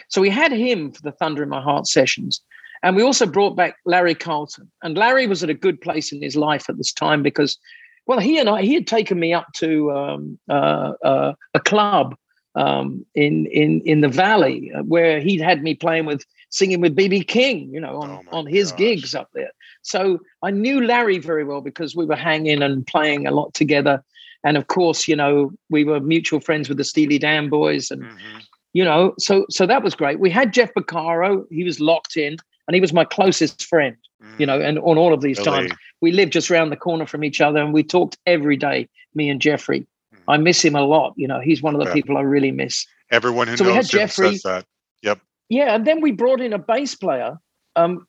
[0.07, 2.41] So we had him for the Thunder in My Heart sessions.
[2.83, 4.69] And we also brought back Larry Carlton.
[4.83, 7.57] And Larry was at a good place in his life at this time because,
[8.05, 12.15] well, he and I, he had taken me up to um, uh, uh, a club
[12.55, 16.95] um, in, in, in the Valley uh, where he'd had me playing with, singing with
[16.95, 18.79] BB King, you know, on, Oh on his gosh.
[18.79, 19.51] gigs up there.
[19.81, 24.03] So I knew Larry very well because we were hanging and playing a lot together.
[24.43, 28.03] And of course, you know, we were mutual friends with the Steely Dan boys and
[28.03, 28.41] Mhm.
[28.73, 31.45] you know so so that was great we had jeff Porcaro.
[31.49, 32.35] he was locked in
[32.67, 33.95] and he was my closest friend
[34.37, 35.67] you know and on all of these Really?
[35.69, 35.71] times
[36.01, 39.29] we lived just around the corner from each other and we talked every day me
[39.29, 40.19] and jeffrey Mhm.
[40.27, 41.93] i miss him a lot you know he's one of the Yeah.
[41.93, 44.65] people i really miss Everyone who So we had Jeffrey- says that.
[45.01, 45.19] Yep.
[45.49, 47.37] Yeah and then we brought in a bass player
[47.75, 48.05] um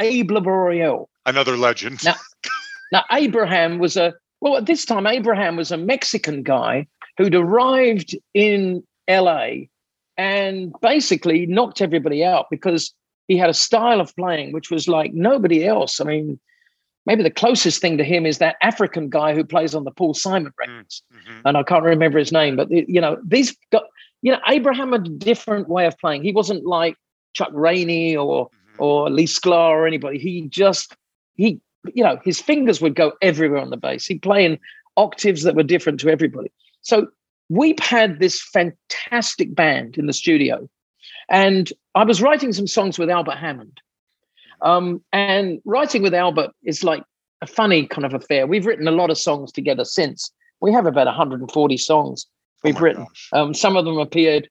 [0.00, 2.02] abe laboriel Another legend.
[2.04, 2.14] Now-
[2.92, 6.86] now abraham was a well at this time abraham was a mexican guy
[7.18, 9.48] who'd arrived in la
[10.16, 12.94] and basically knocked everybody out because
[13.28, 16.00] he had a style of playing which was like nobody else.
[16.00, 16.40] I mean,
[17.06, 20.14] maybe the closest thing to him is that African guy who plays on the Paul
[20.14, 21.42] Simon records, Mhm.
[21.44, 23.84] and I can't remember his name, but you know, these got
[24.20, 26.24] you know, Abraham had a different way of playing.
[26.24, 26.96] He wasn't like
[27.34, 28.80] Chuck Rainey or Mhm.
[28.80, 30.18] or Lee Sklar or anybody.
[30.18, 30.96] He just
[31.36, 31.60] he
[31.94, 34.06] you know his fingers would go everywhere on the bass.
[34.06, 34.58] He'd play in
[34.96, 36.50] octaves that were different to everybody.
[36.82, 37.08] So
[37.48, 40.68] we've had this fantastic band in the studio,
[41.28, 43.80] and I was writing some songs with Albert Hammond.
[44.62, 47.02] Um, and writing with Albert is like
[47.42, 48.46] a funny kind of affair.
[48.46, 50.32] We've written a lot of songs together since.
[50.60, 53.06] We have about 140 songs Oh we've my written.
[53.32, 54.48] Um, some of them appeared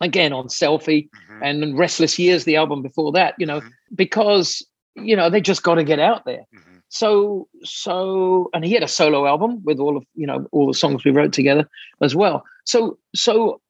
[0.00, 1.40] again on Selfie Mhm.
[1.42, 3.70] and Restless Years, the album before that, you know, Mhm.
[3.96, 4.64] because,
[4.94, 6.44] you know, they just got to get out there.
[6.54, 6.82] Mhm.
[6.88, 10.74] So, so, and he had a solo album with all of, you know, all the
[10.74, 11.68] songs we wrote together
[12.00, 12.44] as well.
[12.64, 13.60] So, so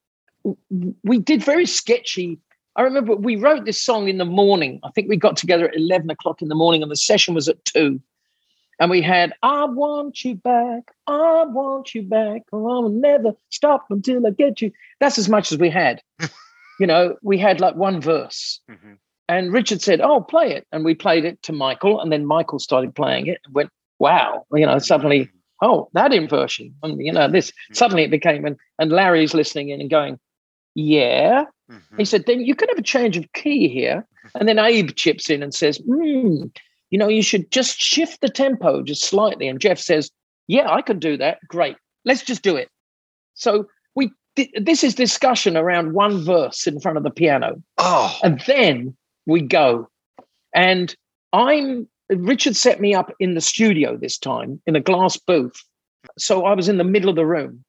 [1.04, 2.38] we did very sketchy.
[2.76, 4.80] I remember we wrote this song in the morning.
[4.84, 7.48] I think we got together at 11 o'clock in the morning and the session was
[7.48, 8.00] at two.
[8.78, 10.92] And we had, I want you back.
[11.06, 12.42] I want you back.
[12.52, 14.70] I'll never stop until I get you.
[15.00, 16.02] That's as much as we had.
[16.78, 18.60] you know, we had like one verse.
[18.70, 18.98] Mhm.
[19.28, 20.66] And Richard said, Oh, play it.
[20.72, 22.00] And we played it to Michael.
[22.00, 24.44] And then Michael started playing it and went, Wow.
[24.52, 25.30] You know, suddenly,
[25.62, 26.74] oh, that inversion.
[26.82, 30.18] And, you know, this suddenly it became, and, and Larry's listening in and going,
[30.76, 31.44] Yeah.
[31.70, 31.80] Mhm.
[31.98, 34.06] He said, Then you could have a change of key here.
[34.38, 36.44] And then Abe chips in and says, Hmm,
[36.90, 39.48] you know, you should just shift the tempo just slightly.
[39.48, 40.10] And Jeff says,
[40.46, 41.38] Yeah, I can do that.
[41.48, 41.76] Great.
[42.04, 42.68] Let's just do it.
[43.34, 47.62] So we, th- this is discussion around one verse in front of the piano.
[47.78, 48.96] Oh, And then
[49.26, 49.88] we go.
[50.54, 50.94] And
[51.32, 55.56] I'm Richard set me up in the studio this time in a glass booth.
[56.18, 57.64] So I was in the middle of the room.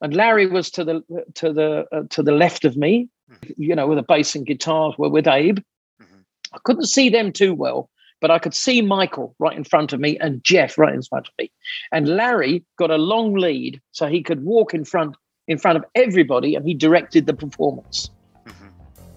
[0.00, 1.02] And Larry was to the
[1.34, 3.08] to the uh, to the left of me,
[3.56, 5.58] you know, with a bass and guitars were with Abe.
[6.00, 6.24] Mhm.
[6.54, 9.98] I couldn't see them too well, but I could see Michael right in front of
[10.00, 11.50] me and Jeff right in front of me.
[11.90, 15.16] And Larry got a long lead so he could walk in front
[15.48, 18.10] in front of everybody and he directed the performance
[18.46, 18.70] Mhm.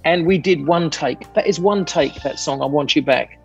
[0.04, 1.32] and we did one take.
[1.36, 3.38] That is one take, that song, I Want You Back.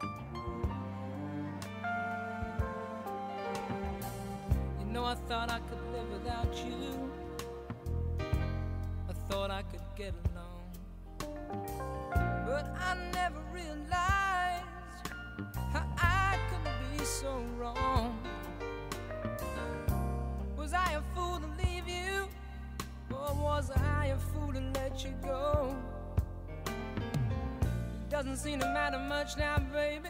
[28.47, 30.09] It seem to matter much now, baby.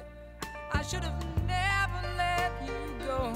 [0.70, 3.32] I should have never let you go.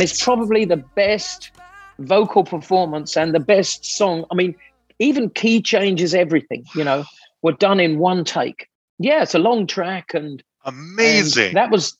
[0.00, 1.50] And it's probably the best
[1.98, 4.24] vocal performance and the best song.
[4.30, 4.54] I mean,
[4.98, 7.04] even key changes, everything you know,
[7.42, 8.68] were done in one take.
[8.98, 11.54] Yeah, it's a long track, and and Amazing.
[11.54, 11.96] that was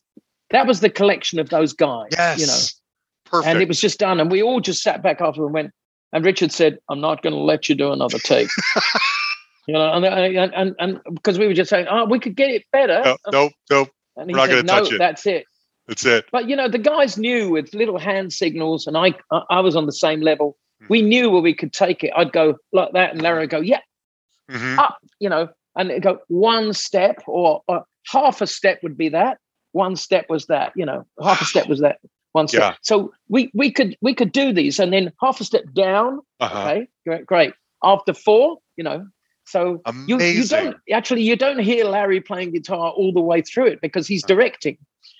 [0.50, 2.08] that was the collection of those guys.
[2.12, 2.40] yes.
[2.40, 2.58] you know,
[3.30, 3.48] Perfect.
[3.50, 5.72] and it was just done, and we all just sat back after and went.
[6.12, 8.48] And Richard said, "I'm not going to let you do another take."
[9.68, 12.50] you know, and and and, and because we were just saying, "Oh, we could get
[12.50, 13.90] it better." no, nope, nope.
[14.16, 15.44] and he we're not said, gonna "No, touch it." that's it."
[15.88, 16.26] That's it.
[16.30, 19.14] But you know, the guys knew with little hand signals, and I
[19.50, 20.56] I was on the same level.
[20.80, 20.86] Hmm.
[20.90, 22.12] We knew where we could take it.
[22.14, 23.80] I'd go like that, and Larry would go, "Yeah,
[24.50, 24.78] Mhm.
[24.78, 29.38] up," you know, and go one step or, or half a step would be that.
[29.72, 31.98] One step was that, you know, half a step was that.
[32.32, 32.60] One step.
[32.60, 32.74] Yeah.
[32.82, 36.20] So we we could we could do these, and then half a step down.
[36.40, 36.60] Uh-huh.
[36.60, 37.54] Okay, great, great.
[37.82, 39.06] After four, you know,
[39.48, 43.66] so you, you don't actually you don't hear Larry playing guitar all the way through
[43.66, 44.76] it because he's directing,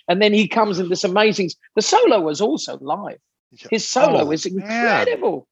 [0.08, 1.50] and then he comes in this amazing.
[1.76, 3.18] The solo was also live.
[3.70, 4.62] His solo Oh, is man.
[4.62, 5.48] incredible.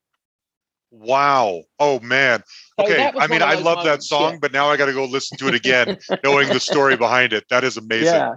[0.90, 1.62] Wow.
[1.78, 2.42] Oh man.
[2.78, 3.10] Okay.
[3.14, 4.38] was I mean, I love that song, yeah.
[4.40, 7.44] but now I got to go listen to it again, knowing the story behind it.
[7.50, 8.06] That is amazing.
[8.14, 8.36] Yeah,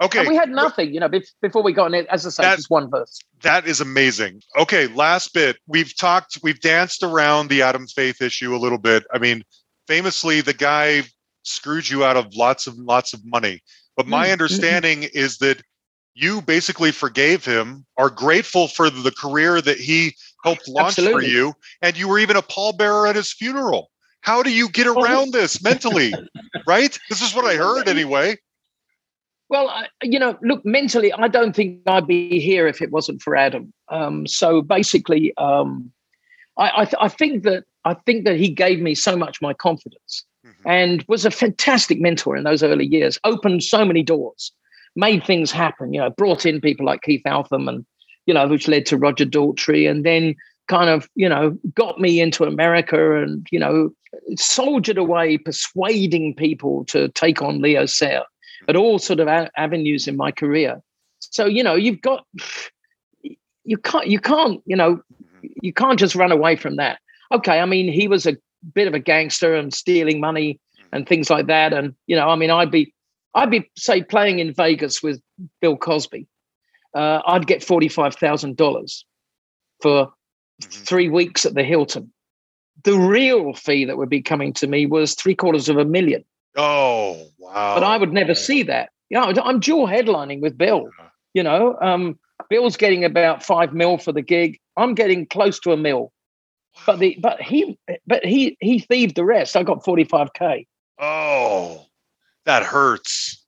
[0.00, 0.20] Okay.
[0.20, 1.08] and we had nothing, you know,
[1.42, 2.06] before we got in it.
[2.10, 3.18] As I say, That- just one verse.
[3.42, 4.42] That is amazing.
[4.58, 5.56] Okay, last bit.
[5.68, 9.04] We've talked, we've danced around the Adam Faith issue a little bit.
[9.12, 9.44] I mean,
[9.88, 11.02] famously, the guy
[11.42, 13.62] screwed you out of lots of lots of money.
[13.96, 15.62] But my Mm, understanding is that
[16.14, 21.54] you basically forgave him, are grateful for the career that he helped launch for you,
[21.82, 23.90] and you were even a pallbearer at his funeral.
[24.20, 26.14] How do you get around this mentally?
[26.66, 26.98] right?
[27.08, 28.36] This is what I heard anyway.
[29.48, 33.22] Well, I, you know, look, mentally, I don't think I'd be here if it wasn't
[33.22, 33.72] for Adam.
[33.88, 35.90] Um, so basically, um,
[36.58, 39.54] I, I, th- I think that I think that he gave me so much my
[39.54, 40.52] confidence Mhm.
[40.66, 43.18] and was a fantastic mentor in those early years.
[43.24, 44.52] Opened so many doors,
[44.94, 45.92] made things happen.
[45.92, 47.84] You know, brought in people like Keith Altham, and
[48.26, 50.34] you know, which led to Roger Daltrey, and then
[50.68, 53.90] kind of you know got me into America, and you know,
[54.36, 58.22] soldiered away, persuading people to take on Leo Sayer
[58.68, 60.80] at all sort of a- avenues in my career.
[61.20, 62.24] So you know, you've got
[63.64, 65.00] you can't you can't you know
[65.62, 66.98] you can't just run away from that.
[67.32, 68.36] Okay, I mean he was a
[68.74, 70.58] bit of a gangster and stealing money
[70.92, 72.92] and things like that, and you know, I mean I'd be
[73.34, 75.20] I'd be say playing in Vegas with
[75.60, 76.26] Bill Cosby.
[76.94, 79.04] Uh, I'd get forty five thousand dollars
[79.82, 80.12] for
[80.62, 80.86] Mhm.
[80.86, 82.12] three weeks at the Hilton.
[82.82, 86.24] The real fee that would be coming to me was three quarters of a million
[86.56, 87.74] Oh, wow.
[87.76, 88.90] but I would never see that.
[89.08, 90.88] You know, I'm dual headlining with Bill.
[91.34, 92.18] You know, um,
[92.48, 94.58] Bill's getting about five mil for the gig.
[94.76, 96.12] I'm getting close to a mil,
[96.86, 99.56] but the but he but he he thieved the rest.
[99.56, 100.66] I got 45k.
[100.98, 101.86] Oh,
[102.44, 103.44] that hurts.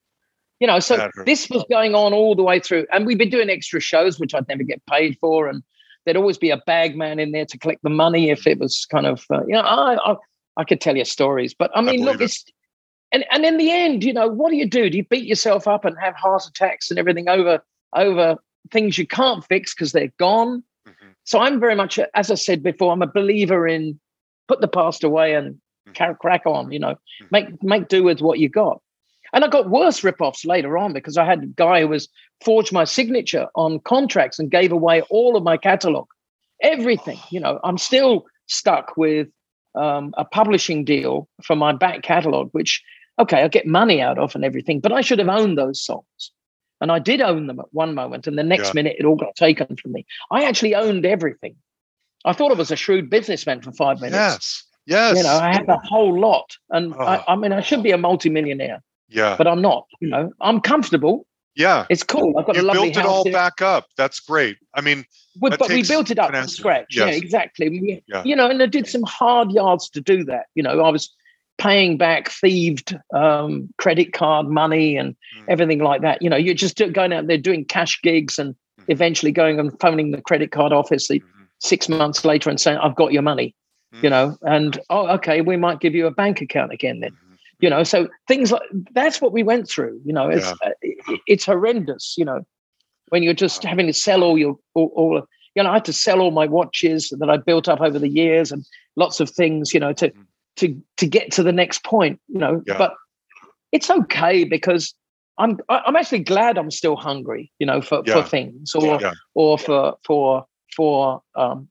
[0.59, 3.49] You know, so this was going on all the way through, and we've been doing
[3.49, 5.63] extra shows, which I'd never get paid for, and
[6.05, 8.87] there'd always be a bag man in there to collect the money if it was
[8.91, 10.17] kind of uh, you know I, I
[10.59, 12.25] I could tell you stories, but I mean, look, it.
[12.25, 12.45] it's
[13.13, 14.91] and and in the end, you know, what do you do?
[14.91, 17.65] Do you beat yourself up and have heart attacks and everything over
[17.97, 18.37] over
[18.71, 20.63] things you can't fix because they're gone?
[20.89, 21.15] Mhm.
[21.25, 23.99] So I'm very much, as I said before, I'm a believer in
[24.49, 26.19] put the past away and Mhm.
[26.19, 26.73] crack on.
[26.73, 27.31] You know, Mhm.
[27.31, 28.81] make make do with what you got.
[29.33, 32.09] And I got worse rip-offs later on because I had a guy who was
[32.45, 36.09] forged my signature on contracts and gave away all of my catalog,
[36.63, 37.19] everything.
[37.31, 39.29] You know, I'm still stuck with
[39.77, 42.83] um, a publishing deal for my back catalog, which
[43.21, 46.33] okay, I get money out of and everything, but I should have owned those songs.
[46.81, 48.73] And I did own them at one moment, and the next Yeah.
[48.75, 50.07] minute it all got taken from me.
[50.31, 51.57] I actually owned everything.
[52.25, 54.17] I thought I was a shrewd businessman for five minutes.
[54.17, 54.65] Yes.
[54.87, 55.17] Yes.
[55.19, 56.57] You know, I had a whole lot.
[56.71, 57.01] And oh.
[57.01, 57.25] I, Oh.
[57.29, 59.37] I mean, I should be a multimillionaire, yeah.
[59.37, 59.87] but I'm not.
[60.01, 61.27] You know, I'm comfortable.
[61.55, 61.85] yeah.
[61.91, 62.39] It's cool.
[62.39, 63.33] I've got You a lovely built it all here.
[63.33, 63.87] back up.
[63.97, 64.57] That's great.
[64.75, 65.05] I mean,
[65.43, 66.97] that but we built it up from scratch.
[66.97, 67.69] Yeah, exactly.
[67.69, 68.23] We- Yeah.
[68.25, 70.47] You know, and I did some hard yards to do that.
[70.55, 71.11] You know, I was
[71.61, 75.45] paying back thieved um, credit card money and Mm.
[75.49, 76.21] everything like that.
[76.23, 78.85] You know, you're just going out there doing cash gigs and Mhm.
[78.89, 81.23] eventually going and phoning the credit card office Mhm.
[81.59, 83.55] six months later and saying, I've got your money,
[84.03, 84.11] you Mm.
[84.11, 87.13] know, and oh, okay, we might give you a bank account again then.
[87.13, 87.37] Mhm.
[87.63, 88.63] you know so things like
[88.93, 92.41] that's what we went through you know it's uh, it, it's horrendous you know
[93.11, 95.15] when you're just having to sell all your all, all
[95.55, 98.09] you know i had to sell all my watches that i built up over the
[98.09, 98.65] years and
[98.97, 100.27] lots of things you know to Mhm.
[100.57, 102.79] To to get to the next point you know Yeah.
[102.79, 102.95] but
[103.73, 104.95] it's okay because
[105.39, 108.15] i'm i'm actually glad i'm still hungry you know for Yeah.
[108.23, 109.13] for things or Yeah.
[109.35, 110.45] or for for
[110.77, 111.69] for um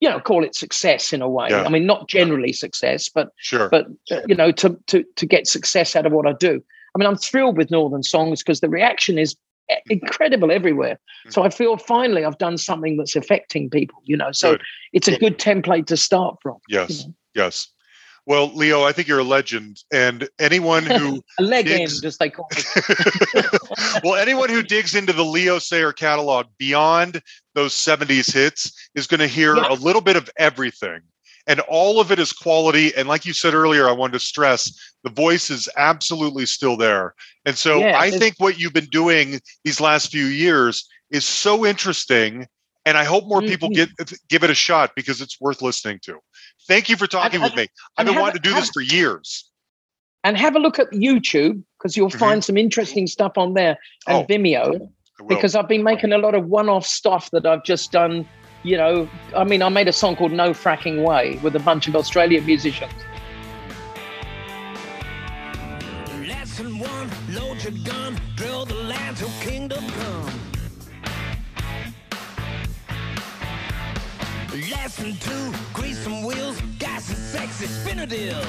[0.00, 3.68] you know call it success in a way i mean not generally success but Sure.
[3.68, 6.62] but uh, you know to to to get success out of what I do.
[6.94, 9.36] I mean, I'm thrilled with Northern Songs because the reaction is
[9.70, 10.98] e- incredible everywhere.
[11.28, 14.32] So I feel finally I've done something that's affecting people, you know.
[14.32, 14.62] So Good.
[14.94, 16.56] it's a good template to start from.
[16.66, 17.04] you Yes.
[17.06, 17.14] know.
[17.34, 17.68] Yes.
[18.28, 22.04] Well, Leo, I think you're a legend, and anyone who A leg Digs.
[22.04, 22.30] as they
[24.04, 27.22] well, anyone who digs into the Leo Sayer catalog beyond
[27.54, 29.70] those 70s hits is going to hear Yeah.
[29.70, 31.00] a little bit of everything.
[31.46, 32.94] And all of it is quality.
[32.94, 37.14] And like you said earlier, I wanted to stress the voice is absolutely still there.
[37.46, 41.64] And so Yeah, I think what you've been doing these last few years is so
[41.64, 42.46] interesting.
[42.88, 43.74] And I hope more people Mhm.
[43.74, 43.88] get
[44.28, 46.20] give it a shot because it's worth listening to.
[46.66, 47.68] Thank you for talking with and- me.
[47.98, 49.44] I've been have wanting to do a- this for years.
[50.24, 52.18] and have a look at YouTube because you'll Mhm.
[52.18, 54.88] find some interesting stuff on there and Oh, Vimeo
[55.28, 58.26] because I've been making a lot of one-off stuff that I've just done.
[58.64, 61.88] You know, I mean, I made a song called "No Fracking Way" with a bunch
[61.88, 62.92] of Australian musicians.
[66.26, 68.18] Lesson one, load your gun,
[74.54, 78.40] Lesson two, grease some wheels, gas and sexy, spin a deal.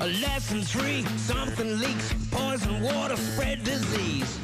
[0.00, 4.38] Lesson three, something leaks, poison water, spread disease.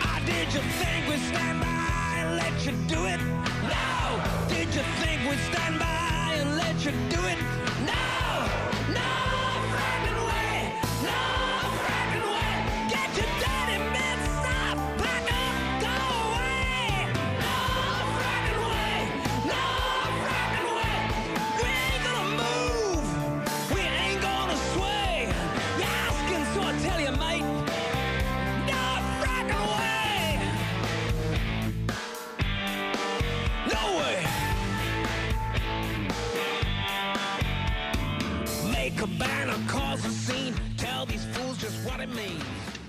[0.00, 3.20] Ah, did you think we'd stand by and let you do it?
[3.72, 4.22] No!
[4.48, 7.71] Did you think we'd stand by and let you do it?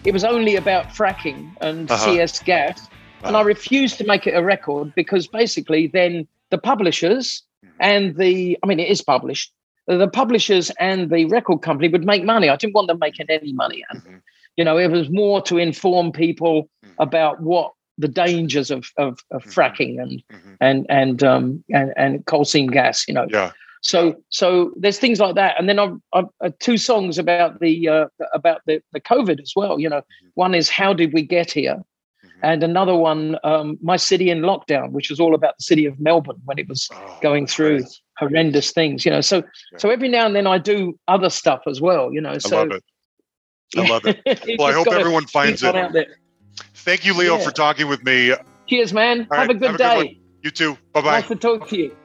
[0.03, 2.03] It was only about fracking and Uh-huh.
[2.05, 2.89] CS gas,
[3.23, 3.47] and I Uh-huh.
[3.47, 7.43] refused to make it a record because basically then the publishers
[7.79, 9.51] and the I mean it is published.
[9.87, 12.49] The publishers and the record company would make money.
[12.49, 13.83] I didn't want them making any money.
[13.91, 13.97] it.
[13.97, 14.21] Mhm.
[14.57, 16.93] You know, it was more to inform people Mhm.
[16.99, 19.53] about what the dangers of of, of Mhm.
[19.53, 20.57] fracking and Mhm.
[20.61, 23.07] and and um and, and coal seam gas.
[23.07, 23.51] You know, Yeah.
[23.83, 27.87] So so there's things like that, and then I've, I've uh, two songs about the
[27.89, 29.79] uh, about the the COVID as well.
[29.79, 30.01] You know,
[30.35, 31.81] one is how did we get here,
[32.23, 32.29] Mhm.
[32.43, 35.99] and another one, um, my city in lockdown, which is all about the city of
[35.99, 38.01] Melbourne when it was Oh, going through nice.
[38.17, 39.05] horrendous things.
[39.05, 39.77] You know, so Yeah.
[39.77, 42.13] so every now and then I do other stuff as well.
[42.13, 42.55] You know, so.
[42.57, 42.83] I love it.
[43.75, 44.17] I love it.
[44.59, 46.07] Well, I hope everyone finds it.
[46.75, 47.43] Thank you, Leo, Yeah.
[47.43, 48.33] for talking with me.
[48.69, 49.27] Cheers, man.
[49.31, 50.19] All have a good have a good day.
[50.43, 50.77] You too.
[50.93, 51.19] Bye bye.
[51.19, 51.95] Nice to talk to you.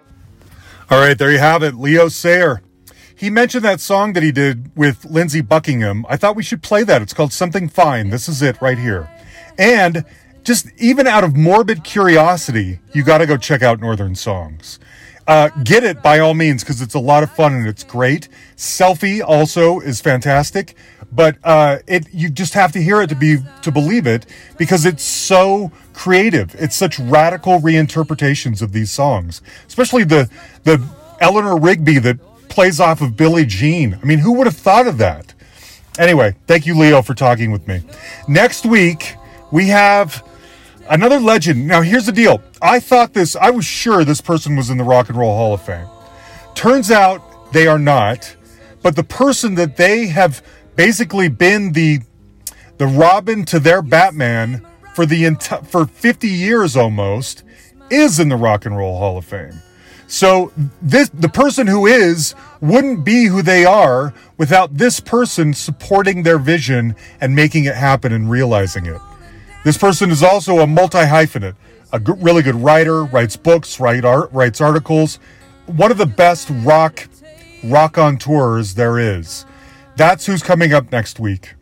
[0.91, 1.75] All right, there you have it.
[1.75, 2.63] Leo Sayer.
[3.15, 6.07] He mentioned that song that he did with Lindsey Buckingham.
[6.09, 7.03] I thought we should play that.
[7.03, 8.09] It's called Something Fine.
[8.09, 9.07] This is it right here.
[9.59, 10.07] And
[10.45, 14.79] just even out of morbid curiosity, you got to go check out Northern Songs.
[15.27, 18.29] Uh, get it by all means because it's a lot of fun and it's great.
[18.57, 20.75] Selfie also is fantastic,
[21.13, 24.25] but uh, it you just have to hear it to be to believe it
[24.57, 26.55] because it's so creative.
[26.55, 30.31] It's such radical reinterpretations of these songs, especially the
[30.63, 30.81] the
[31.21, 32.19] Eleanor Rigby that
[32.49, 33.99] plays off of Billie Jean.
[34.01, 35.35] I mean, who would have thought of that?
[35.99, 37.83] Anyway, thank you, Leo, for talking with me.
[38.29, 39.17] Next week,
[39.51, 40.25] we have
[40.89, 41.67] another legend.
[41.67, 42.41] Now, here's the deal.
[42.63, 45.55] I thought this, I was sure this person was in the Rock and Roll Hall
[45.55, 45.89] of Fame.
[46.55, 48.37] Turns out they are not,
[48.83, 50.45] but the person that they have
[50.77, 52.01] basically been the
[52.77, 54.65] the Robin to their Batman
[54.99, 57.45] for the enti- for 50 years almost
[57.89, 59.63] is in the Rock and Roll Hall of Fame.
[60.09, 60.51] So
[60.83, 66.37] this the person who is wouldn't be who they are without this person supporting their
[66.37, 69.01] vision and making it happen and realizing it.
[69.63, 71.55] This person is also a multi hyphenate,
[71.93, 75.21] a really good writer, writes books, write art, writes articles.
[75.67, 77.07] One of the best rock
[77.63, 79.47] rock on tours there is.
[79.95, 81.55] That's who's coming up next week.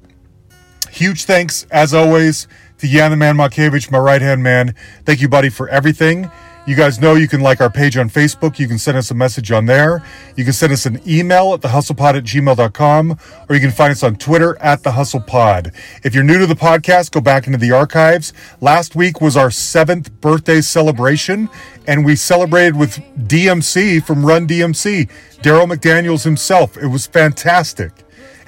[0.91, 4.75] Huge thanks, as always, to Jan the Man Makevich, my right hand man.
[5.05, 6.31] Thank you, buddy, for everything.
[6.67, 8.59] You guys know you can like our page on Facebook.
[8.59, 10.03] You can send us a message on there.
[10.35, 14.03] You can send us an email at thehustlepod at gmail.com, or you can find us
[14.03, 15.73] on Twitter at thehustlepod.
[16.03, 18.33] If you're new to the podcast, go back into the archives.
[18.61, 21.49] Last week was our seventh birthday celebration,
[21.87, 25.09] and we celebrated with DMC from Run DMC,
[25.43, 26.77] Darryl McDaniels himself.
[26.77, 27.93] It was fantastic.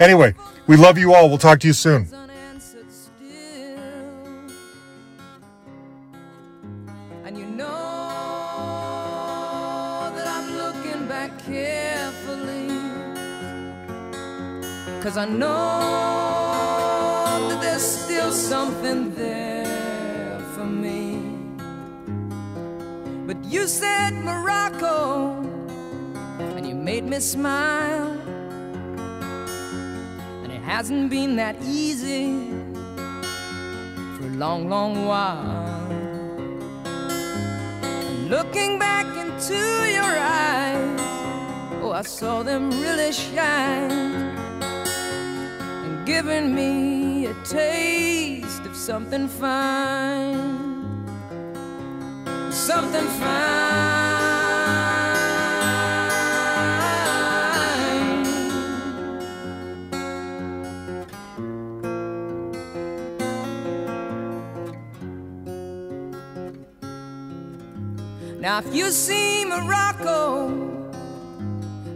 [0.00, 0.34] Anyway,
[0.66, 1.28] we love you all.
[1.28, 2.08] We'll talk to you soon.
[15.08, 15.48] Cause I know
[17.48, 21.22] that there's still something there for me.
[23.26, 25.40] But you said Morocco,
[26.38, 28.18] and you made me smile.
[30.42, 32.50] And it hasn't been that easy
[34.14, 35.90] for a long, long while.
[36.84, 39.56] And looking back into
[39.90, 41.00] your eyes,
[41.82, 44.47] oh, I saw them really shine
[46.08, 51.04] giving me a taste of something fine.
[52.50, 53.68] Something fine.
[68.40, 70.48] Now, if you see Morocco,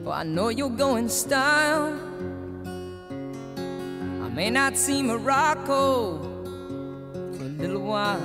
[0.05, 2.12] well, I know you'll go in style.
[4.35, 6.19] May not see Morocco
[7.37, 8.19] for a little while.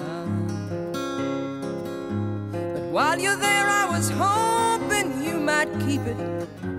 [2.53, 6.17] But while you're there, I was hoping you might keep it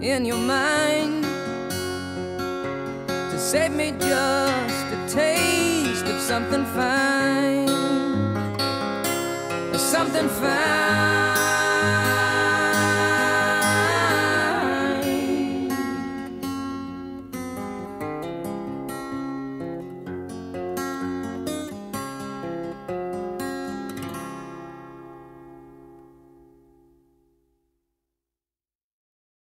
[0.00, 1.24] in your mind
[3.08, 7.68] to save me just a taste of something fine.
[9.76, 11.27] Something fine.